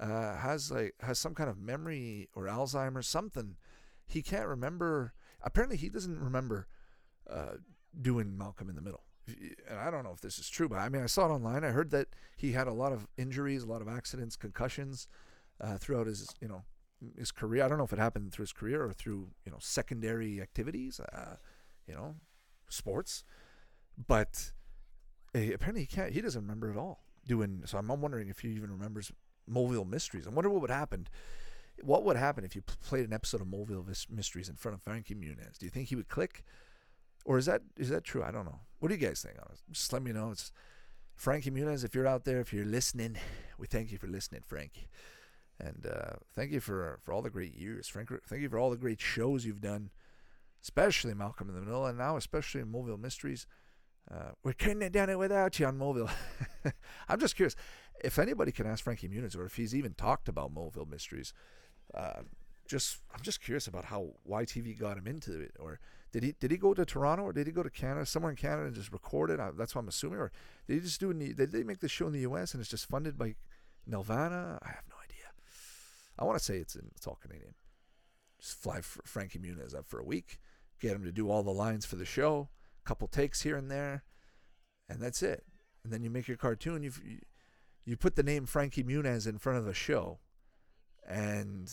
uh, 0.00 0.38
has 0.38 0.72
like 0.72 0.96
has 1.02 1.20
some 1.20 1.36
kind 1.36 1.48
of 1.48 1.56
memory 1.56 2.28
or 2.34 2.46
Alzheimer's, 2.46 3.06
something. 3.06 3.54
He 4.08 4.22
can't 4.22 4.48
remember. 4.48 5.12
Apparently, 5.40 5.76
he 5.76 5.88
doesn't 5.88 6.18
remember 6.18 6.66
uh, 7.30 7.58
doing 8.02 8.36
Malcolm 8.36 8.68
in 8.68 8.74
the 8.74 8.82
Middle. 8.82 9.04
And 9.68 9.78
I 9.78 9.90
don't 9.90 10.04
know 10.04 10.12
if 10.12 10.20
this 10.20 10.38
is 10.38 10.48
true, 10.48 10.68
but 10.68 10.78
I 10.78 10.88
mean, 10.88 11.02
I 11.02 11.06
saw 11.06 11.26
it 11.26 11.30
online. 11.30 11.64
I 11.64 11.70
heard 11.70 11.90
that 11.90 12.08
he 12.36 12.52
had 12.52 12.66
a 12.66 12.72
lot 12.72 12.92
of 12.92 13.06
injuries, 13.16 13.62
a 13.62 13.66
lot 13.66 13.82
of 13.82 13.88
accidents, 13.88 14.36
concussions 14.36 15.08
uh, 15.60 15.76
throughout 15.76 16.06
his, 16.06 16.34
you 16.40 16.48
know, 16.48 16.62
his 17.18 17.30
career. 17.30 17.64
I 17.64 17.68
don't 17.68 17.78
know 17.78 17.84
if 17.84 17.92
it 17.92 17.98
happened 17.98 18.32
through 18.32 18.44
his 18.44 18.52
career 18.52 18.84
or 18.84 18.92
through, 18.92 19.28
you 19.44 19.52
know, 19.52 19.58
secondary 19.60 20.40
activities, 20.40 21.00
uh, 21.00 21.36
you 21.86 21.94
know, 21.94 22.16
sports. 22.68 23.24
But 24.06 24.52
uh, 25.34 25.52
apparently, 25.54 25.82
he 25.82 25.86
can't. 25.86 26.12
He 26.12 26.20
doesn't 26.20 26.40
remember 26.40 26.70
at 26.70 26.76
all 26.76 27.04
doing. 27.26 27.62
So 27.66 27.78
I'm 27.78 27.88
wondering 27.88 28.28
if 28.28 28.40
he 28.40 28.48
even 28.48 28.70
remembers 28.70 29.12
Moville 29.50 29.88
Mysteries. 29.88 30.26
I 30.26 30.30
wonder 30.30 30.50
what 30.50 30.60
would 30.60 30.70
happen. 30.70 31.08
What 31.82 32.04
would 32.04 32.16
happen 32.16 32.44
if 32.44 32.54
you 32.54 32.62
played 32.62 33.06
an 33.06 33.12
episode 33.12 33.40
of 33.40 33.46
Moville 33.46 33.86
Mysteries 34.10 34.48
in 34.48 34.56
front 34.56 34.74
of 34.74 34.82
Frankie 34.82 35.14
Muniz? 35.14 35.58
Do 35.58 35.66
you 35.66 35.70
think 35.70 35.88
he 35.88 35.96
would 35.96 36.08
click, 36.08 36.44
or 37.24 37.38
is 37.38 37.46
that 37.46 37.62
is 37.76 37.88
that 37.90 38.04
true? 38.04 38.22
I 38.22 38.30
don't 38.30 38.44
know. 38.44 38.60
What 38.78 38.88
do 38.88 38.94
you 38.94 39.06
guys 39.06 39.22
think? 39.22 39.36
Just 39.70 39.92
let 39.92 40.02
me 40.02 40.12
know. 40.12 40.30
It's 40.30 40.52
Frankie 41.14 41.50
Muniz. 41.50 41.84
If 41.84 41.94
you're 41.94 42.06
out 42.06 42.24
there, 42.24 42.40
if 42.40 42.52
you're 42.52 42.64
listening, 42.64 43.16
we 43.58 43.66
thank 43.66 43.92
you 43.92 43.98
for 43.98 44.06
listening, 44.06 44.42
Frankie, 44.46 44.88
and 45.58 45.86
uh, 45.86 46.14
thank 46.34 46.50
you 46.50 46.60
for 46.60 46.98
for 47.02 47.12
all 47.12 47.22
the 47.22 47.30
great 47.30 47.54
years, 47.54 47.88
Frank. 47.88 48.10
Thank 48.26 48.42
you 48.42 48.48
for 48.48 48.58
all 48.58 48.70
the 48.70 48.76
great 48.76 49.00
shows 49.00 49.44
you've 49.44 49.60
done, 49.60 49.90
especially 50.62 51.14
Malcolm 51.14 51.48
in 51.48 51.54
the 51.54 51.60
Middle, 51.60 51.86
and 51.86 51.98
now 51.98 52.16
especially 52.16 52.60
in 52.60 52.72
Moville 52.72 53.00
Mysteries. 53.00 53.46
Uh, 54.10 54.32
we 54.42 54.52
couldn't 54.54 54.80
have 54.80 54.92
done 54.92 55.10
it 55.10 55.18
without 55.18 55.60
you 55.60 55.66
on 55.66 55.76
Mobile. 55.76 56.10
I'm 57.08 57.20
just 57.20 57.36
curious 57.36 57.54
if 58.02 58.18
anybody 58.18 58.50
can 58.50 58.66
ask 58.66 58.82
Frankie 58.82 59.08
Muniz 59.08 59.36
or 59.36 59.44
if 59.44 59.56
he's 59.56 59.74
even 59.74 59.94
talked 59.94 60.28
about 60.28 60.52
Moville 60.52 60.88
Mysteries. 60.88 61.32
Uh, 61.94 62.22
just 62.66 62.98
I'm 63.14 63.20
just 63.22 63.42
curious 63.42 63.66
about 63.66 63.84
how 63.84 64.14
YTV 64.28 64.78
got 64.78 64.96
him 64.96 65.06
into 65.06 65.40
it, 65.40 65.52
or 65.58 65.80
did 66.12 66.22
he 66.22 66.34
did 66.38 66.50
he 66.50 66.56
go 66.56 66.74
to 66.74 66.84
Toronto 66.84 67.24
or 67.24 67.32
did 67.32 67.46
he 67.46 67.52
go 67.52 67.62
to 67.62 67.70
Canada, 67.70 68.06
somewhere 68.06 68.30
in 68.30 68.36
Canada, 68.36 68.66
and 68.66 68.74
just 68.74 68.92
record 68.92 69.30
it? 69.30 69.40
that's 69.56 69.74
what 69.74 69.82
I'm 69.82 69.88
assuming, 69.88 70.18
or 70.18 70.32
did 70.66 70.74
he 70.74 70.80
just 70.80 71.00
do 71.00 71.10
it? 71.10 71.18
The, 71.18 71.34
did 71.34 71.52
they 71.52 71.62
make 71.62 71.80
the 71.80 71.88
show 71.88 72.06
in 72.06 72.12
the 72.12 72.20
U.S. 72.20 72.52
and 72.52 72.60
it's 72.60 72.70
just 72.70 72.86
funded 72.86 73.16
by 73.16 73.34
Nelvana? 73.88 74.58
I 74.62 74.68
have 74.68 74.84
no 74.88 74.96
idea. 75.02 75.26
I 76.18 76.24
want 76.24 76.38
to 76.38 76.44
say 76.44 76.56
it's 76.56 76.74
in, 76.74 76.90
it's 76.96 77.06
all 77.06 77.18
Canadian. 77.20 77.54
Just 78.40 78.60
fly 78.60 78.80
Frankie 78.80 79.38
Muniz 79.38 79.74
up 79.74 79.86
for 79.86 79.98
a 80.00 80.04
week, 80.04 80.38
get 80.80 80.92
him 80.92 81.04
to 81.04 81.12
do 81.12 81.30
all 81.30 81.42
the 81.42 81.50
lines 81.50 81.84
for 81.84 81.96
the 81.96 82.04
show 82.04 82.48
a 82.84 82.88
couple 82.88 83.08
takes 83.08 83.42
here 83.42 83.56
and 83.56 83.70
there, 83.70 84.04
and 84.88 85.00
that's 85.00 85.22
it. 85.22 85.44
And 85.84 85.92
then 85.92 86.02
you 86.02 86.10
make 86.10 86.28
your 86.28 86.36
cartoon. 86.36 86.82
You 86.82 86.92
you 87.84 87.96
put 87.96 88.16
the 88.16 88.22
name 88.22 88.46
Frankie 88.46 88.84
Muniz 88.84 89.26
in 89.26 89.38
front 89.38 89.58
of 89.58 89.64
the 89.64 89.74
show, 89.74 90.18
and 91.06 91.70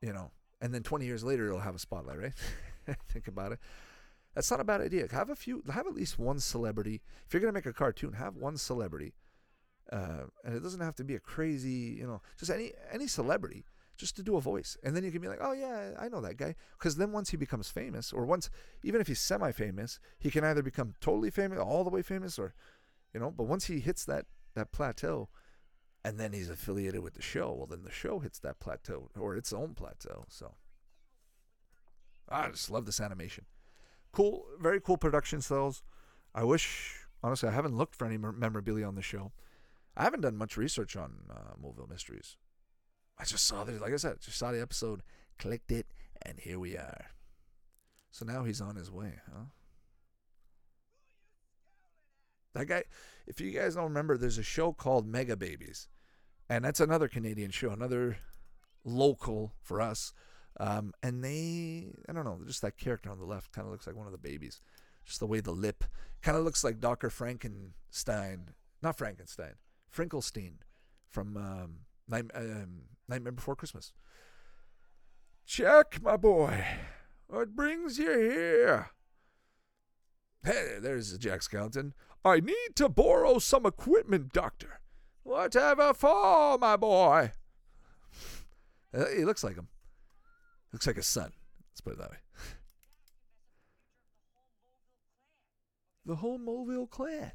you 0.00 0.12
know, 0.12 0.30
and 0.60 0.74
then 0.74 0.82
20 0.82 1.04
years 1.04 1.22
later 1.22 1.48
it'll 1.48 1.60
have 1.60 1.74
a 1.74 1.78
spotlight, 1.78 2.18
right? 2.18 2.32
Think 3.08 3.28
about 3.28 3.52
it. 3.52 3.58
That's 4.34 4.50
not 4.50 4.60
a 4.60 4.64
bad 4.64 4.80
idea. 4.80 5.06
Have 5.10 5.30
a 5.30 5.36
few, 5.36 5.62
have 5.72 5.86
at 5.86 5.94
least 5.94 6.18
one 6.18 6.38
celebrity. 6.38 7.02
If 7.26 7.32
you're 7.32 7.40
gonna 7.40 7.52
make 7.52 7.66
a 7.66 7.72
cartoon, 7.72 8.12
have 8.14 8.36
one 8.36 8.56
celebrity, 8.56 9.14
uh, 9.92 10.26
and 10.44 10.54
it 10.54 10.62
doesn't 10.62 10.80
have 10.80 10.94
to 10.96 11.04
be 11.04 11.16
a 11.16 11.20
crazy, 11.20 11.96
you 11.98 12.06
know, 12.06 12.22
just 12.38 12.50
any 12.50 12.72
any 12.92 13.08
celebrity 13.08 13.64
just 14.00 14.16
to 14.16 14.22
do 14.22 14.36
a 14.36 14.40
voice. 14.40 14.76
And 14.82 14.96
then 14.96 15.04
you 15.04 15.12
can 15.12 15.20
be 15.20 15.28
like, 15.28 15.40
oh, 15.42 15.52
yeah, 15.52 15.90
I 15.98 16.08
know 16.08 16.22
that 16.22 16.38
guy. 16.38 16.56
Because 16.78 16.96
then 16.96 17.12
once 17.12 17.30
he 17.30 17.36
becomes 17.36 17.68
famous, 17.68 18.12
or 18.12 18.24
once, 18.24 18.48
even 18.82 19.00
if 19.00 19.06
he's 19.06 19.20
semi 19.20 19.52
famous, 19.52 20.00
he 20.18 20.30
can 20.30 20.42
either 20.42 20.62
become 20.62 20.94
totally 21.00 21.30
famous, 21.30 21.58
all 21.58 21.84
the 21.84 21.90
way 21.90 22.02
famous, 22.02 22.38
or, 22.38 22.54
you 23.12 23.20
know, 23.20 23.30
but 23.30 23.44
once 23.44 23.66
he 23.66 23.78
hits 23.78 24.04
that, 24.06 24.24
that 24.54 24.72
plateau, 24.72 25.28
and 26.02 26.18
then 26.18 26.32
he's 26.32 26.48
affiliated 26.48 27.02
with 27.02 27.12
the 27.12 27.22
show, 27.22 27.52
well, 27.52 27.66
then 27.66 27.84
the 27.84 27.92
show 27.92 28.20
hits 28.20 28.38
that 28.38 28.58
plateau, 28.58 29.10
or 29.18 29.36
its 29.36 29.52
own 29.52 29.74
plateau. 29.74 30.24
So 30.28 30.54
I 32.30 32.48
just 32.48 32.70
love 32.70 32.86
this 32.86 33.00
animation. 33.00 33.44
Cool, 34.12 34.44
very 34.60 34.80
cool 34.80 34.96
production 34.96 35.40
cells. 35.40 35.82
I 36.34 36.44
wish, 36.44 36.96
honestly, 37.22 37.48
I 37.48 37.52
haven't 37.52 37.76
looked 37.76 37.96
for 37.96 38.06
any 38.06 38.18
memorabilia 38.18 38.86
on 38.86 38.94
the 38.94 39.02
show. 39.02 39.32
I 39.96 40.04
haven't 40.04 40.20
done 40.20 40.36
much 40.36 40.56
research 40.56 40.96
on 40.96 41.12
uh, 41.30 41.54
Moville 41.62 41.88
Mysteries. 41.88 42.36
I 43.18 43.24
just 43.24 43.44
saw 43.44 43.64
this, 43.64 43.80
like 43.80 43.92
I 43.92 43.96
said, 43.96 44.20
just 44.20 44.38
saw 44.38 44.52
the 44.52 44.62
episode, 44.62 45.02
clicked 45.38 45.72
it, 45.72 45.86
and 46.22 46.38
here 46.38 46.58
we 46.58 46.76
are. 46.76 47.06
So 48.10 48.24
now 48.24 48.44
he's 48.44 48.60
on 48.60 48.76
his 48.76 48.90
way, 48.90 49.14
huh? 49.32 49.44
That 52.54 52.66
guy, 52.66 52.84
if 53.26 53.40
you 53.40 53.50
guys 53.52 53.74
don't 53.74 53.84
remember, 53.84 54.16
there's 54.16 54.38
a 54.38 54.42
show 54.42 54.72
called 54.72 55.06
Mega 55.06 55.36
Babies. 55.36 55.88
And 56.48 56.64
that's 56.64 56.80
another 56.80 57.06
Canadian 57.06 57.52
show, 57.52 57.70
another 57.70 58.18
local 58.84 59.52
for 59.62 59.80
us. 59.80 60.12
Um, 60.58 60.92
and 61.02 61.22
they, 61.22 61.92
I 62.08 62.12
don't 62.12 62.24
know, 62.24 62.40
just 62.46 62.62
that 62.62 62.76
character 62.76 63.10
on 63.10 63.18
the 63.18 63.24
left 63.24 63.52
kind 63.52 63.66
of 63.66 63.72
looks 63.72 63.86
like 63.86 63.96
one 63.96 64.06
of 64.06 64.12
the 64.12 64.18
babies. 64.18 64.60
Just 65.04 65.20
the 65.20 65.26
way 65.26 65.40
the 65.40 65.52
lip 65.52 65.84
kind 66.22 66.36
of 66.36 66.44
looks 66.44 66.64
like 66.64 66.80
Dr. 66.80 67.10
Frankenstein. 67.10 68.50
Not 68.82 68.96
Frankenstein, 68.96 69.54
Finkelstein 69.88 70.58
from 71.08 71.36
um, 71.36 71.76
Night, 72.08 72.26
um, 72.34 72.82
Nightmare 73.08 73.32
Before 73.32 73.56
Christmas. 73.56 73.92
Jack, 75.46 76.00
my 76.02 76.16
boy, 76.16 76.64
what 77.26 77.54
brings 77.56 77.98
you 77.98 78.10
here? 78.10 78.90
Hey, 80.44 80.76
there's 80.80 81.16
Jack 81.18 81.40
Skellington. 81.40 81.92
I 82.24 82.40
need 82.40 82.76
to 82.76 82.88
borrow 82.88 83.38
some 83.38 83.66
equipment, 83.66 84.32
Doctor. 84.32 84.80
Whatever 85.22 85.92
for, 85.94 86.58
my 86.58 86.76
boy? 86.76 87.32
Uh, 88.92 89.04
he 89.16 89.24
looks 89.24 89.44
like 89.44 89.54
him. 89.54 89.68
Looks 90.72 90.86
like 90.86 90.98
a 90.98 91.02
son. 91.02 91.32
Let's 91.70 91.80
put 91.80 91.94
it 91.94 91.98
that 91.98 92.10
way. 92.10 92.16
the 96.04 96.16
whole 96.16 96.38
Moville 96.38 96.88
clan. 96.88 97.32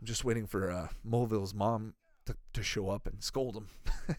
I'm 0.00 0.06
just 0.06 0.24
waiting 0.24 0.46
for 0.46 0.70
uh, 0.70 0.88
Moville's 1.06 1.54
mom 1.54 1.94
to, 2.26 2.36
to 2.52 2.62
show 2.62 2.90
up 2.90 3.06
and 3.06 3.22
scold 3.22 3.56
him. 3.56 3.68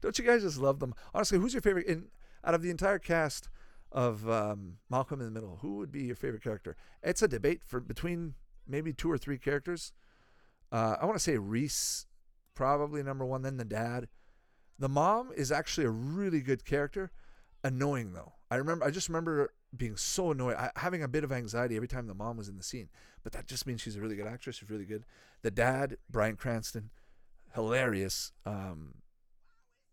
Don't 0.00 0.18
you 0.18 0.24
guys 0.24 0.42
just 0.42 0.58
love 0.58 0.80
them? 0.80 0.94
Honestly, 1.14 1.38
who's 1.38 1.54
your 1.54 1.62
favorite 1.62 1.86
in 1.86 2.08
out 2.44 2.54
of 2.54 2.62
the 2.62 2.70
entire 2.70 2.98
cast 2.98 3.48
of 3.92 4.28
um, 4.28 4.78
Malcolm 4.90 5.20
in 5.20 5.26
the 5.26 5.32
Middle? 5.32 5.58
Who 5.62 5.76
would 5.76 5.92
be 5.92 6.04
your 6.04 6.16
favorite 6.16 6.42
character? 6.42 6.76
It's 7.02 7.22
a 7.22 7.28
debate 7.28 7.62
for 7.64 7.80
between 7.80 8.34
maybe 8.66 8.92
two 8.92 9.10
or 9.10 9.18
three 9.18 9.38
characters. 9.38 9.92
Uh, 10.70 10.96
I 11.00 11.04
want 11.04 11.16
to 11.16 11.22
say 11.22 11.36
Reese, 11.36 12.06
probably 12.54 13.02
number 13.02 13.24
one. 13.24 13.42
Then 13.42 13.58
the 13.58 13.64
dad. 13.64 14.08
The 14.78 14.88
mom 14.88 15.30
is 15.36 15.52
actually 15.52 15.86
a 15.86 15.90
really 15.90 16.40
good 16.40 16.64
character. 16.64 17.10
Annoying 17.64 18.12
though. 18.12 18.32
I 18.50 18.56
remember. 18.56 18.84
I 18.84 18.90
just 18.90 19.08
remember 19.08 19.52
being 19.76 19.96
so 19.96 20.30
annoyed, 20.30 20.56
I, 20.56 20.70
having 20.76 21.02
a 21.02 21.08
bit 21.08 21.24
of 21.24 21.32
anxiety 21.32 21.76
every 21.76 21.88
time 21.88 22.06
the 22.06 22.14
mom 22.14 22.36
was 22.36 22.48
in 22.48 22.56
the 22.56 22.62
scene. 22.62 22.88
But 23.22 23.32
that 23.32 23.46
just 23.46 23.66
means 23.66 23.80
she's 23.80 23.96
a 23.96 24.00
really 24.00 24.16
good 24.16 24.26
actress. 24.26 24.56
She's 24.56 24.70
really 24.70 24.84
good. 24.84 25.04
The 25.42 25.50
dad, 25.50 25.96
Bryan 26.10 26.36
Cranston, 26.36 26.90
hilarious. 27.54 28.32
Um, 28.44 28.96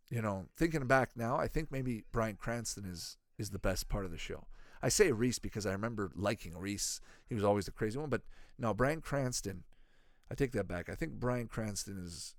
you 0.09 0.21
know, 0.21 0.47
thinking 0.57 0.85
back 0.87 1.11
now, 1.15 1.37
I 1.37 1.47
think 1.47 1.71
maybe 1.71 2.03
Bryan 2.11 2.35
Cranston 2.35 2.85
is 2.85 3.17
is 3.37 3.51
the 3.51 3.59
best 3.59 3.87
part 3.87 4.05
of 4.05 4.11
the 4.11 4.17
show. 4.17 4.47
I 4.81 4.89
say 4.89 5.11
Reese 5.11 5.39
because 5.39 5.65
I 5.65 5.71
remember 5.71 6.11
liking 6.15 6.57
Reese. 6.57 6.99
He 7.27 7.35
was 7.35 7.43
always 7.43 7.65
the 7.65 7.71
crazy 7.71 7.99
one. 7.99 8.09
But 8.09 8.23
no, 8.57 8.73
Bryan 8.73 9.01
Cranston. 9.01 9.63
I 10.31 10.35
take 10.35 10.51
that 10.51 10.67
back. 10.67 10.89
I 10.89 10.95
think 10.95 11.13
Bryan 11.13 11.47
Cranston 11.47 12.03
is 12.05 12.35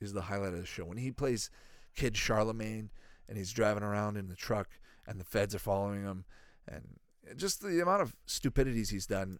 is 0.00 0.12
the 0.12 0.22
highlight 0.22 0.54
of 0.54 0.60
the 0.60 0.66
show 0.66 0.84
when 0.84 0.98
he 0.98 1.10
plays 1.10 1.50
Kid 1.94 2.16
Charlemagne 2.16 2.90
and 3.28 3.36
he's 3.36 3.52
driving 3.52 3.82
around 3.82 4.16
in 4.16 4.28
the 4.28 4.36
truck 4.36 4.78
and 5.06 5.18
the 5.18 5.24
feds 5.24 5.54
are 5.54 5.60
following 5.60 6.02
him 6.02 6.24
and 6.66 6.98
just 7.36 7.62
the 7.62 7.80
amount 7.80 8.02
of 8.02 8.14
stupidities 8.26 8.90
he's 8.90 9.06
done. 9.06 9.38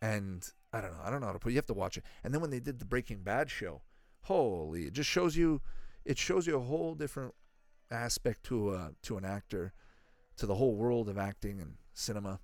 And 0.00 0.48
I 0.72 0.80
don't 0.80 0.92
know. 0.92 0.98
I 1.04 1.10
don't 1.10 1.20
know 1.20 1.26
how 1.26 1.32
to 1.32 1.38
put. 1.38 1.50
it. 1.50 1.52
You 1.52 1.58
have 1.58 1.66
to 1.66 1.74
watch 1.74 1.96
it. 1.96 2.04
And 2.24 2.32
then 2.32 2.40
when 2.40 2.50
they 2.50 2.60
did 2.60 2.78
the 2.78 2.84
Breaking 2.84 3.22
Bad 3.22 3.50
show, 3.50 3.82
holy! 4.22 4.84
It 4.84 4.92
just 4.92 5.08
shows 5.08 5.36
you. 5.36 5.60
It 6.04 6.18
shows 6.18 6.46
you 6.46 6.56
a 6.56 6.60
whole 6.60 6.94
different 6.94 7.34
aspect 7.90 8.44
to 8.44 8.74
a 8.74 8.90
to 9.02 9.16
an 9.16 9.24
actor, 9.24 9.72
to 10.36 10.46
the 10.46 10.56
whole 10.56 10.74
world 10.74 11.08
of 11.08 11.18
acting 11.18 11.60
and 11.60 11.74
cinema. 11.94 12.40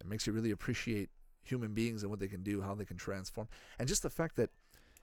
It 0.00 0.06
makes 0.06 0.26
you 0.26 0.32
really 0.32 0.50
appreciate 0.50 1.10
human 1.42 1.74
beings 1.74 2.02
and 2.02 2.10
what 2.10 2.20
they 2.20 2.28
can 2.28 2.42
do, 2.42 2.62
how 2.62 2.74
they 2.74 2.84
can 2.84 2.96
transform, 2.96 3.48
and 3.78 3.88
just 3.88 4.02
the 4.02 4.10
fact 4.10 4.36
that 4.36 4.50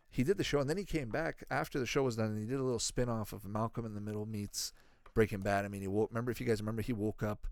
he 0.09 0.23
did 0.23 0.37
the 0.37 0.43
show 0.43 0.59
and 0.59 0.69
then 0.69 0.77
he 0.77 0.85
came 0.85 1.09
back 1.09 1.43
after 1.49 1.79
the 1.79 1.85
show 1.85 2.03
was 2.03 2.15
done 2.15 2.27
and 2.27 2.39
he 2.39 2.45
did 2.45 2.59
a 2.59 2.63
little 2.63 2.79
spin 2.79 3.09
off 3.09 3.33
of 3.33 3.45
Malcolm 3.45 3.85
in 3.85 3.93
the 3.93 4.01
Middle 4.01 4.25
meets 4.25 4.73
Breaking 5.13 5.39
Bad. 5.39 5.65
I 5.65 5.67
mean, 5.67 5.81
he 5.81 5.87
woke. 5.87 6.11
Remember, 6.11 6.29
if 6.29 6.39
you 6.39 6.45
guys 6.45 6.61
remember, 6.61 6.83
he 6.83 6.93
woke 6.93 7.23
up. 7.23 7.47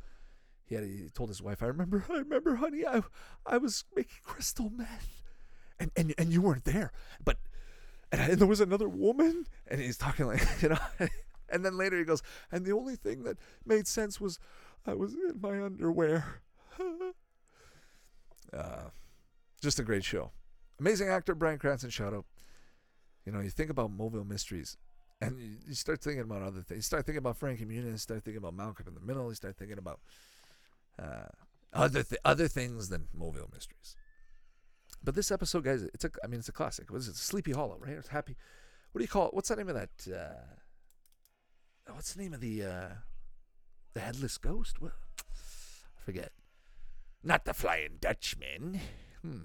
He 0.65 0.75
had. 0.75 0.83
He 0.83 1.09
told 1.13 1.29
his 1.29 1.41
wife, 1.41 1.63
"I 1.63 1.65
remember. 1.65 2.05
I 2.09 2.17
remember, 2.17 2.57
honey. 2.57 2.85
I, 2.85 3.01
I 3.43 3.57
was 3.57 3.85
making 3.95 4.19
crystal 4.23 4.69
meth, 4.69 5.23
and 5.79 5.89
and 5.95 6.13
and 6.17 6.31
you 6.31 6.41
weren't 6.43 6.65
there, 6.65 6.91
but." 7.23 7.37
And, 8.11 8.21
and 8.21 8.39
there 8.39 8.47
was 8.47 8.61
another 8.61 8.87
woman, 8.87 9.47
and 9.65 9.81
he's 9.81 9.97
talking 9.97 10.27
like 10.27 10.43
you 10.61 10.69
know, 10.69 10.77
and 11.49 11.65
then 11.65 11.75
later 11.75 11.97
he 11.97 12.03
goes, 12.03 12.21
and 12.51 12.63
the 12.63 12.71
only 12.71 12.95
thing 12.95 13.23
that 13.23 13.37
made 13.65 13.87
sense 13.87 14.21
was 14.21 14.37
I 14.85 14.93
was 14.93 15.15
in 15.15 15.41
my 15.41 15.59
underwear. 15.59 16.41
uh, 18.53 18.89
just 19.59 19.79
a 19.79 19.83
great 19.83 20.03
show. 20.03 20.29
Amazing 20.79 21.09
actor 21.09 21.33
Bryan 21.33 21.57
Cranston. 21.57 21.89
Shout 21.89 22.13
out. 22.13 22.25
You 23.25 23.31
know, 23.31 23.39
you 23.39 23.49
think 23.49 23.69
about 23.69 23.95
Moville 23.95 24.27
Mysteries, 24.27 24.77
and 25.19 25.39
you, 25.39 25.55
you 25.67 25.73
start 25.73 26.01
thinking 26.01 26.21
about 26.21 26.41
other 26.41 26.61
things. 26.61 26.77
You 26.77 26.81
start 26.81 27.05
thinking 27.05 27.19
about 27.19 27.37
Frankie 27.37 27.65
Muniz. 27.65 27.91
You 27.91 27.97
start 27.97 28.23
thinking 28.23 28.37
about 28.37 28.53
Malcolm 28.53 28.87
in 28.87 28.93
the 28.93 29.01
Middle. 29.01 29.29
You 29.29 29.35
start 29.35 29.57
thinking 29.57 29.77
about 29.77 29.99
uh, 31.01 31.27
other 31.73 32.03
th- 32.03 32.21
other 32.23 32.47
things 32.47 32.89
than 32.89 33.07
Moville 33.17 33.51
Mysteries. 33.53 33.95
But 35.03 35.15
this 35.15 35.31
episode, 35.31 35.63
guys, 35.63 35.83
it's 35.83 36.05
a 36.05 36.11
I 36.23 36.27
mean, 36.27 36.39
it's 36.39 36.49
a 36.49 36.53
classic. 36.53 36.91
What 36.91 36.97
is 36.97 37.07
it? 37.07 37.15
Sleepy 37.15 37.51
Hollow, 37.51 37.77
right? 37.79 37.93
It's 37.93 38.09
happy. 38.09 38.35
What 38.91 38.99
do 38.99 39.03
you 39.03 39.09
call 39.09 39.27
it? 39.27 39.33
What's 39.33 39.49
the 39.49 39.55
name 39.55 39.69
of 39.69 39.75
that? 39.75 39.89
Uh, 40.07 41.91
what's 41.93 42.13
the 42.13 42.21
name 42.21 42.33
of 42.33 42.41
the 42.41 42.63
uh, 42.63 42.89
the 43.93 43.99
headless 44.01 44.37
ghost? 44.37 44.81
What? 44.81 44.93
I 45.29 46.01
forget. 46.03 46.31
Not 47.23 47.45
the 47.45 47.53
Flying 47.53 47.97
Dutchman. 47.99 48.79
Hmm. 49.21 49.39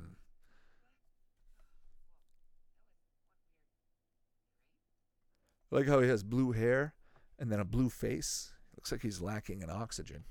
I 5.70 5.76
like 5.76 5.86
how 5.86 6.00
he 6.00 6.08
has 6.08 6.22
blue 6.22 6.52
hair 6.52 6.94
and 7.38 7.50
then 7.50 7.60
a 7.60 7.64
blue 7.64 7.88
face. 7.88 8.52
Looks 8.76 8.92
like 8.92 9.02
he's 9.02 9.20
lacking 9.20 9.62
in 9.62 9.70
oxygen. 9.70 10.24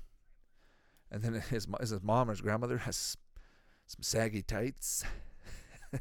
And 1.10 1.22
then 1.22 1.34
his 1.34 1.66
his 1.80 2.02
mom 2.02 2.28
or 2.28 2.32
his 2.32 2.40
grandmother 2.40 2.78
has 2.78 3.16
some 3.86 4.02
saggy 4.02 4.42
tights. 4.42 5.04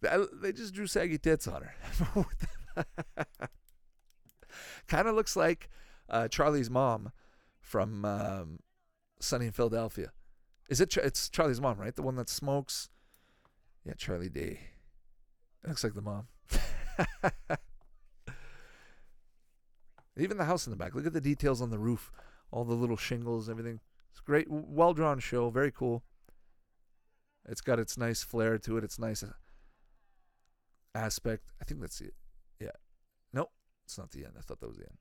they 0.00 0.52
just 0.52 0.74
drew 0.74 0.86
saggy 0.86 1.18
tits 1.18 1.46
on 1.46 1.62
her. 1.62 1.74
kind 4.88 5.08
of 5.08 5.14
looks 5.14 5.36
like 5.36 5.68
uh, 6.08 6.28
Charlie's 6.28 6.70
mom 6.70 7.12
from 7.60 8.04
um, 8.04 8.58
Sunny 9.20 9.46
in 9.46 9.52
Philadelphia. 9.52 10.12
Is 10.68 10.80
it? 10.80 10.96
It's 10.96 11.28
Charlie's 11.28 11.60
mom, 11.60 11.78
right? 11.78 11.94
The 11.94 12.02
one 12.02 12.16
that 12.16 12.28
smokes. 12.28 12.88
Yeah, 13.84 13.94
Charlie 13.96 14.28
Day. 14.28 14.60
looks 15.66 15.84
like 15.84 15.94
the 15.94 16.02
mom. 16.02 16.28
Even 20.16 20.36
the 20.36 20.44
house 20.44 20.66
in 20.66 20.70
the 20.70 20.76
back. 20.76 20.94
Look 20.94 21.06
at 21.06 21.12
the 21.12 21.20
details 21.20 21.62
on 21.62 21.70
the 21.70 21.78
roof, 21.78 22.12
all 22.50 22.64
the 22.64 22.74
little 22.74 22.96
shingles, 22.96 23.48
everything. 23.48 23.80
It's 24.10 24.20
great, 24.20 24.46
well 24.48 24.92
drawn 24.92 25.18
show. 25.18 25.48
Very 25.50 25.72
cool. 25.72 26.02
It's 27.48 27.60
got 27.60 27.78
its 27.78 27.96
nice 27.96 28.22
flair 28.22 28.58
to 28.58 28.76
it. 28.76 28.84
It's 28.84 28.98
nice 28.98 29.22
uh, 29.22 29.32
aspect. 30.94 31.52
I 31.60 31.64
think 31.64 31.80
that's 31.80 32.00
it. 32.00 32.14
Yeah. 32.60 32.76
Nope. 33.32 33.50
It's 33.84 33.98
not 33.98 34.10
the 34.10 34.24
end. 34.24 34.34
I 34.38 34.42
thought 34.42 34.60
that 34.60 34.68
was 34.68 34.76
the 34.76 34.84
end. 34.84 34.98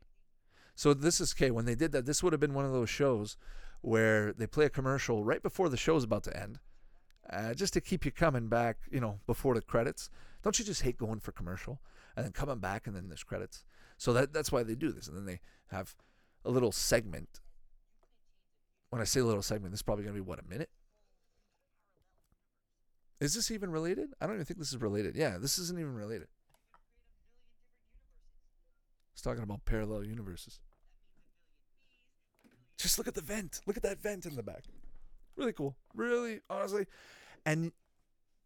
So 0.76 0.94
this 0.94 1.20
is 1.20 1.34
okay. 1.36 1.52
When 1.52 1.66
they 1.66 1.76
did 1.76 1.92
that, 1.92 2.06
this 2.06 2.24
would 2.24 2.34
have 2.34 2.40
been 2.40 2.54
one 2.54 2.66
of 2.66 2.72
those 2.72 2.90
shows 2.90 3.38
where 3.82 4.34
they 4.34 4.48
play 4.48 4.66
a 4.66 4.70
commercial 4.70 5.24
right 5.24 5.44
before 5.44 5.70
the 5.70 5.78
show's 5.78 6.04
about 6.04 6.24
to 6.24 6.40
end, 6.40 6.60
uh, 7.32 7.54
just 7.54 7.74
to 7.74 7.82
keep 7.82 8.06
you 8.06 8.12
coming 8.12 8.48
back. 8.48 8.78
You 8.90 9.02
know, 9.02 9.20
before 9.28 9.54
the 9.54 9.62
credits. 9.62 10.10
Don't 10.42 10.58
you 10.58 10.66
just 10.66 10.82
hate 10.82 10.98
going 10.98 11.20
for 11.20 11.32
commercial 11.32 11.82
and 12.16 12.26
then 12.26 12.32
coming 12.32 12.58
back 12.58 12.88
and 12.88 12.96
then 12.96 13.10
there's 13.10 13.24
credits? 13.24 13.64
So 14.02 14.14
that 14.14 14.34
that's 14.34 14.52
why 14.52 14.64
they 14.64 14.74
do 14.74 14.92
this, 14.92 15.08
and 15.08 15.16
then 15.16 15.26
they 15.26 15.42
have 15.68 15.94
a 16.44 16.50
little 16.50 16.72
segment. 16.72 17.40
When 18.90 19.00
I 19.00 19.06
say 19.06 19.22
little 19.22 19.44
segment, 19.44 19.74
this 19.74 19.78
is 19.78 19.84
probably 19.84 20.04
going 20.06 20.16
to 20.16 20.24
be 20.24 20.28
what 20.28 20.40
a 20.40 20.50
minute. 20.50 20.72
Is 23.20 23.36
this 23.36 23.52
even 23.52 23.70
related? 23.72 24.10
I 24.20 24.26
don't 24.26 24.38
even 24.38 24.46
think 24.48 24.58
this 24.58 24.74
is 24.74 24.82
related. 24.82 25.16
Yeah, 25.16 25.38
this 25.38 25.60
isn't 25.60 25.80
even 25.80 25.94
related. 25.94 26.30
It's 29.14 29.22
talking 29.22 29.44
about 29.44 29.66
parallel 29.66 30.04
universes. 30.04 30.60
Just 32.80 32.98
look 32.98 33.08
at 33.08 33.14
the 33.14 33.22
vent. 33.22 33.62
Look 33.68 33.78
at 33.78 33.84
that 33.84 34.02
vent 34.02 34.26
in 34.26 34.36
the 34.36 34.42
back. 34.42 34.64
Really 35.36 35.54
cool. 35.54 35.76
Really, 35.94 36.40
honestly. 36.50 36.88
And 37.46 37.72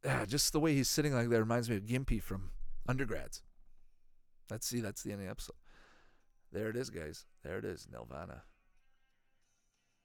uh, 0.04 0.26
just 0.26 0.52
the 0.52 0.60
way 0.60 0.74
he's 0.74 0.90
sitting 0.90 1.14
like 1.14 1.30
that 1.30 1.40
reminds 1.40 1.70
me 1.70 1.78
of 1.78 1.84
Gimpy 1.84 2.22
from 2.22 2.52
Undergrads. 2.90 3.42
Let's 4.50 4.68
see. 4.68 4.82
That's 4.82 5.04
the 5.04 5.12
end 5.12 5.22
of 5.22 5.26
the 5.26 5.32
episode. 5.32 5.56
There 6.52 6.70
it 6.70 6.76
is, 6.76 6.90
guys. 6.90 7.26
There 7.44 7.58
it 7.58 7.66
is. 7.66 7.88
Nelvana. 7.92 8.42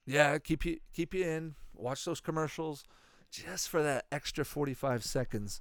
Yeah, 0.06 0.38
keep 0.38 0.64
you 0.64 0.78
keep 0.92 1.14
you 1.14 1.24
in. 1.24 1.54
Watch 1.74 2.04
those 2.04 2.20
commercials 2.20 2.84
just 3.30 3.68
for 3.68 3.82
that 3.82 4.06
extra 4.10 4.44
45 4.44 5.04
seconds 5.04 5.60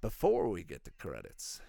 before 0.00 0.48
we 0.48 0.62
get 0.62 0.84
the 0.84 0.90
credits. 0.90 1.60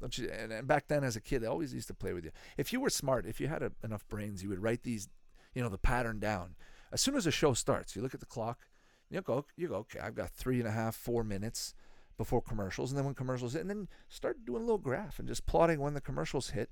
Don't 0.00 0.16
you? 0.16 0.30
And, 0.30 0.52
and 0.52 0.66
back 0.66 0.88
then, 0.88 1.04
as 1.04 1.16
a 1.16 1.20
kid, 1.20 1.42
they 1.42 1.46
always 1.46 1.74
used 1.74 1.88
to 1.88 1.94
play 1.94 2.12
with 2.12 2.24
you. 2.24 2.30
If 2.56 2.72
you 2.72 2.80
were 2.80 2.90
smart, 2.90 3.26
if 3.26 3.40
you 3.40 3.48
had 3.48 3.62
a, 3.62 3.72
enough 3.84 4.06
brains, 4.08 4.42
you 4.42 4.48
would 4.48 4.62
write 4.62 4.82
these, 4.82 5.08
you 5.54 5.62
know, 5.62 5.68
the 5.68 5.78
pattern 5.78 6.18
down. 6.18 6.56
As 6.92 7.00
soon 7.00 7.16
as 7.16 7.26
a 7.26 7.30
show 7.30 7.54
starts, 7.54 7.94
you 7.94 8.02
look 8.02 8.14
at 8.14 8.20
the 8.20 8.26
clock. 8.26 8.66
You 9.10 9.20
go, 9.20 9.44
you 9.56 9.68
go. 9.68 9.76
Okay, 9.76 9.98
I've 9.98 10.14
got 10.14 10.30
three 10.30 10.58
and 10.58 10.68
a 10.68 10.72
half, 10.72 10.94
four 10.94 11.24
minutes 11.24 11.74
before 12.20 12.42
commercials, 12.42 12.90
and 12.90 12.98
then 12.98 13.06
when 13.06 13.14
commercials 13.14 13.54
hit, 13.54 13.62
and 13.62 13.70
then 13.70 13.88
start 14.10 14.44
doing 14.44 14.60
a 14.60 14.66
little 14.66 14.76
graph 14.76 15.18
and 15.18 15.26
just 15.26 15.46
plotting 15.46 15.80
when 15.80 15.94
the 15.94 16.02
commercials 16.02 16.50
hit. 16.50 16.68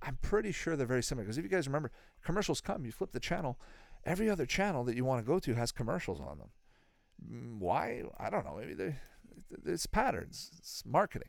I'm 0.00 0.16
pretty 0.22 0.52
sure 0.52 0.74
they're 0.74 0.86
very 0.86 1.02
similar 1.02 1.26
because 1.26 1.36
if 1.36 1.44
you 1.44 1.50
guys 1.50 1.66
remember, 1.66 1.90
commercials 2.24 2.62
come, 2.62 2.86
you 2.86 2.90
flip 2.90 3.12
the 3.12 3.20
channel, 3.20 3.58
every 4.06 4.30
other 4.30 4.46
channel 4.46 4.82
that 4.84 4.96
you 4.96 5.04
want 5.04 5.22
to 5.22 5.30
go 5.30 5.38
to 5.38 5.54
has 5.54 5.70
commercials 5.70 6.18
on 6.18 6.38
them. 6.38 6.48
Mm, 7.30 7.58
why? 7.58 8.04
I 8.18 8.30
don't 8.30 8.46
know. 8.46 8.56
Maybe 8.58 8.72
they, 8.72 8.96
it's 9.66 9.84
patterns, 9.84 10.50
it's 10.56 10.82
marketing. 10.86 11.28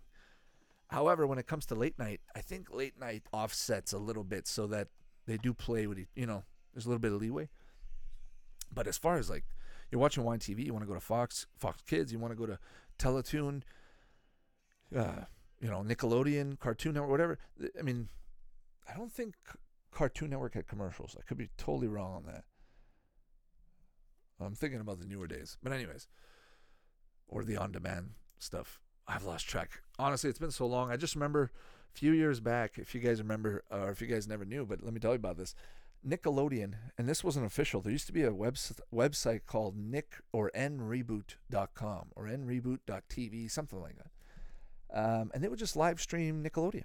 However, 0.87 1.27
when 1.27 1.37
it 1.37 1.45
comes 1.45 1.65
to 1.65 1.75
late 1.75 1.99
night, 1.99 2.21
I 2.33 2.39
think 2.39 2.73
late 2.73 2.97
night 2.97 3.23
offsets 3.33 3.91
a 3.91 3.97
little 3.97 4.23
bit 4.23 4.47
so 4.47 4.65
that 4.67 4.87
they 5.27 5.35
do 5.35 5.53
play 5.53 5.87
with, 5.87 5.99
you 6.15 6.25
know, 6.25 6.45
there's 6.73 6.85
a 6.85 6.87
little 6.87 7.01
bit 7.01 7.11
of 7.11 7.19
leeway. 7.19 7.49
But 8.73 8.87
as 8.87 8.97
far 8.97 9.17
as 9.17 9.29
like 9.29 9.43
you're 9.91 9.99
watching 9.99 10.23
YTV, 10.23 10.65
you 10.65 10.71
want 10.71 10.83
to 10.83 10.87
go 10.87 10.93
to 10.93 11.01
Fox, 11.01 11.47
Fox 11.57 11.81
Kids, 11.81 12.13
you 12.13 12.19
want 12.19 12.31
to 12.31 12.37
go 12.37 12.45
to 12.45 12.57
Teletoon, 13.01 13.63
uh, 14.95 15.25
you 15.59 15.69
know, 15.69 15.83
Nickelodeon, 15.83 16.59
Cartoon 16.59 16.93
Network, 16.93 17.11
whatever. 17.11 17.39
I 17.77 17.81
mean, 17.81 18.09
I 18.87 18.95
don't 18.95 19.11
think 19.11 19.35
Cartoon 19.91 20.29
Network 20.29 20.53
had 20.53 20.67
commercials. 20.67 21.15
I 21.19 21.23
could 21.23 21.37
be 21.37 21.49
totally 21.57 21.87
wrong 21.87 22.15
on 22.15 22.25
that. 22.25 22.43
I'm 24.39 24.55
thinking 24.55 24.79
about 24.79 24.99
the 24.99 25.05
newer 25.05 25.27
days. 25.27 25.57
But 25.61 25.71
anyways, 25.71 26.07
or 27.27 27.43
the 27.43 27.57
on-demand 27.57 28.11
stuff. 28.39 28.79
I've 29.07 29.23
lost 29.23 29.47
track. 29.47 29.81
Honestly, 29.97 30.29
it's 30.29 30.39
been 30.39 30.51
so 30.51 30.65
long. 30.65 30.91
I 30.91 30.97
just 30.97 31.15
remember 31.15 31.51
a 31.93 31.97
few 31.97 32.11
years 32.11 32.39
back, 32.39 32.77
if 32.77 32.93
you 32.93 33.01
guys 33.01 33.19
remember, 33.19 33.63
or 33.71 33.89
if 33.89 34.01
you 34.01 34.07
guys 34.07 34.27
never 34.27 34.45
knew, 34.45 34.65
but 34.65 34.83
let 34.83 34.93
me 34.93 34.99
tell 34.99 35.11
you 35.11 35.15
about 35.15 35.37
this. 35.37 35.55
Nickelodeon, 36.07 36.73
and 36.97 37.07
this 37.07 37.23
wasn't 37.23 37.45
official. 37.45 37.81
There 37.81 37.91
used 37.91 38.07
to 38.07 38.13
be 38.13 38.23
a 38.23 38.33
web, 38.33 38.55
website 38.93 39.41
called 39.45 39.77
nick 39.77 40.17
or 40.33 40.51
nreboot.com 40.55 42.07
or 42.15 42.25
nreboot.tv, 42.25 43.51
something 43.51 43.81
like 43.81 43.95
that. 43.97 44.11
Um, 44.93 45.31
and 45.33 45.43
they 45.43 45.47
would 45.47 45.59
just 45.59 45.75
live 45.75 46.01
stream 46.01 46.43
Nickelodeon 46.43 46.83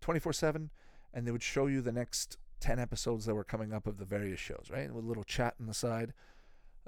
24 0.00 0.32
7, 0.32 0.70
and 1.12 1.26
they 1.26 1.32
would 1.32 1.42
show 1.42 1.66
you 1.66 1.80
the 1.80 1.92
next 1.92 2.36
10 2.60 2.78
episodes 2.78 3.26
that 3.26 3.34
were 3.34 3.44
coming 3.44 3.72
up 3.72 3.86
of 3.86 3.98
the 3.98 4.04
various 4.04 4.40
shows, 4.40 4.66
right? 4.70 4.92
With 4.92 5.04
a 5.04 5.08
little 5.08 5.24
chat 5.24 5.54
on 5.60 5.66
the 5.66 5.74
side. 5.74 6.12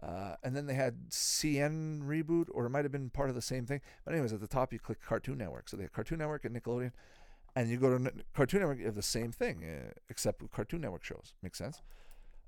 Uh, 0.03 0.35
and 0.43 0.57
then 0.57 0.67
they 0.67 0.75
had 0.75 1.11
CN 1.11 2.03
reboot, 2.03 2.47
or 2.53 2.65
it 2.65 2.71
might 2.71 2.85
have 2.85 2.93
been 2.93 3.11
part 3.11 3.29
of 3.29 3.35
the 3.35 3.43
same 3.43 3.67
thing. 3.67 3.81
But 4.05 4.15
anyways, 4.15 4.33
at 4.33 4.41
the 4.41 4.47
top 4.47 4.73
you 4.73 4.79
click 4.79 5.01
Cartoon 5.03 5.39
Network. 5.39 5.69
So 5.69 5.77
they 5.77 5.83
have 5.83 5.93
Cartoon 5.93 6.19
Network 6.19 6.45
and 6.45 6.57
Nickelodeon, 6.57 6.93
and 7.57 7.69
you 7.69 7.77
go 7.77 7.97
to 7.97 8.13
Cartoon 8.35 8.61
Network, 8.61 8.79
you 8.79 8.87
have 8.87 8.95
the 8.95 9.03
same 9.03 9.33
thing, 9.33 9.65
uh, 9.65 9.91
except 10.09 10.43
with 10.43 10.51
Cartoon 10.51 10.81
Network 10.81 11.05
shows. 11.05 11.35
Makes 11.43 11.59
sense. 11.59 11.83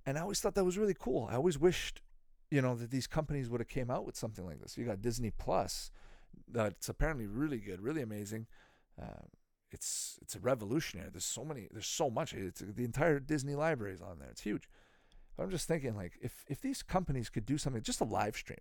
And 0.07 0.19
I 0.19 0.23
always 0.23 0.41
thought 0.41 0.55
that 0.55 0.65
was 0.65 0.79
really 0.79 0.97
cool. 0.99 1.29
I 1.31 1.37
always 1.37 1.59
wished, 1.59 2.03
you 2.51 2.61
know, 2.61 2.75
that 2.75 2.91
these 2.91 3.07
companies 3.07 3.49
would 3.49 3.61
have 3.61 3.69
came 3.69 3.91
out 3.91 4.05
with 4.05 4.17
something 4.17 4.45
like 4.45 4.61
this. 4.61 4.77
You 4.77 4.85
got 4.85 5.01
Disney 5.01 5.31
Plus, 5.31 5.91
that's 6.51 6.89
apparently 6.89 7.27
really 7.27 7.59
good, 7.59 7.81
really 7.81 8.03
amazing. 8.03 8.47
Uh, 9.01 9.27
it's 9.71 10.19
it's 10.21 10.35
a 10.35 10.41
revolutionary. 10.41 11.09
There's 11.11 11.25
so 11.25 11.45
many. 11.45 11.69
There's 11.71 11.87
so 11.87 12.11
much. 12.11 12.35
It's 12.35 12.61
the 12.61 12.85
entire 12.85 13.19
Disney 13.19 13.55
library 13.55 13.95
is 13.95 14.03
on 14.03 14.19
there. 14.19 14.29
It's 14.31 14.43
huge. 14.43 14.69
But 15.37 15.45
I'm 15.45 15.51
just 15.51 15.67
thinking, 15.67 15.97
like, 15.97 16.13
if 16.21 16.45
if 16.49 16.61
these 16.61 16.83
companies 16.83 17.31
could 17.31 17.47
do 17.47 17.57
something, 17.57 17.83
just 17.83 18.01
a 18.01 18.05
live 18.05 18.37
stream, 18.37 18.61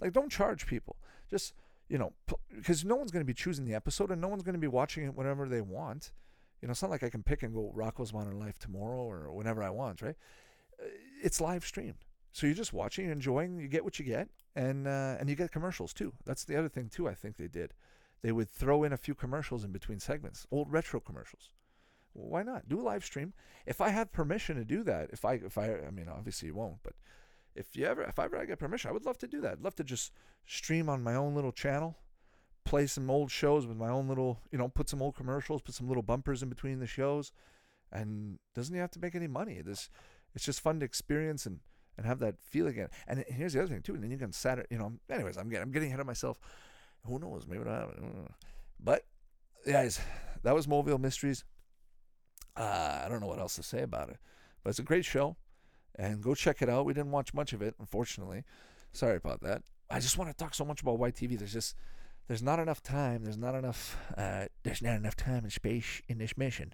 like, 0.00 0.12
don't 0.12 0.30
charge 0.30 0.66
people. 0.66 0.96
Just 1.30 1.54
you 1.90 1.98
know, 1.98 2.12
because 2.54 2.84
no 2.84 2.94
one's 2.94 3.10
going 3.10 3.20
to 3.20 3.26
be 3.26 3.34
choosing 3.34 3.64
the 3.64 3.74
episode 3.74 4.12
and 4.12 4.20
no 4.20 4.28
one's 4.28 4.44
going 4.44 4.54
to 4.54 4.60
be 4.60 4.68
watching 4.68 5.04
it 5.04 5.14
whenever 5.14 5.48
they 5.48 5.60
want. 5.60 6.12
You 6.62 6.68
know, 6.68 6.72
it's 6.72 6.82
not 6.82 6.90
like 6.90 7.02
I 7.02 7.10
can 7.10 7.24
pick 7.24 7.42
and 7.42 7.52
go 7.52 7.74
Rocko's 7.76 8.12
Modern 8.12 8.38
Life 8.38 8.58
tomorrow 8.60 9.02
or 9.02 9.32
whenever 9.32 9.60
I 9.60 9.70
want, 9.70 10.00
right? 10.00 10.14
Uh, 10.80 10.86
it's 11.20 11.40
live 11.40 11.64
streamed. 11.64 12.04
So 12.30 12.46
you're 12.46 12.54
just 12.54 12.72
watching, 12.72 13.10
enjoying, 13.10 13.58
you 13.58 13.66
get 13.66 13.82
what 13.82 13.98
you 13.98 14.04
get, 14.04 14.28
and 14.54 14.86
uh, 14.86 15.16
and 15.18 15.28
you 15.28 15.34
get 15.34 15.50
commercials 15.50 15.92
too. 15.92 16.12
That's 16.24 16.44
the 16.44 16.56
other 16.56 16.68
thing 16.68 16.88
too. 16.88 17.08
I 17.08 17.14
think 17.14 17.36
they 17.36 17.48
did. 17.48 17.74
They 18.22 18.30
would 18.30 18.48
throw 18.48 18.84
in 18.84 18.92
a 18.92 18.96
few 18.96 19.16
commercials 19.16 19.64
in 19.64 19.72
between 19.72 19.98
segments, 19.98 20.46
old 20.52 20.70
retro 20.70 21.00
commercials. 21.00 21.50
Why 22.12 22.44
not 22.44 22.68
do 22.68 22.80
a 22.80 22.82
live 22.82 23.04
stream? 23.04 23.32
If 23.66 23.80
I 23.80 23.88
have 23.88 24.12
permission 24.12 24.54
to 24.56 24.64
do 24.64 24.84
that, 24.84 25.10
if 25.12 25.24
I 25.24 25.34
if 25.34 25.58
I 25.58 25.74
I 25.74 25.90
mean 25.90 26.08
obviously 26.08 26.48
you 26.48 26.54
won't, 26.54 26.84
but 26.84 26.92
if 27.60 27.76
you 27.76 27.86
ever 27.86 28.02
if 28.02 28.18
I 28.18 28.24
ever 28.24 28.44
get 28.46 28.58
permission, 28.58 28.90
I 28.90 28.92
would 28.92 29.06
love 29.06 29.18
to 29.18 29.28
do 29.28 29.40
that. 29.42 29.52
I'd 29.52 29.62
love 29.62 29.76
to 29.76 29.84
just 29.84 30.12
stream 30.46 30.88
on 30.88 31.02
my 31.02 31.14
own 31.14 31.34
little 31.34 31.52
channel, 31.52 31.96
play 32.64 32.86
some 32.86 33.10
old 33.10 33.30
shows 33.30 33.66
with 33.66 33.76
my 33.76 33.88
own 33.88 34.08
little 34.08 34.40
you 34.50 34.58
know 34.58 34.68
put 34.68 34.88
some 34.88 35.02
old 35.02 35.14
commercials, 35.14 35.62
put 35.62 35.74
some 35.74 35.88
little 35.88 36.02
bumpers 36.02 36.42
in 36.42 36.48
between 36.48 36.80
the 36.80 36.86
shows, 36.86 37.32
and 37.92 38.38
doesn't 38.54 38.74
he 38.74 38.80
have 38.80 38.90
to 38.92 39.00
make 39.00 39.14
any 39.14 39.28
money? 39.28 39.60
This 39.62 39.88
it's 40.34 40.44
just 40.44 40.60
fun 40.60 40.80
to 40.80 40.84
experience 40.84 41.46
and 41.46 41.60
and 41.96 42.06
have 42.06 42.18
that 42.20 42.40
feel 42.40 42.66
again. 42.66 42.88
And 43.06 43.24
here's 43.28 43.52
the 43.52 43.60
other 43.60 43.68
thing 43.68 43.82
too. 43.82 43.94
And 43.94 44.02
then 44.02 44.10
you 44.10 44.16
can 44.16 44.32
Saturday, 44.32 44.68
you 44.70 44.78
know. 44.78 44.92
Anyways, 45.10 45.36
I'm 45.36 45.48
getting 45.48 45.62
I'm 45.62 45.70
getting 45.70 45.88
ahead 45.88 46.00
of 46.00 46.06
myself. 46.06 46.38
Who 47.06 47.18
knows? 47.18 47.46
Maybe 47.46 47.64
not. 47.64 47.90
But 48.82 49.04
guys, 49.66 50.00
that 50.42 50.54
was 50.54 50.66
Moville 50.66 50.98
Mysteries. 50.98 51.44
Uh, 52.56 53.02
I 53.04 53.08
don't 53.08 53.20
know 53.20 53.26
what 53.26 53.38
else 53.38 53.56
to 53.56 53.62
say 53.62 53.82
about 53.82 54.08
it, 54.10 54.18
but 54.62 54.70
it's 54.70 54.78
a 54.78 54.82
great 54.82 55.04
show, 55.04 55.36
and 55.96 56.22
go 56.22 56.34
check 56.34 56.62
it 56.62 56.68
out. 56.68 56.84
We 56.84 56.94
didn't 56.94 57.10
watch 57.10 57.34
much 57.34 57.52
of 57.52 57.62
it, 57.62 57.74
unfortunately. 57.78 58.44
Sorry 58.92 59.16
about 59.16 59.40
that. 59.42 59.62
I 59.90 60.00
just 60.00 60.18
want 60.18 60.30
to 60.30 60.36
talk 60.36 60.54
so 60.54 60.64
much 60.64 60.82
about 60.82 60.98
YTV. 60.98 61.38
There's 61.38 61.52
just 61.52 61.74
there's 62.28 62.42
not 62.42 62.60
enough 62.60 62.82
time. 62.82 63.24
There's 63.24 63.36
not 63.36 63.54
enough. 63.54 63.96
Uh, 64.16 64.46
there's 64.62 64.82
not 64.82 64.94
enough 64.94 65.16
time 65.16 65.42
and 65.42 65.52
space 65.52 66.00
in 66.08 66.18
this 66.18 66.36
mission 66.36 66.72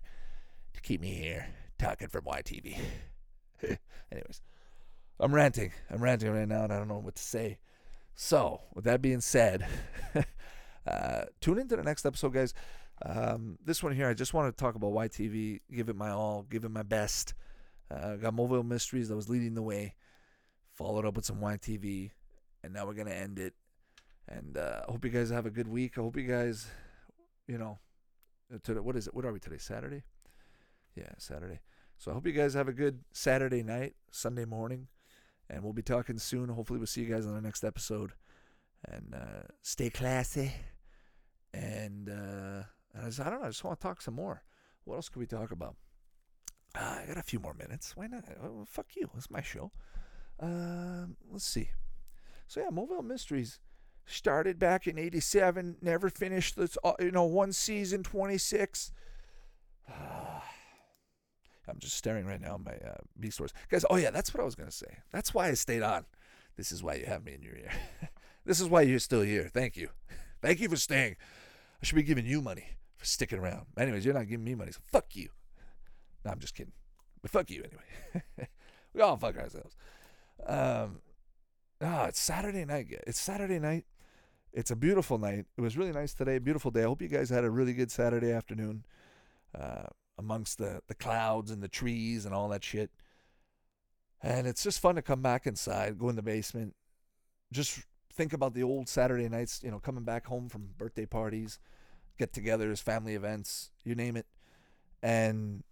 to 0.74 0.80
keep 0.80 1.00
me 1.00 1.14
here 1.14 1.48
talking 1.78 2.08
from 2.08 2.24
YTV. 2.24 2.78
Anyways, 4.12 4.42
I'm 5.18 5.34
ranting. 5.34 5.72
I'm 5.90 6.02
ranting 6.02 6.30
right 6.30 6.46
now, 6.46 6.64
and 6.64 6.72
I 6.72 6.78
don't 6.78 6.88
know 6.88 6.98
what 6.98 7.16
to 7.16 7.22
say. 7.22 7.58
So, 8.14 8.62
with 8.74 8.84
that 8.84 9.02
being 9.02 9.20
said, 9.20 9.66
uh, 10.86 11.24
tune 11.40 11.58
into 11.58 11.76
the 11.76 11.82
next 11.82 12.04
episode, 12.04 12.34
guys. 12.34 12.54
Um, 13.04 13.58
this 13.64 13.82
one 13.82 13.94
here, 13.94 14.08
I 14.08 14.14
just 14.14 14.32
want 14.34 14.54
to 14.54 14.62
talk 14.62 14.74
about 14.74 14.92
YTV, 14.92 15.60
give 15.74 15.88
it 15.88 15.96
my 15.96 16.10
all, 16.10 16.46
give 16.48 16.64
it 16.64 16.70
my 16.70 16.82
best. 16.82 17.34
Uh, 17.90 18.16
got 18.16 18.34
Moville 18.34 18.66
Mysteries 18.66 19.08
that 19.08 19.16
was 19.16 19.28
leading 19.28 19.54
the 19.54 19.62
way, 19.62 19.94
followed 20.74 21.04
up 21.04 21.14
with 21.16 21.24
some 21.24 21.40
YTV, 21.40 22.10
and 22.64 22.72
now 22.72 22.86
we're 22.86 22.94
to 22.94 23.14
end 23.14 23.38
it. 23.38 23.54
And 24.28 24.56
uh, 24.56 24.80
I 24.86 24.90
hope 24.90 25.04
you 25.04 25.10
guys 25.10 25.30
have 25.30 25.46
a 25.46 25.50
good 25.50 25.68
week. 25.68 25.92
I 25.96 26.00
hope 26.00 26.16
you 26.16 26.24
guys, 26.24 26.66
you 27.46 27.58
know, 27.58 27.78
today, 28.62 28.80
what 28.80 28.96
is 28.96 29.06
it? 29.06 29.14
What 29.14 29.24
are 29.24 29.32
we 29.32 29.38
today? 29.38 29.58
Saturday? 29.58 30.02
Yeah, 30.96 31.10
Saturday. 31.18 31.60
So 31.98 32.10
I 32.10 32.14
hope 32.14 32.26
you 32.26 32.32
guys 32.32 32.54
have 32.54 32.68
a 32.68 32.72
good 32.72 33.00
Saturday 33.12 33.62
night, 33.62 33.94
Sunday 34.10 34.44
morning. 34.44 34.88
And 35.48 35.62
we'll 35.62 35.72
be 35.72 35.82
talking 35.82 36.18
soon. 36.18 36.48
Hopefully, 36.48 36.78
we'll 36.78 36.88
see 36.88 37.02
you 37.02 37.14
guys 37.14 37.24
on 37.24 37.34
the 37.34 37.40
next 37.40 37.62
episode. 37.62 38.12
And 38.88 39.14
uh, 39.14 39.46
stay 39.62 39.90
classy. 39.90 40.52
And, 41.54 42.08
uh, 42.08 42.64
and 42.94 43.02
I, 43.02 43.06
just, 43.06 43.20
I 43.20 43.30
don't 43.30 43.40
know. 43.40 43.46
I 43.46 43.50
just 43.50 43.62
want 43.62 43.78
to 43.78 43.86
talk 43.86 44.02
some 44.02 44.14
more. 44.14 44.42
What 44.84 44.96
else 44.96 45.08
could 45.08 45.20
we 45.20 45.26
talk 45.26 45.52
about? 45.52 45.76
Uh, 46.76 46.98
I 47.02 47.06
got 47.06 47.16
a 47.16 47.22
few 47.22 47.40
more 47.40 47.54
minutes. 47.54 47.96
Why 47.96 48.06
not? 48.06 48.24
Oh, 48.42 48.64
fuck 48.68 48.86
you. 48.96 49.08
It's 49.16 49.30
my 49.30 49.40
show. 49.40 49.70
Um, 50.38 51.16
let's 51.30 51.46
see. 51.46 51.70
So 52.46 52.60
yeah, 52.60 52.68
Moville 52.70 53.04
Mysteries 53.04 53.58
started 54.04 54.58
back 54.58 54.86
in 54.86 54.98
'87. 54.98 55.76
Never 55.80 56.10
finished. 56.10 56.56
This, 56.56 56.76
uh, 56.84 56.92
you 57.00 57.10
know, 57.10 57.24
one 57.24 57.52
season, 57.52 58.02
26. 58.02 58.92
I'm 61.68 61.78
just 61.78 61.96
staring 61.96 62.26
right 62.26 62.40
now 62.40 62.54
at 62.54 62.64
my 62.64 62.88
uh, 62.88 62.98
B 63.18 63.30
stores. 63.30 63.52
Guys, 63.70 63.84
oh 63.90 63.96
yeah, 63.96 64.10
that's 64.10 64.32
what 64.32 64.40
I 64.40 64.44
was 64.44 64.54
to 64.54 64.70
say. 64.70 64.98
That's 65.12 65.34
why 65.34 65.48
I 65.48 65.54
stayed 65.54 65.82
on. 65.82 66.04
This 66.56 66.70
is 66.70 66.82
why 66.82 66.94
you 66.94 67.06
have 67.06 67.24
me 67.24 67.34
in 67.34 67.42
your 67.42 67.56
ear. 67.56 67.70
this 68.44 68.60
is 68.60 68.68
why 68.68 68.82
you're 68.82 68.98
still 68.98 69.22
here. 69.22 69.50
Thank 69.52 69.76
you. 69.76 69.88
Thank 70.42 70.60
you 70.60 70.68
for 70.68 70.76
staying. 70.76 71.16
I 71.82 71.86
should 71.86 71.96
be 71.96 72.02
giving 72.02 72.26
you 72.26 72.40
money 72.40 72.76
for 72.96 73.04
sticking 73.04 73.38
around. 73.38 73.66
Anyways, 73.76 74.04
you're 74.04 74.14
not 74.14 74.28
giving 74.28 74.44
me 74.44 74.54
money, 74.54 74.72
so 74.72 74.80
fuck 74.84 75.16
you. 75.16 75.30
No, 76.26 76.32
I'm 76.32 76.40
just 76.40 76.56
kidding. 76.56 76.72
But 77.22 77.30
fuck 77.30 77.50
you 77.50 77.62
anyway. 77.62 78.48
we 78.92 79.00
all 79.00 79.16
fuck 79.16 79.36
ourselves. 79.36 79.76
Um, 80.44 81.00
oh, 81.80 82.04
it's 82.04 82.18
Saturday 82.18 82.64
night. 82.64 82.88
It's 83.06 83.20
Saturday 83.20 83.60
night. 83.60 83.84
It's 84.52 84.72
a 84.72 84.76
beautiful 84.76 85.18
night. 85.18 85.46
It 85.56 85.60
was 85.60 85.76
really 85.76 85.92
nice 85.92 86.14
today. 86.14 86.38
Beautiful 86.38 86.72
day. 86.72 86.82
I 86.82 86.86
hope 86.86 87.00
you 87.00 87.08
guys 87.08 87.30
had 87.30 87.44
a 87.44 87.50
really 87.50 87.74
good 87.74 87.92
Saturday 87.92 88.32
afternoon. 88.32 88.84
Uh, 89.56 89.84
amongst 90.18 90.58
the, 90.58 90.80
the 90.88 90.94
clouds 90.96 91.52
and 91.52 91.62
the 91.62 91.68
trees 91.68 92.24
and 92.24 92.34
all 92.34 92.48
that 92.48 92.64
shit. 92.64 92.90
And 94.20 94.48
it's 94.48 94.64
just 94.64 94.80
fun 94.80 94.96
to 94.96 95.02
come 95.02 95.22
back 95.22 95.46
inside, 95.46 95.98
go 95.98 96.08
in 96.08 96.16
the 96.16 96.22
basement, 96.22 96.74
just 97.52 97.82
think 98.12 98.32
about 98.32 98.54
the 98.54 98.64
old 98.64 98.88
Saturday 98.88 99.28
nights, 99.28 99.60
you 99.62 99.70
know, 99.70 99.78
coming 99.78 100.02
back 100.02 100.26
home 100.26 100.48
from 100.48 100.70
birthday 100.76 101.06
parties, 101.06 101.60
get 102.18 102.32
togethers, 102.32 102.82
family 102.82 103.14
events, 103.14 103.70
you 103.84 103.94
name 103.94 104.16
it. 104.16 104.26
And 105.02 105.62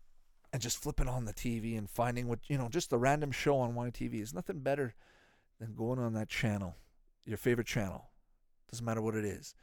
and 0.55 0.63
just 0.63 0.81
flipping 0.81 1.09
on 1.09 1.25
the 1.25 1.35
TV 1.35 1.77
and 1.77 1.91
finding 1.91 2.29
what, 2.29 2.39
you 2.47 2.57
know, 2.57 2.69
just 2.69 2.89
the 2.89 2.97
random 2.97 3.33
show 3.33 3.59
on 3.59 3.75
YTV 3.75 4.23
is 4.23 4.33
nothing 4.33 4.61
better 4.61 4.95
than 5.59 5.75
going 5.75 5.99
on 5.99 6.13
that 6.15 6.29
channel, 6.29 6.77
your 7.25 7.37
favorite 7.37 7.67
channel. 7.67 8.11
Doesn't 8.71 8.87
matter 8.87 9.03
what 9.03 9.17
it 9.17 9.25
is. 9.25 9.57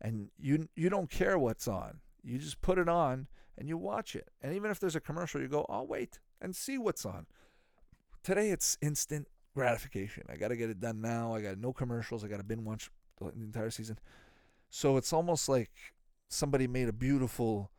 And 0.00 0.30
you 0.38 0.66
you 0.74 0.88
don't 0.88 1.10
care 1.10 1.38
what's 1.38 1.68
on. 1.68 2.00
You 2.22 2.38
just 2.38 2.62
put 2.62 2.78
it 2.78 2.88
on 2.88 3.26
and 3.58 3.68
you 3.68 3.76
watch 3.76 4.16
it. 4.16 4.28
And 4.40 4.54
even 4.54 4.70
if 4.70 4.80
there's 4.80 4.96
a 4.96 5.00
commercial, 5.00 5.42
you 5.42 5.46
go, 5.46 5.66
I'll 5.68 5.86
wait 5.86 6.20
and 6.40 6.56
see 6.56 6.78
what's 6.78 7.04
on. 7.04 7.26
Today 8.22 8.48
it's 8.48 8.78
instant 8.80 9.28
gratification. 9.54 10.24
I 10.32 10.36
got 10.36 10.48
to 10.48 10.56
get 10.56 10.70
it 10.70 10.80
done 10.80 11.02
now. 11.02 11.34
I 11.34 11.42
got 11.42 11.58
no 11.58 11.74
commercials. 11.74 12.24
I 12.24 12.28
got 12.28 12.38
to 12.38 12.44
binge 12.44 12.62
watch 12.62 12.90
the 13.18 13.26
entire 13.28 13.68
season. 13.68 13.98
So 14.70 14.96
it's 14.96 15.12
almost 15.12 15.50
like 15.50 15.70
somebody 16.30 16.66
made 16.66 16.88
a 16.88 16.94
beautiful 16.94 17.70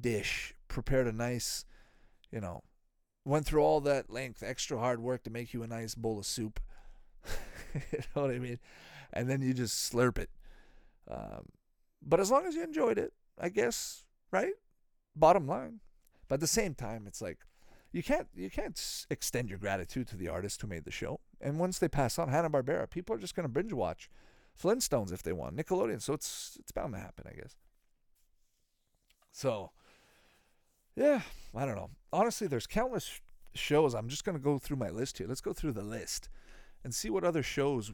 dish, 0.00 0.54
prepared 0.66 1.08
a 1.08 1.12
nice, 1.12 1.66
you 2.30 2.40
know, 2.40 2.62
went 3.24 3.46
through 3.46 3.62
all 3.62 3.80
that 3.80 4.10
length, 4.10 4.42
extra 4.42 4.78
hard 4.78 5.00
work 5.00 5.22
to 5.24 5.30
make 5.30 5.52
you 5.52 5.62
a 5.62 5.66
nice 5.66 5.94
bowl 5.94 6.18
of 6.18 6.26
soup. 6.26 6.60
you 7.74 7.98
know 8.14 8.22
what 8.22 8.30
I 8.30 8.38
mean? 8.38 8.58
And 9.12 9.28
then 9.28 9.42
you 9.42 9.54
just 9.54 9.92
slurp 9.92 10.18
it. 10.18 10.30
Um, 11.08 11.46
but 12.02 12.20
as 12.20 12.30
long 12.30 12.46
as 12.46 12.54
you 12.54 12.62
enjoyed 12.62 12.98
it, 12.98 13.12
I 13.38 13.48
guess, 13.48 14.04
right? 14.30 14.52
bottom 15.16 15.46
line. 15.46 15.80
But 16.28 16.34
at 16.34 16.40
the 16.40 16.46
same 16.46 16.74
time, 16.74 17.06
it's 17.06 17.22
like 17.22 17.38
you 17.92 18.02
can't 18.02 18.28
you 18.34 18.50
can't 18.50 19.06
extend 19.10 19.48
your 19.48 19.58
gratitude 19.58 20.06
to 20.08 20.16
the 20.16 20.28
artist 20.28 20.60
who 20.60 20.68
made 20.68 20.84
the 20.84 20.90
show. 20.90 21.20
And 21.40 21.58
once 21.58 21.78
they 21.78 21.88
pass 21.88 22.18
on 22.18 22.28
Hanna 22.28 22.50
Barbera, 22.50 22.88
people 22.88 23.14
are 23.16 23.18
just 23.18 23.34
going 23.34 23.44
to 23.44 23.52
binge 23.52 23.72
watch 23.72 24.10
Flintstones 24.60 25.12
if 25.12 25.22
they 25.22 25.32
want 25.32 25.56
Nickelodeon. 25.56 26.02
So 26.02 26.12
it's 26.12 26.56
it's 26.60 26.72
bound 26.72 26.94
to 26.94 27.00
happen, 27.00 27.26
I 27.30 27.34
guess. 27.34 27.56
So 29.32 29.70
yeah, 30.94 31.22
I 31.56 31.64
don't 31.64 31.76
know. 31.76 31.90
Honestly, 32.12 32.46
there's 32.46 32.66
countless 32.66 33.20
shows. 33.54 33.94
I'm 33.94 34.08
just 34.08 34.24
going 34.24 34.36
to 34.36 34.42
go 34.42 34.58
through 34.58 34.76
my 34.76 34.90
list 34.90 35.18
here. 35.18 35.26
Let's 35.26 35.40
go 35.40 35.52
through 35.52 35.72
the 35.72 35.82
list 35.82 36.28
and 36.84 36.94
see 36.94 37.10
what 37.10 37.24
other 37.24 37.42
shows. 37.42 37.92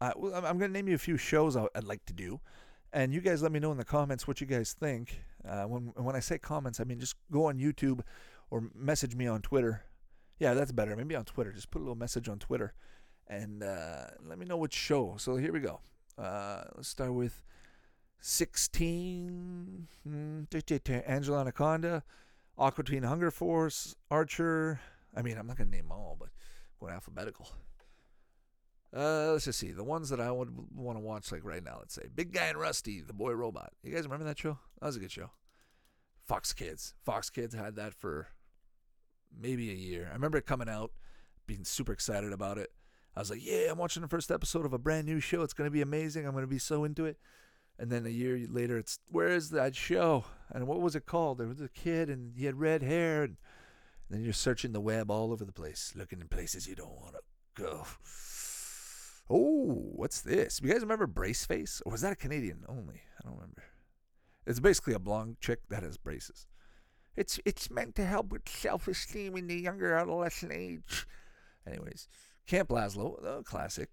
I, 0.00 0.12
I'm 0.12 0.58
going 0.58 0.60
to 0.60 0.68
name 0.68 0.88
you 0.88 0.94
a 0.94 0.98
few 0.98 1.16
shows 1.16 1.56
I'd 1.56 1.84
like 1.84 2.04
to 2.06 2.12
do. 2.12 2.40
And 2.92 3.12
you 3.12 3.20
guys 3.20 3.42
let 3.42 3.52
me 3.52 3.58
know 3.58 3.70
in 3.70 3.76
the 3.76 3.84
comments 3.84 4.26
what 4.26 4.40
you 4.40 4.46
guys 4.46 4.74
think. 4.78 5.20
Uh, 5.46 5.64
when 5.64 5.92
when 5.96 6.16
I 6.16 6.20
say 6.20 6.38
comments, 6.38 6.80
I 6.80 6.84
mean 6.84 6.98
just 6.98 7.16
go 7.30 7.44
on 7.46 7.58
YouTube 7.58 8.00
or 8.50 8.64
message 8.74 9.14
me 9.14 9.26
on 9.26 9.42
Twitter. 9.42 9.82
Yeah, 10.38 10.54
that's 10.54 10.72
better. 10.72 10.96
Maybe 10.96 11.14
on 11.14 11.24
Twitter. 11.24 11.52
Just 11.52 11.70
put 11.70 11.80
a 11.80 11.84
little 11.84 11.96
message 11.96 12.28
on 12.28 12.38
Twitter 12.38 12.72
and 13.28 13.62
uh, 13.62 14.06
let 14.26 14.38
me 14.38 14.46
know 14.46 14.56
which 14.56 14.74
show. 14.74 15.16
So 15.18 15.36
here 15.36 15.52
we 15.52 15.60
go. 15.60 15.80
Uh, 16.16 16.64
let's 16.76 16.88
start 16.88 17.12
with 17.12 17.42
16. 18.20 19.86
Mm, 20.08 21.04
Angela 21.06 21.40
Anaconda, 21.40 22.02
Aqua 22.58 22.84
Teen 22.84 23.04
Hunger 23.04 23.30
Force, 23.30 23.94
Archer. 24.10 24.80
I 25.16 25.22
mean, 25.22 25.38
I'm 25.38 25.46
not 25.46 25.56
going 25.56 25.70
to 25.70 25.76
name 25.76 25.90
all, 25.90 26.16
but 26.18 26.28
going 26.80 26.92
alphabetical. 26.92 27.48
Uh, 28.96 29.32
let's 29.32 29.44
just 29.44 29.58
see 29.58 29.70
the 29.70 29.84
ones 29.84 30.08
that 30.08 30.20
I 30.20 30.30
would 30.30 30.50
want 30.74 30.96
to 30.98 31.04
watch 31.04 31.30
like 31.30 31.44
right 31.44 31.62
now. 31.62 31.76
Let's 31.78 31.94
say 31.94 32.08
Big 32.14 32.32
Guy 32.32 32.46
and 32.46 32.58
Rusty, 32.58 33.00
the 33.00 33.12
Boy 33.12 33.32
Robot. 33.32 33.72
You 33.82 33.94
guys 33.94 34.04
remember 34.04 34.24
that 34.24 34.38
show? 34.38 34.58
That 34.80 34.86
was 34.86 34.96
a 34.96 35.00
good 35.00 35.12
show. 35.12 35.30
Fox 36.26 36.52
Kids. 36.52 36.94
Fox 37.04 37.30
Kids 37.30 37.54
had 37.54 37.76
that 37.76 37.94
for 37.94 38.28
maybe 39.38 39.70
a 39.70 39.74
year. 39.74 40.08
I 40.10 40.14
remember 40.14 40.38
it 40.38 40.46
coming 40.46 40.68
out. 40.68 40.92
being 41.46 41.64
super 41.64 41.92
excited 41.92 42.32
about 42.32 42.58
it. 42.58 42.70
I 43.16 43.20
was 43.20 43.30
like, 43.30 43.44
yeah, 43.44 43.70
I'm 43.70 43.78
watching 43.78 44.02
the 44.02 44.08
first 44.08 44.30
episode 44.30 44.64
of 44.64 44.72
a 44.72 44.78
brand 44.78 45.06
new 45.06 45.20
show. 45.20 45.42
It's 45.42 45.54
gonna 45.54 45.70
be 45.70 45.82
amazing. 45.82 46.26
I'm 46.26 46.34
gonna 46.34 46.46
be 46.46 46.58
so 46.58 46.84
into 46.84 47.04
it. 47.04 47.18
And 47.78 47.90
then 47.90 48.06
a 48.06 48.10
year 48.10 48.44
later, 48.50 48.76
it's 48.76 48.98
where 49.08 49.28
is 49.28 49.50
that 49.50 49.76
show? 49.76 50.24
And 50.50 50.66
what 50.66 50.80
was 50.80 50.96
it 50.96 51.06
called? 51.06 51.38
There 51.38 51.46
was 51.46 51.60
a 51.60 51.68
kid, 51.68 52.10
and 52.10 52.36
he 52.36 52.46
had 52.46 52.58
red 52.58 52.82
hair, 52.82 53.22
and, 53.22 53.36
and 54.08 54.18
then 54.18 54.24
you're 54.24 54.32
searching 54.32 54.72
the 54.72 54.80
web 54.80 55.10
all 55.10 55.32
over 55.32 55.44
the 55.44 55.52
place, 55.52 55.92
looking 55.94 56.20
in 56.20 56.28
places 56.28 56.66
you 56.66 56.74
don't 56.74 57.00
want 57.00 57.14
to 57.14 57.62
go. 57.62 57.86
Oh, 59.30 59.92
what's 59.92 60.22
this? 60.22 60.60
You 60.62 60.72
guys 60.72 60.80
remember 60.80 61.06
Braceface? 61.06 61.82
Or 61.84 61.92
was 61.92 62.00
that 62.00 62.12
a 62.12 62.16
Canadian 62.16 62.64
only? 62.68 63.02
I 63.18 63.26
don't 63.28 63.36
remember. 63.36 63.62
It's 64.46 64.60
basically 64.60 64.94
a 64.94 64.98
blonde 64.98 65.36
chick 65.40 65.60
that 65.68 65.82
has 65.82 65.98
braces. 65.98 66.46
It's 67.14 67.38
it's 67.44 67.70
meant 67.70 67.94
to 67.96 68.04
help 68.04 68.32
with 68.32 68.48
self-esteem 68.48 69.36
in 69.36 69.46
the 69.46 69.56
younger 69.56 69.94
adolescent 69.94 70.52
age. 70.52 71.06
Anyways, 71.66 72.08
Camp 72.46 72.70
Lazlo, 72.70 73.22
the 73.22 73.42
classic 73.42 73.90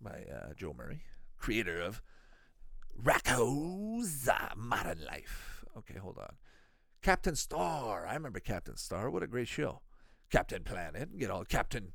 by 0.00 0.24
uh, 0.34 0.54
Joe 0.56 0.74
Murray, 0.76 1.02
creator 1.38 1.80
of 1.80 2.02
Rocko's 3.00 4.28
Modern 4.56 5.04
Life. 5.04 5.64
Okay, 5.76 5.98
hold 5.98 6.18
on. 6.18 6.34
Captain 7.02 7.34
Star. 7.34 8.06
I 8.06 8.14
remember 8.14 8.40
Captain 8.40 8.76
Star. 8.76 9.10
What 9.10 9.22
a 9.22 9.26
great 9.26 9.48
show. 9.48 9.82
Captain 10.30 10.62
Planet. 10.62 11.18
Get 11.18 11.30
all 11.30 11.44
Captain 11.44 11.92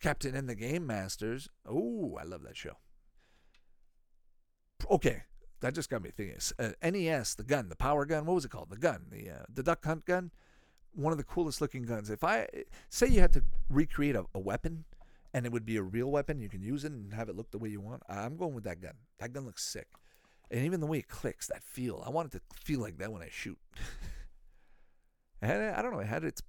Captain 0.00 0.34
and 0.34 0.48
the 0.48 0.54
Game 0.54 0.86
Masters. 0.86 1.48
Oh, 1.66 2.18
I 2.20 2.24
love 2.24 2.42
that 2.42 2.56
show. 2.56 2.76
Okay, 4.90 5.22
that 5.60 5.74
just 5.74 5.88
got 5.88 6.02
me 6.02 6.10
thinking. 6.10 6.38
Uh, 6.58 6.70
NES, 6.82 7.36
the 7.36 7.44
gun, 7.44 7.68
the 7.68 7.76
power 7.76 8.04
gun. 8.04 8.26
What 8.26 8.34
was 8.34 8.44
it 8.44 8.50
called? 8.50 8.70
The 8.70 8.76
gun, 8.76 9.06
the 9.10 9.30
uh, 9.30 9.44
the 9.52 9.62
duck 9.62 9.84
hunt 9.84 10.04
gun. 10.04 10.32
One 10.94 11.12
of 11.12 11.18
the 11.18 11.24
coolest 11.24 11.60
looking 11.60 11.84
guns. 11.84 12.10
If 12.10 12.24
I 12.24 12.48
say 12.90 13.06
you 13.06 13.20
had 13.20 13.32
to 13.34 13.44
recreate 13.70 14.16
a, 14.16 14.24
a 14.34 14.40
weapon, 14.40 14.84
and 15.32 15.46
it 15.46 15.52
would 15.52 15.64
be 15.64 15.76
a 15.76 15.82
real 15.82 16.10
weapon, 16.10 16.40
you 16.40 16.48
can 16.48 16.62
use 16.62 16.84
it 16.84 16.92
and 16.92 17.14
have 17.14 17.28
it 17.28 17.36
look 17.36 17.50
the 17.50 17.58
way 17.58 17.68
you 17.68 17.80
want. 17.80 18.02
I'm 18.08 18.36
going 18.36 18.54
with 18.54 18.64
that 18.64 18.82
gun. 18.82 18.94
That 19.18 19.32
gun 19.32 19.46
looks 19.46 19.64
sick, 19.64 19.86
and 20.52 20.66
even 20.66 20.80
the 20.80 20.86
way 20.86 20.98
it 20.98 21.08
clicks, 21.08 21.46
that 21.46 21.62
feel. 21.62 22.02
I 22.06 22.10
want 22.10 22.32
it 22.32 22.38
to 22.38 22.56
feel 22.62 22.80
like 22.80 22.98
that 22.98 23.10
when 23.10 23.22
I 23.22 23.28
shoot. 23.30 23.58
and 25.42 25.74
I 25.74 25.80
don't 25.80 25.92
know. 25.92 26.00
It 26.00 26.06
had 26.06 26.24
its, 26.24 26.42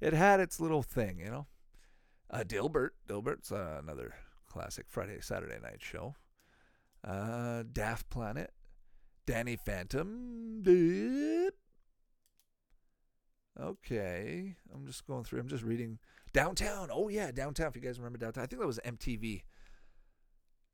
it 0.00 0.12
had 0.12 0.40
its 0.40 0.60
little 0.60 0.82
thing, 0.82 1.18
you 1.18 1.30
know. 1.30 1.46
Uh, 2.30 2.44
Dilbert. 2.46 2.90
Dilbert's 3.08 3.50
uh, 3.50 3.80
another 3.82 4.14
classic 4.46 4.86
Friday 4.88 5.18
Saturday 5.22 5.58
night 5.60 5.80
show. 5.80 6.14
Uh, 7.02 7.64
Daft 7.72 8.10
Planet. 8.10 8.52
Danny 9.26 9.56
Phantom. 9.56 10.62
Dip. 10.62 11.54
Okay, 13.58 14.56
I'm 14.72 14.86
just 14.86 15.06
going 15.06 15.24
through. 15.24 15.40
I'm 15.40 15.48
just 15.48 15.64
reading 15.64 15.98
Downtown. 16.32 16.88
Oh 16.92 17.08
yeah, 17.08 17.30
Downtown. 17.30 17.68
If 17.68 17.76
you 17.76 17.82
guys 17.82 17.98
remember 17.98 18.18
Downtown, 18.18 18.44
I 18.44 18.46
think 18.46 18.60
that 18.60 18.66
was 18.66 18.80
MTV. 18.84 19.42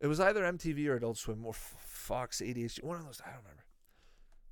It 0.00 0.06
was 0.06 0.20
either 0.20 0.42
MTV 0.42 0.86
or 0.88 0.96
Adult 0.96 1.16
Swim 1.16 1.44
or 1.44 1.54
Fox 2.06 2.40
ADHD. 2.40 2.82
One 2.82 2.98
of 2.98 3.04
those. 3.04 3.20
I 3.24 3.30
don't 3.30 3.42
remember. 3.42 3.64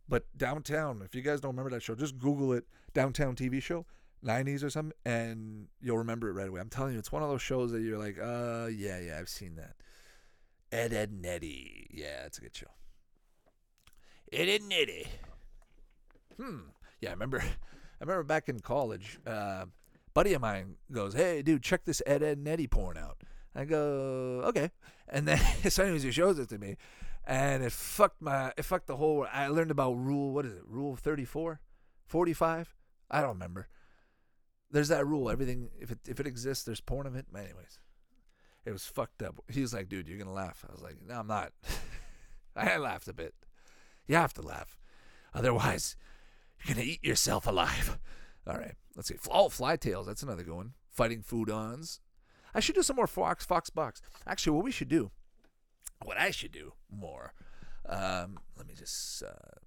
But 0.09 0.25
Downtown. 0.37 1.03
If 1.05 1.15
you 1.15 1.23
guys 1.23 1.41
don't 1.41 1.53
remember 1.53 1.71
that 1.71 1.83
show, 1.83 1.95
just 1.95 2.19
Google 2.19 2.53
it. 2.53 2.65
Downtown 2.93 3.35
TV 3.37 3.63
show. 3.63 3.87
90s 4.25 4.65
or 4.65 4.71
something, 4.71 4.97
and 5.05 5.67
you'll 5.83 5.99
remember 5.99 6.31
it 6.31 6.33
right 6.33 6.49
away. 6.49 6.59
I'm 6.59 6.71
telling 6.71 6.95
you, 6.95 6.99
it's 6.99 7.13
one 7.13 7.23
of 7.23 7.29
those 7.29 7.43
shows 7.43 7.73
that 7.73 7.83
you're 7.83 7.99
like, 7.99 8.19
uh, 8.19 8.69
yeah, 8.75 8.99
yeah, 8.99 9.19
I've 9.21 9.29
seen 9.29 9.57
that. 9.57 9.75
Ed, 10.73 10.93
Edd 10.93 11.11
n 11.13 11.25
Eddy. 11.25 11.89
Yeah, 11.93 12.25
it's 12.25 12.39
a 12.39 12.41
good 12.41 12.57
show. 12.57 12.67
Ed, 14.33 14.49
Edd 14.49 14.63
n 14.63 14.73
Eddy. 14.73 15.07
Hmm. 16.41 16.59
Yeah, 17.01 17.11
I 17.11 17.13
remember. 17.13 17.41
I 18.01 18.01
remember 18.01 18.25
back 18.25 18.49
in 18.49 18.61
college, 18.61 19.19
uh, 19.27 19.67
buddy 20.15 20.35
of 20.35 20.41
mine 20.41 20.77
goes, 20.91 21.15
"Hey, 21.15 21.43
dude, 21.43 21.63
check 21.63 21.85
this 21.85 22.03
Ed, 22.07 22.23
Edd 22.23 22.39
n 22.39 22.49
Eddy 22.49 22.67
porn 22.67 22.97
out." 22.97 23.19
I 23.55 23.65
go, 23.67 24.43
"Okay," 24.47 24.71
and 25.09 25.29
then 25.29 25.39
so 25.71 25.95
he 25.95 26.11
shows 26.11 26.39
it 26.39 26.49
to 26.49 26.59
me, 26.59 26.77
and 27.27 27.63
it 27.63 27.73
fucked 27.73 28.21
my, 28.21 28.53
it 28.57 28.65
fucked 28.65 28.87
the 28.87 28.97
whole. 28.97 29.27
I 29.33 29.49
learned 29.49 29.71
about 29.71 29.95
rule. 29.95 30.33
What 30.33 30.47
is 30.47 30.55
it? 30.55 30.63
Rule 30.67 30.97
34, 30.97 31.61
45. 32.07 32.75
I 33.11 33.21
don't 33.21 33.31
remember 33.31 33.69
there's 34.75 34.89
that 34.89 35.07
rule. 35.07 35.31
Everything 35.31 35.71
if 35.81 35.91
it 35.91 36.01
if 36.07 36.21
it 36.21 36.27
exists, 36.27 36.65
there's 36.65 36.81
porn 36.81 37.07
of 37.07 37.15
it. 37.15 37.27
Anyways, 37.35 37.79
it 38.67 38.73
was 38.73 38.85
fucked 38.85 39.23
up. 39.23 39.37
He 39.49 39.63
was 39.63 39.73
like, 39.73 39.89
"Dude, 39.89 40.09
you're 40.09 40.19
gonna 40.19 40.33
laugh." 40.33 40.65
I 40.69 40.73
was 40.73 40.83
like, 40.83 40.97
"No, 41.01 41.21
I'm 41.21 41.29
not." 41.29 41.53
I 42.57 42.77
laughed 42.77 43.09
a 43.09 43.13
bit. 43.13 43.35
You 44.07 44.17
have 44.17 44.35
to 44.35 44.43
laugh, 44.43 44.77
otherwise, 45.33 45.97
you're 46.65 46.75
gonna 46.75 46.87
eat 46.87 47.05
yourself 47.05 47.47
alive. 47.47 47.99
All 48.47 48.59
right, 48.59 48.75
let's 48.97 49.09
see. 49.09 49.17
Oh, 49.31 49.49
Fly 49.49 49.77
Tales. 49.77 50.07
That's 50.07 50.25
another 50.25 50.43
good 50.43 50.55
one. 50.55 50.75
Fighting 50.91 51.23
Foodons. 51.23 52.01
I 52.53 52.61
should 52.61 52.75
do 52.75 52.83
some 52.83 52.97
more 52.97 53.07
Fox 53.07 53.47
Fox 53.47 53.71
Box. 53.71 54.03
Actually, 54.27 54.57
what 54.57 54.65
we 54.65 54.73
should 54.73 54.89
do, 54.89 55.13
what 56.03 56.19
I 56.19 56.31
should 56.31 56.53
do 56.53 56.73
more. 56.91 57.33
Um, 57.87 58.39
let 58.57 58.67
me 58.67 58.75
just 58.75 59.23
uh, 59.23 59.59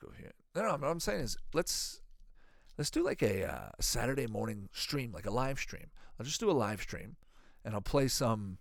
go 0.00 0.08
here. 0.18 0.32
No, 0.54 0.62
no. 0.62 0.70
What 0.72 0.84
I'm 0.84 1.00
saying 1.00 1.20
is, 1.20 1.36
let's 1.52 2.00
let's 2.78 2.90
do 2.90 3.04
like 3.04 3.22
a 3.22 3.44
uh, 3.50 3.68
Saturday 3.80 4.26
morning 4.26 4.68
stream, 4.72 5.12
like 5.12 5.26
a 5.26 5.30
live 5.30 5.58
stream. 5.58 5.90
I'll 6.18 6.26
just 6.26 6.40
do 6.40 6.50
a 6.50 6.52
live 6.52 6.82
stream, 6.82 7.16
and 7.64 7.74
I'll 7.74 7.82
play 7.82 8.08
some, 8.08 8.58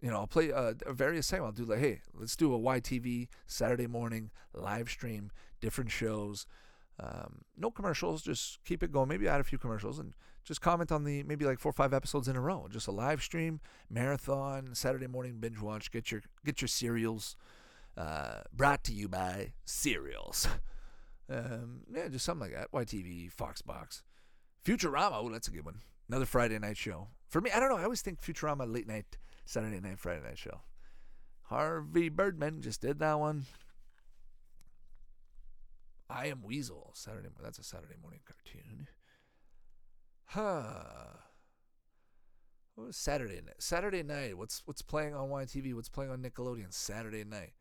you 0.00 0.10
know, 0.10 0.16
I'll 0.16 0.26
play 0.26 0.50
uh, 0.50 0.74
various 0.88 1.26
segments. 1.26 1.60
I'll 1.60 1.66
do 1.66 1.70
like, 1.70 1.80
hey, 1.80 2.00
let's 2.14 2.36
do 2.36 2.54
a 2.54 2.58
YTV 2.58 3.28
Saturday 3.46 3.86
morning 3.86 4.30
live 4.54 4.88
stream, 4.88 5.30
different 5.60 5.90
shows. 5.90 6.46
Um, 7.00 7.42
no 7.56 7.70
commercials, 7.70 8.22
just 8.22 8.58
keep 8.64 8.82
it 8.82 8.90
going. 8.90 9.08
Maybe 9.08 9.28
add 9.28 9.40
a 9.40 9.44
few 9.44 9.58
commercials 9.58 9.98
and 9.98 10.14
just 10.44 10.60
comment 10.60 10.90
on 10.90 11.04
the 11.04 11.22
maybe 11.22 11.44
like 11.44 11.60
four 11.60 11.70
or 11.70 11.74
five 11.74 11.94
episodes 11.94 12.26
in 12.26 12.36
a 12.36 12.40
row. 12.40 12.66
Just 12.70 12.88
a 12.88 12.92
live 12.92 13.22
stream, 13.22 13.60
marathon, 13.88 14.74
Saturday 14.74 15.06
morning 15.06 15.38
binge 15.38 15.60
watch. 15.60 15.90
Get 15.90 16.10
your 16.10 16.22
get 16.44 16.60
your 16.60 16.68
cereals. 16.68 17.36
Uh, 17.96 18.42
brought 18.52 18.84
to 18.84 18.92
you 18.92 19.08
by 19.08 19.52
cereals. 19.64 20.48
Um, 21.30 21.80
yeah, 21.94 22.08
just 22.08 22.24
something 22.24 22.50
like 22.50 22.58
that. 22.58 22.72
YTV, 22.72 23.30
Foxbox, 23.30 24.00
Futurama. 24.64 25.12
Oh, 25.12 25.28
that's 25.28 25.48
a 25.48 25.50
good 25.50 25.64
one. 25.64 25.80
Another 26.08 26.24
Friday 26.24 26.58
night 26.58 26.78
show. 26.78 27.08
For 27.28 27.42
me, 27.42 27.50
I 27.50 27.60
don't 27.60 27.68
know. 27.68 27.76
I 27.76 27.84
always 27.84 28.00
think 28.00 28.22
Futurama 28.22 28.72
late 28.72 28.88
night, 28.88 29.18
Saturday 29.44 29.78
night, 29.78 29.98
Friday 29.98 30.22
night 30.22 30.38
show. 30.38 30.62
Harvey 31.42 32.08
Birdman 32.08 32.62
just 32.62 32.80
did 32.80 32.98
that 33.00 33.18
one. 33.18 33.44
I 36.10 36.26
am 36.26 36.42
Weasel. 36.42 36.90
Saturday. 36.94 37.28
That's 37.42 37.58
a 37.58 37.64
Saturday 37.64 37.94
morning 38.00 38.20
cartoon. 38.26 38.88
Huh. 40.26 41.18
What 42.74 42.86
was 42.86 42.96
Saturday 42.96 43.40
night? 43.44 43.56
Saturday 43.58 44.02
night. 44.02 44.38
What's 44.38 44.62
what's 44.64 44.82
playing 44.82 45.14
on 45.14 45.28
YTV? 45.28 45.74
What's 45.74 45.88
playing 45.88 46.10
on 46.10 46.22
Nickelodeon? 46.22 46.72
Saturday 46.72 47.24
night. 47.24 47.52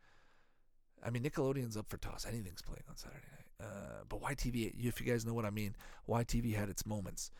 I 1.03 1.09
mean, 1.09 1.23
Nickelodeon's 1.23 1.77
up 1.77 1.89
for 1.89 1.97
toss. 1.97 2.25
Anything's 2.25 2.61
playing 2.61 2.83
on 2.89 2.97
Saturday 2.97 3.25
night. 3.31 3.67
Uh, 3.67 4.03
but 4.07 4.21
YTV, 4.21 4.73
if 4.85 5.01
you 5.01 5.11
guys 5.11 5.25
know 5.25 5.33
what 5.33 5.45
I 5.45 5.49
mean, 5.49 5.75
YTV 6.07 6.55
had 6.55 6.69
its 6.69 6.85
moments. 6.85 7.31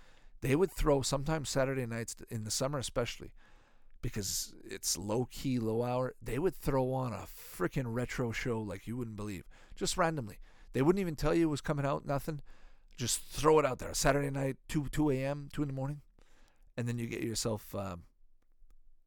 They 0.42 0.56
would 0.56 0.72
throw 0.72 1.02
sometimes 1.02 1.50
Saturday 1.50 1.86
nights 1.86 2.16
in 2.30 2.44
the 2.44 2.52
summer, 2.52 2.80
especially 2.80 3.32
because 4.02 4.54
it's 4.64 4.98
low 4.98 5.28
key, 5.32 5.60
low 5.60 5.84
hour. 5.84 6.14
They 6.22 6.40
would 6.40 6.56
throw 6.56 6.92
on 6.94 7.14
a 7.14 7.26
freaking 7.28 7.86
retro 7.88 8.32
show 8.32 8.62
like 8.62 8.88
you 8.88 8.98
wouldn't 8.98 9.18
believe, 9.18 9.46
just 9.76 9.98
randomly. 9.98 10.40
They 10.74 10.82
wouldn't 10.82 11.02
even 11.02 11.16
tell 11.16 11.34
you 11.34 11.48
it 11.48 11.52
was 11.52 11.62
coming 11.62 11.86
out, 11.86 12.06
nothing. 12.06 12.42
Just 12.98 13.22
throw 13.22 13.60
it 13.60 13.66
out 13.66 13.80
there. 13.80 13.94
Saturday 13.94 14.30
night, 14.30 14.58
two 14.68 14.88
two 14.92 15.10
a.m., 15.12 15.50
two 15.52 15.62
in 15.62 15.68
the 15.68 15.74
morning, 15.74 16.02
and 16.76 16.88
then 16.88 16.98
you 16.98 17.08
get 17.08 17.22
yourself, 17.22 17.74
um, 17.76 18.04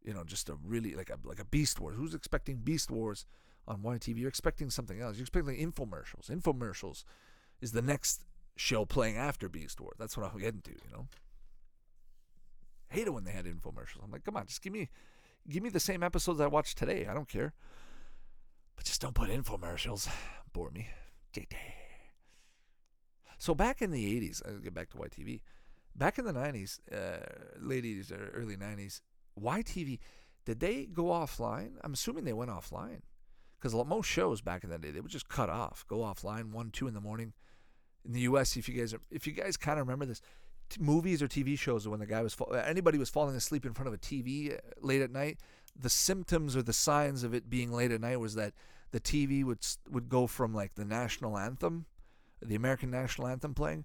you 0.03 0.15
know, 0.15 0.25
just 0.25 0.49
a 0.49 0.55
really 0.65 0.95
like 0.95 1.11
a 1.11 1.19
like 1.25 1.41
a 1.41 1.45
Beast 1.45 1.81
Wars. 1.81 1.97
Who's 1.97 2.15
expecting 2.15 2.59
Beast 2.59 2.91
Wars? 2.91 3.27
on 3.69 3.83
YTV. 3.83 4.19
You're 4.19 4.29
expecting 4.29 4.69
something 4.69 5.01
else. 5.01 5.17
You're 5.17 5.23
expecting 5.23 5.57
infomercials. 5.57 6.31
Infomercials 6.31 7.05
is 7.61 7.73
the 7.73 7.83
next 7.83 8.25
show 8.57 8.85
playing 8.85 9.17
after 9.17 9.49
Beast 9.49 9.81
Wars. 9.81 9.97
That's 9.99 10.17
what 10.17 10.31
I'm 10.31 10.39
getting 10.39 10.61
to, 10.63 10.71
you 10.71 10.91
know. 10.93 11.07
hate 12.89 13.07
it 13.07 13.15
when 13.15 13.25
they 13.25 13.31
had 13.33 13.45
infomercials. 13.45 14.03
I'm 14.03 14.11
like, 14.11 14.25
come 14.25 14.37
on, 14.37 14.47
just 14.47 14.63
give 14.63 14.73
me, 14.73 14.91
give 15.49 15.63
me 15.63 15.71
the 15.71 15.81
same 15.81 16.03
episodes 16.03 16.41
I 16.41 16.47
watched 16.49 16.79
today. 16.79 17.07
I 17.07 17.15
don't 17.15 17.29
care, 17.29 17.53
but 18.77 18.85
just 18.85 19.01
don't 19.01 19.15
put 19.15 19.31
infomercials. 19.31 20.09
Bore 20.53 20.71
me. 20.71 20.89
So 23.39 23.55
back 23.55 23.81
in 23.81 23.91
the 23.91 24.21
80s, 24.21 24.43
I'll 24.47 24.59
get 24.59 24.75
back 24.75 24.91
to 24.91 24.99
YTV. 24.99 25.41
Back 25.97 26.19
in 26.19 26.25
the 26.25 26.33
90s, 26.33 26.79
uh, 26.93 27.25
late 27.59 27.85
80s 27.85 28.13
or 28.13 28.31
early 28.35 28.57
90s, 28.57 29.01
YTV, 29.41 29.99
did 30.45 30.61
they 30.61 30.85
go 30.85 31.05
offline? 31.05 31.73
I'm 31.83 31.95
assuming 31.95 32.25
they 32.25 32.33
went 32.33 32.51
offline 32.51 33.01
because 33.59 33.75
most 33.87 34.07
shows 34.07 34.41
back 34.41 34.65
in 34.65 34.71
that 34.71 34.81
day 34.81 34.91
they 34.91 35.01
would 35.01 35.11
just 35.11 35.29
cut 35.29 35.51
off, 35.51 35.85
go 35.89 35.99
offline 35.99 36.51
one, 36.53 36.71
two 36.71 36.87
in 36.87 36.95
the 36.95 37.01
morning. 37.01 37.33
In 38.05 38.13
the 38.13 38.21
U.S., 38.21 38.57
if 38.57 38.69
you 38.69 38.79
guys 38.79 38.95
are, 38.95 39.01
if 39.11 39.27
you 39.27 39.33
guys 39.33 39.57
kind 39.57 39.79
of 39.79 39.87
remember 39.87 40.07
this, 40.07 40.23
t- 40.71 40.81
movies 40.81 41.23
or 41.23 41.29
TV 41.29 41.59
shows 41.59 41.87
when 41.87 42.01
the 42.01 42.07
guy 42.07 42.23
was 42.23 42.33
fall- 42.33 42.55
anybody 42.55 42.97
was 42.97 43.11
falling 43.11 43.37
asleep 43.37 43.67
in 43.67 43.75
front 43.75 43.89
of 43.89 43.95
a 43.95 43.99
TV 43.99 44.55
uh, 44.55 44.61
late 44.81 45.03
at 45.03 45.11
night, 45.11 45.39
the 45.79 45.91
symptoms 45.91 46.57
or 46.57 46.63
the 46.63 46.73
signs 46.73 47.23
of 47.25 47.35
it 47.35 47.51
being 47.51 47.71
late 47.73 47.91
at 47.91 48.01
night 48.01 48.19
was 48.19 48.35
that 48.35 48.55
the 48.91 49.01
TV 49.01 49.45
would 49.45 49.67
would 49.89 50.09
go 50.09 50.27
from 50.27 50.55
like 50.55 50.75
the 50.75 50.85
national 50.85 51.39
anthem, 51.39 51.87
the 52.43 52.55
American 52.55 52.91
national 52.91 53.29
anthem 53.29 53.55
playing, 53.55 53.85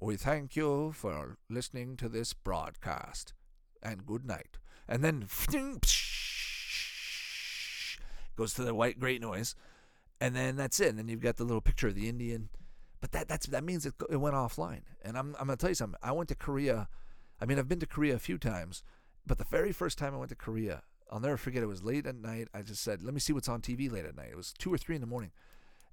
We 0.00 0.16
thank 0.16 0.56
you 0.56 0.92
for 0.92 1.38
listening 1.48 1.96
to 1.98 2.08
this 2.08 2.32
broadcast, 2.34 3.32
and 3.82 4.04
good 4.06 4.26
night. 4.26 4.58
And 4.86 5.02
then 5.04 5.20
goes 8.36 8.54
to 8.54 8.62
the 8.62 8.74
white 8.74 8.98
great 8.98 9.20
noise, 9.22 9.54
and 10.20 10.36
then 10.36 10.56
that's 10.56 10.80
it. 10.80 10.88
And 10.88 10.98
then 10.98 11.08
you've 11.08 11.20
got 11.20 11.36
the 11.36 11.44
little 11.44 11.60
picture 11.60 11.88
of 11.88 11.94
the 11.94 12.08
Indian, 12.08 12.50
but 13.00 13.12
that 13.12 13.28
that's 13.28 13.46
that 13.46 13.64
means 13.64 13.86
it, 13.86 13.94
it 14.10 14.16
went 14.16 14.34
offline. 14.34 14.82
And 15.02 15.16
I'm 15.16 15.34
I'm 15.38 15.46
gonna 15.46 15.56
tell 15.56 15.70
you 15.70 15.74
something. 15.74 15.98
I 16.02 16.12
went 16.12 16.28
to 16.28 16.34
Korea. 16.34 16.88
I 17.40 17.46
mean, 17.46 17.58
I've 17.58 17.68
been 17.68 17.80
to 17.80 17.86
Korea 17.86 18.16
a 18.16 18.18
few 18.18 18.36
times, 18.36 18.82
but 19.30 19.38
the 19.38 19.44
very 19.44 19.70
first 19.70 19.96
time 19.96 20.12
I 20.12 20.16
went 20.16 20.30
to 20.30 20.34
Korea, 20.34 20.82
I'll 21.08 21.20
never 21.20 21.36
forget. 21.36 21.62
It 21.62 21.66
was 21.66 21.84
late 21.84 22.04
at 22.04 22.16
night. 22.16 22.48
I 22.52 22.62
just 22.62 22.82
said, 22.82 23.00
"Let 23.00 23.14
me 23.14 23.20
see 23.20 23.32
what's 23.32 23.48
on 23.48 23.60
TV 23.60 23.88
late 23.88 24.04
at 24.04 24.16
night." 24.16 24.30
It 24.32 24.36
was 24.36 24.52
two 24.52 24.74
or 24.74 24.76
three 24.76 24.96
in 24.96 25.00
the 25.00 25.06
morning, 25.06 25.30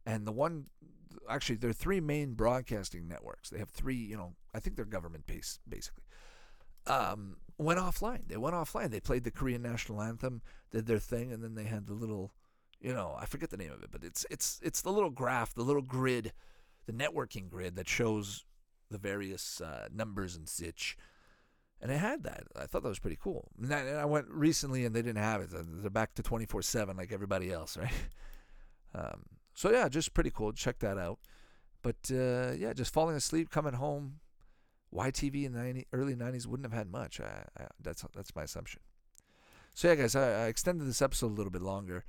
and 0.07 0.25
the 0.25 0.31
one, 0.31 0.71
actually, 1.29 1.57
there 1.57 1.69
are 1.69 1.73
three 1.73 1.99
main 1.99 2.33
broadcasting 2.33 3.07
networks. 3.07 3.51
They 3.51 3.59
have 3.59 3.69
three. 3.69 3.93
You 3.93 4.17
know, 4.17 4.33
I 4.55 4.59
think 4.59 4.75
they're 4.75 4.85
government 4.85 5.27
based, 5.27 5.59
basically. 5.69 6.05
Um, 6.87 7.37
went 7.59 7.79
offline. 7.79 8.27
They 8.27 8.37
went 8.37 8.55
offline. 8.55 8.89
They 8.89 8.99
played 8.99 9.23
the 9.23 9.29
Korean 9.29 9.61
national 9.61 10.01
anthem, 10.01 10.41
did 10.71 10.87
their 10.87 10.97
thing, 10.97 11.31
and 11.31 11.43
then 11.43 11.53
they 11.53 11.65
had 11.65 11.85
the 11.85 11.93
little, 11.93 12.31
you 12.81 12.91
know, 12.91 13.15
I 13.19 13.27
forget 13.27 13.51
the 13.51 13.57
name 13.57 13.71
of 13.71 13.83
it, 13.83 13.91
but 13.91 14.03
it's 14.03 14.25
it's 14.31 14.59
it's 14.63 14.81
the 14.81 14.91
little 14.91 15.11
graph, 15.11 15.53
the 15.53 15.61
little 15.61 15.83
grid, 15.83 16.33
the 16.87 16.91
networking 16.91 17.51
grid 17.51 17.75
that 17.75 17.87
shows 17.87 18.45
the 18.89 18.97
various 18.97 19.61
uh, 19.61 19.89
numbers 19.93 20.35
and 20.35 20.49
such 20.49 20.97
and 21.81 21.91
it 21.91 21.97
had 21.97 22.23
that. 22.23 22.43
I 22.55 22.65
thought 22.65 22.83
that 22.83 22.89
was 22.89 22.99
pretty 22.99 23.19
cool. 23.21 23.49
And 23.61 23.73
I 23.73 24.05
went 24.05 24.27
recently, 24.29 24.85
and 24.85 24.95
they 24.95 25.01
didn't 25.01 25.21
have 25.21 25.41
it. 25.41 25.49
They're 25.51 25.89
back 25.89 26.15
to 26.15 26.23
twenty 26.23 26.45
four 26.45 26.61
seven 26.61 26.97
like 26.97 27.11
everybody 27.11 27.51
else, 27.51 27.77
right? 27.81 27.91
Um, 28.95 29.23
so 29.53 29.71
yeah, 29.71 29.89
just 29.89 30.13
pretty 30.13 30.31
cool. 30.31 30.53
Check 30.53 30.79
that 30.79 30.97
out. 30.97 31.19
But 31.81 32.11
uh, 32.11 32.53
yeah, 32.57 32.73
just 32.73 32.93
falling 32.93 33.15
asleep, 33.15 33.49
coming 33.49 33.73
home. 33.73 34.19
YTV 34.93 35.45
in 35.45 35.51
the 35.51 35.59
90, 35.59 35.87
early 35.91 36.15
'90s 36.15 36.47
wouldn't 36.47 36.65
have 36.65 36.77
had 36.77 36.89
much. 36.89 37.19
I, 37.19 37.43
I, 37.59 37.67
that's 37.81 38.05
that's 38.15 38.33
my 38.35 38.43
assumption. 38.43 38.81
So 39.73 39.89
yeah, 39.89 39.95
guys, 39.95 40.15
I, 40.15 40.45
I, 40.45 40.47
extended 40.47 40.87
this 40.87 41.01
episode 41.01 41.27
a 41.27 41.35
little 41.35 41.51
bit 41.51 41.61
longer. 41.61 42.05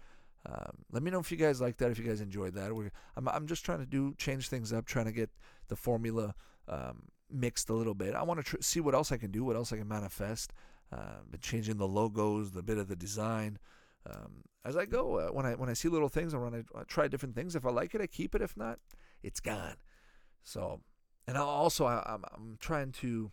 Um, 0.47 0.85
let 0.93 1.03
me 1.03 1.11
know 1.11 1.19
if 1.19 1.31
you 1.31 1.37
guys 1.37 1.61
like 1.61 1.77
that. 1.79 1.91
If 1.91 1.99
you 1.99 2.05
guys 2.05 2.21
enjoyed 2.21 2.55
that, 2.55 2.75
We're, 2.75 2.91
I'm 3.17 3.29
I'm 3.29 3.47
just 3.47 3.65
trying 3.65 3.81
to 3.81 3.87
do 3.87 4.15
change 4.17 4.49
things 4.49 4.73
up, 4.73 4.87
trying 4.87 5.07
to 5.07 5.13
get 5.13 5.31
the 5.67 5.77
formula 5.77 6.35
um, 6.69 7.09
mixed 7.31 7.69
a 7.71 7.75
little 7.75 7.95
bit. 7.95 8.15
I 8.15 8.23
want 8.23 8.41
to 8.41 8.45
tr- 8.45 8.63
see 8.63 8.81
what 8.81 8.95
else 8.95 9.13
I 9.13 9.17
can 9.17 9.31
do, 9.31 9.45
what 9.45 9.57
else 9.57 9.73
I 9.73 9.77
can 9.77 9.89
manifest. 9.89 10.53
Uh, 10.93 11.21
been 11.31 11.41
changing 11.41 11.77
the 11.77 11.87
logos, 11.87 12.53
the 12.53 12.63
bit 12.63 12.79
of 12.79 12.89
the 12.89 12.97
design. 12.97 13.59
Um, 14.09 14.43
as 14.65 14.77
I 14.77 14.87
go, 14.87 15.17
uh, 15.17 15.29
when 15.29 15.45
I 15.45 15.55
when 15.55 15.69
I 15.69 15.75
see 15.75 15.89
little 15.89 16.09
things, 16.09 16.35
I 16.35 16.39
want 16.39 16.55
to 16.55 16.85
try 16.87 17.09
different 17.09 17.35
things. 17.35 17.55
If 17.55 17.67
I 17.67 17.71
like 17.71 17.95
it, 17.95 18.01
I 18.01 18.07
keep 18.07 18.35
it. 18.35 18.43
If 18.43 18.57
not, 18.57 18.79
it's 19.23 19.41
gone. 19.41 19.77
So, 20.43 20.81
and 21.27 21.37
I'll 21.37 21.45
also 21.47 21.85
I, 21.85 21.99
am 21.99 22.03
I'm, 22.07 22.25
I'm 22.35 22.57
trying 22.59 22.93
to, 22.93 23.31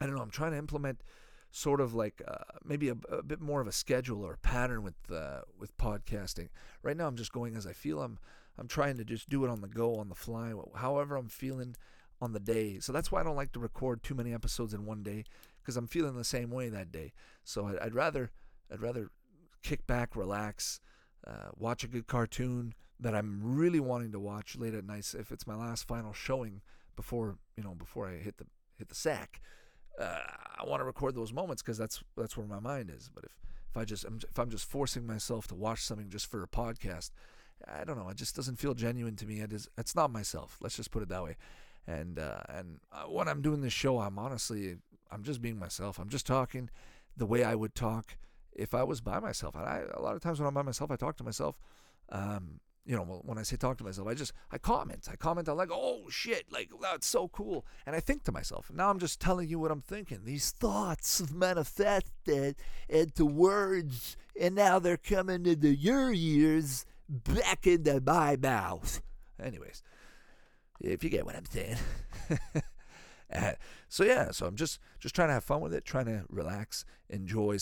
I 0.00 0.06
don't 0.06 0.14
know, 0.14 0.22
I'm 0.22 0.30
trying 0.30 0.52
to 0.52 0.58
implement 0.58 1.02
sort 1.50 1.80
of 1.80 1.94
like 1.94 2.20
uh, 2.28 2.44
maybe 2.62 2.90
a, 2.90 2.96
a, 3.10 3.22
bit 3.22 3.40
more 3.40 3.62
of 3.62 3.66
a 3.66 3.72
schedule 3.72 4.22
or 4.22 4.34
a 4.34 4.38
pattern 4.38 4.82
with 4.82 4.96
uh, 5.10 5.40
with 5.58 5.76
podcasting. 5.78 6.48
Right 6.82 6.96
now, 6.96 7.06
I'm 7.06 7.16
just 7.16 7.32
going 7.32 7.56
as 7.56 7.66
I 7.66 7.72
feel. 7.72 8.02
I'm 8.02 8.18
I'm 8.58 8.68
trying 8.68 8.96
to 8.98 9.04
just 9.04 9.28
do 9.28 9.44
it 9.44 9.50
on 9.50 9.60
the 9.60 9.68
go, 9.68 9.94
on 9.96 10.08
the 10.08 10.14
fly, 10.14 10.52
however 10.74 11.16
I'm 11.16 11.28
feeling 11.28 11.76
on 12.20 12.32
the 12.32 12.40
day. 12.40 12.78
So 12.80 12.92
that's 12.92 13.10
why 13.12 13.20
I 13.20 13.24
don't 13.24 13.36
like 13.36 13.52
to 13.52 13.60
record 13.60 14.02
too 14.02 14.14
many 14.14 14.34
episodes 14.34 14.74
in 14.74 14.84
one 14.84 15.02
day 15.02 15.24
because 15.60 15.76
I'm 15.76 15.86
feeling 15.86 16.16
the 16.16 16.24
same 16.24 16.50
way 16.50 16.68
that 16.68 16.90
day. 16.90 17.12
So 17.44 17.66
I'd, 17.66 17.78
I'd 17.78 17.94
rather 17.94 18.30
I'd 18.72 18.82
rather 18.82 19.10
kick 19.62 19.86
back, 19.86 20.16
relax, 20.16 20.80
uh, 21.26 21.50
watch 21.56 21.84
a 21.84 21.88
good 21.88 22.06
cartoon 22.06 22.74
that 23.00 23.14
I'm 23.14 23.40
really 23.42 23.80
wanting 23.80 24.12
to 24.12 24.20
watch 24.20 24.56
late 24.56 24.74
at 24.74 24.84
night. 24.84 25.14
If 25.18 25.30
it's 25.30 25.46
my 25.46 25.54
last 25.54 25.86
final 25.86 26.12
showing 26.12 26.62
before 26.96 27.36
you 27.56 27.62
know 27.62 27.74
before 27.74 28.08
I 28.08 28.16
hit 28.16 28.38
the 28.38 28.46
hit 28.76 28.88
the 28.88 28.94
sack, 28.94 29.40
uh, 29.98 30.20
I 30.58 30.64
want 30.64 30.80
to 30.80 30.84
record 30.84 31.14
those 31.14 31.32
moments 31.32 31.62
because 31.62 31.78
that's 31.78 32.02
that's 32.16 32.36
where 32.36 32.46
my 32.46 32.60
mind 32.60 32.90
is. 32.94 33.10
But 33.14 33.24
if 33.24 33.38
if 33.70 33.76
I 33.76 33.84
just 33.84 34.04
if 34.04 34.38
I'm 34.38 34.50
just 34.50 34.68
forcing 34.68 35.06
myself 35.06 35.46
to 35.48 35.54
watch 35.54 35.82
something 35.82 36.08
just 36.08 36.26
for 36.26 36.42
a 36.42 36.48
podcast, 36.48 37.10
I 37.66 37.84
don't 37.84 37.98
know. 37.98 38.08
It 38.08 38.16
just 38.16 38.34
doesn't 38.34 38.56
feel 38.56 38.74
genuine 38.74 39.16
to 39.16 39.26
me. 39.26 39.40
It 39.40 39.52
is. 39.52 39.68
It's 39.78 39.94
not 39.94 40.10
myself. 40.10 40.56
Let's 40.60 40.76
just 40.76 40.90
put 40.90 41.02
it 41.02 41.08
that 41.10 41.22
way 41.22 41.36
and 41.88 42.18
uh, 42.18 42.42
and 42.50 42.78
uh, 42.92 43.04
when 43.04 43.28
I'm 43.28 43.40
doing 43.40 43.62
this 43.62 43.72
show, 43.72 43.98
I'm 43.98 44.18
honestly 44.18 44.76
I'm 45.10 45.22
just 45.22 45.40
being 45.40 45.58
myself. 45.58 45.98
I'm 45.98 46.10
just 46.10 46.26
talking 46.26 46.68
the 47.16 47.26
way 47.26 47.42
I 47.42 47.54
would 47.54 47.74
talk 47.74 48.16
if 48.52 48.74
I 48.74 48.84
was 48.84 49.00
by 49.00 49.18
myself. 49.18 49.54
And 49.54 49.64
I 49.64 49.82
a 49.94 50.02
lot 50.02 50.14
of 50.14 50.20
times 50.20 50.38
when 50.38 50.46
I'm 50.46 50.54
by 50.54 50.62
myself, 50.62 50.90
I 50.90 50.96
talk 50.96 51.16
to 51.16 51.24
myself. 51.24 51.58
Um, 52.10 52.60
you 52.84 52.96
know, 52.96 53.04
when 53.04 53.36
I 53.36 53.42
say 53.42 53.56
talk 53.56 53.76
to 53.78 53.84
myself, 53.84 54.08
I 54.08 54.14
just 54.14 54.32
I 54.50 54.58
comment. 54.58 55.08
I 55.10 55.16
comment. 55.16 55.48
I'm 55.48 55.56
like, 55.56 55.70
oh 55.72 56.04
shit, 56.10 56.52
like 56.52 56.70
that's 56.80 57.06
so 57.06 57.28
cool. 57.28 57.66
And 57.86 57.96
I 57.96 58.00
think 58.00 58.24
to 58.24 58.32
myself. 58.32 58.70
Now 58.72 58.90
I'm 58.90 58.98
just 58.98 59.18
telling 59.20 59.48
you 59.48 59.58
what 59.58 59.70
I'm 59.70 59.82
thinking. 59.82 60.20
These 60.24 60.50
thoughts 60.50 61.18
have 61.20 61.34
manifested 61.34 62.56
into 62.88 63.24
words, 63.24 64.16
and 64.38 64.54
now 64.54 64.78
they're 64.78 64.98
coming 64.98 65.46
into 65.46 65.74
your 65.74 66.12
ears, 66.12 66.84
back 67.08 67.66
into 67.66 68.02
my 68.04 68.36
mouth. 68.36 69.00
Anyways, 69.42 69.82
if 70.80 71.04
you 71.04 71.10
get 71.10 71.26
what 71.26 71.36
I'm 71.36 71.44
saying. 71.46 71.76
uh, 73.34 73.52
so 73.88 74.04
yeah, 74.04 74.30
so 74.30 74.46
I'm 74.46 74.56
just 74.56 74.78
just 74.98 75.14
trying 75.14 75.28
to 75.28 75.34
have 75.34 75.44
fun 75.44 75.60
with 75.60 75.74
it, 75.74 75.84
trying 75.84 76.06
to 76.06 76.24
relax, 76.28 76.84
enjoy, 77.08 77.58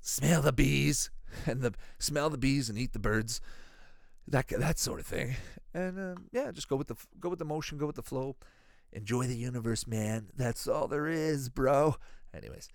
smell 0.00 0.42
the 0.42 0.52
bees, 0.52 1.10
and 1.46 1.62
the 1.62 1.74
smell 1.98 2.30
the 2.30 2.38
bees 2.38 2.68
and 2.68 2.78
eat 2.78 2.92
the 2.92 2.98
birds, 2.98 3.40
that 4.26 4.48
that 4.48 4.78
sort 4.78 5.00
of 5.00 5.06
thing. 5.06 5.36
And 5.74 5.98
um, 5.98 6.28
yeah, 6.32 6.50
just 6.50 6.68
go 6.68 6.76
with 6.76 6.88
the 6.88 6.96
go 7.18 7.28
with 7.28 7.38
the 7.38 7.44
motion, 7.44 7.78
go 7.78 7.86
with 7.86 7.96
the 7.96 8.02
flow, 8.02 8.36
enjoy 8.92 9.26
the 9.26 9.36
universe, 9.36 9.86
man. 9.86 10.28
That's 10.36 10.66
all 10.66 10.88
there 10.88 11.06
is, 11.06 11.48
bro. 11.48 11.96
Anyways, 12.34 12.68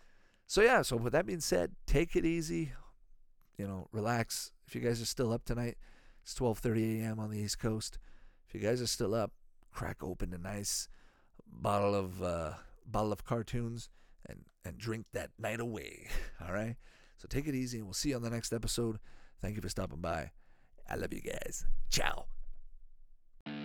so 0.46 0.62
yeah, 0.62 0.82
so 0.82 0.98
with 0.98 1.14
that 1.14 1.26
being 1.26 1.40
said, 1.40 1.72
take 1.86 2.16
it 2.16 2.26
easy, 2.26 2.72
you 3.58 3.68
know, 3.68 3.88
relax. 3.92 4.52
If 4.68 4.76
you 4.76 4.82
guys 4.82 5.02
are 5.02 5.06
still 5.06 5.32
up 5.32 5.46
tonight, 5.46 5.78
it's 6.24 6.34
12:30 6.36 7.02
a.m. 7.02 7.20
on 7.20 7.30
the 7.30 7.40
East 7.40 7.60
Coast. 7.60 7.98
If 8.48 8.56
you 8.56 8.62
guys 8.62 8.82
are 8.82 8.88
still 8.88 9.14
up, 9.14 9.32
crack 9.72 9.98
open 10.02 10.34
a 10.34 10.38
nice 10.38 10.88
bottle 11.46 11.96
of 11.96 12.22
uh, 12.24 12.54
bottle 12.86 13.12
of 13.12 13.24
cartoons 13.24 13.90
and 14.28 14.46
and 14.66 14.78
drink 14.78 15.06
that 15.14 15.32
night 15.38 15.60
away. 15.60 16.08
All 16.46 16.54
right. 16.54 16.76
So 17.18 17.28
take 17.28 17.48
it 17.48 17.56
easy, 17.56 17.78
and 17.80 17.88
we'll 17.88 17.94
see 17.94 18.10
you 18.10 18.16
on 18.16 18.22
the 18.22 18.30
next 18.30 18.54
episode. 18.54 19.00
Thank 19.42 19.56
you 19.56 19.62
for 19.62 19.70
stopping 19.70 20.00
by. 20.02 20.32
I 20.90 20.96
love 20.96 21.14
you 21.14 21.22
guys. 21.22 21.66
Ciao. 21.90 22.26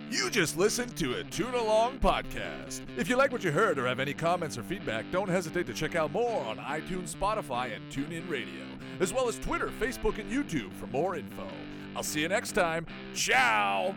You 0.09 0.29
just 0.29 0.57
listened 0.57 0.95
to 0.97 1.15
a 1.15 1.23
Tune 1.23 1.55
Along 1.55 1.99
podcast. 1.99 2.81
If 2.97 3.09
you 3.09 3.15
like 3.15 3.31
what 3.31 3.43
you 3.43 3.51
heard 3.51 3.79
or 3.79 3.87
have 3.87 3.99
any 3.99 4.13
comments 4.13 4.57
or 4.57 4.63
feedback, 4.63 5.05
don't 5.11 5.27
hesitate 5.27 5.65
to 5.67 5.73
check 5.73 5.95
out 5.95 6.11
more 6.11 6.45
on 6.45 6.57
iTunes, 6.57 7.15
Spotify, 7.15 7.75
and 7.75 7.91
TuneIn 7.91 8.29
Radio, 8.29 8.63
as 8.99 9.11
well 9.11 9.27
as 9.27 9.39
Twitter, 9.39 9.69
Facebook, 9.79 10.19
and 10.19 10.31
YouTube 10.31 10.71
for 10.73 10.87
more 10.87 11.15
info. 11.15 11.47
I'll 11.95 12.03
see 12.03 12.21
you 12.21 12.27
next 12.27 12.51
time. 12.51 12.85
Ciao! 13.13 13.95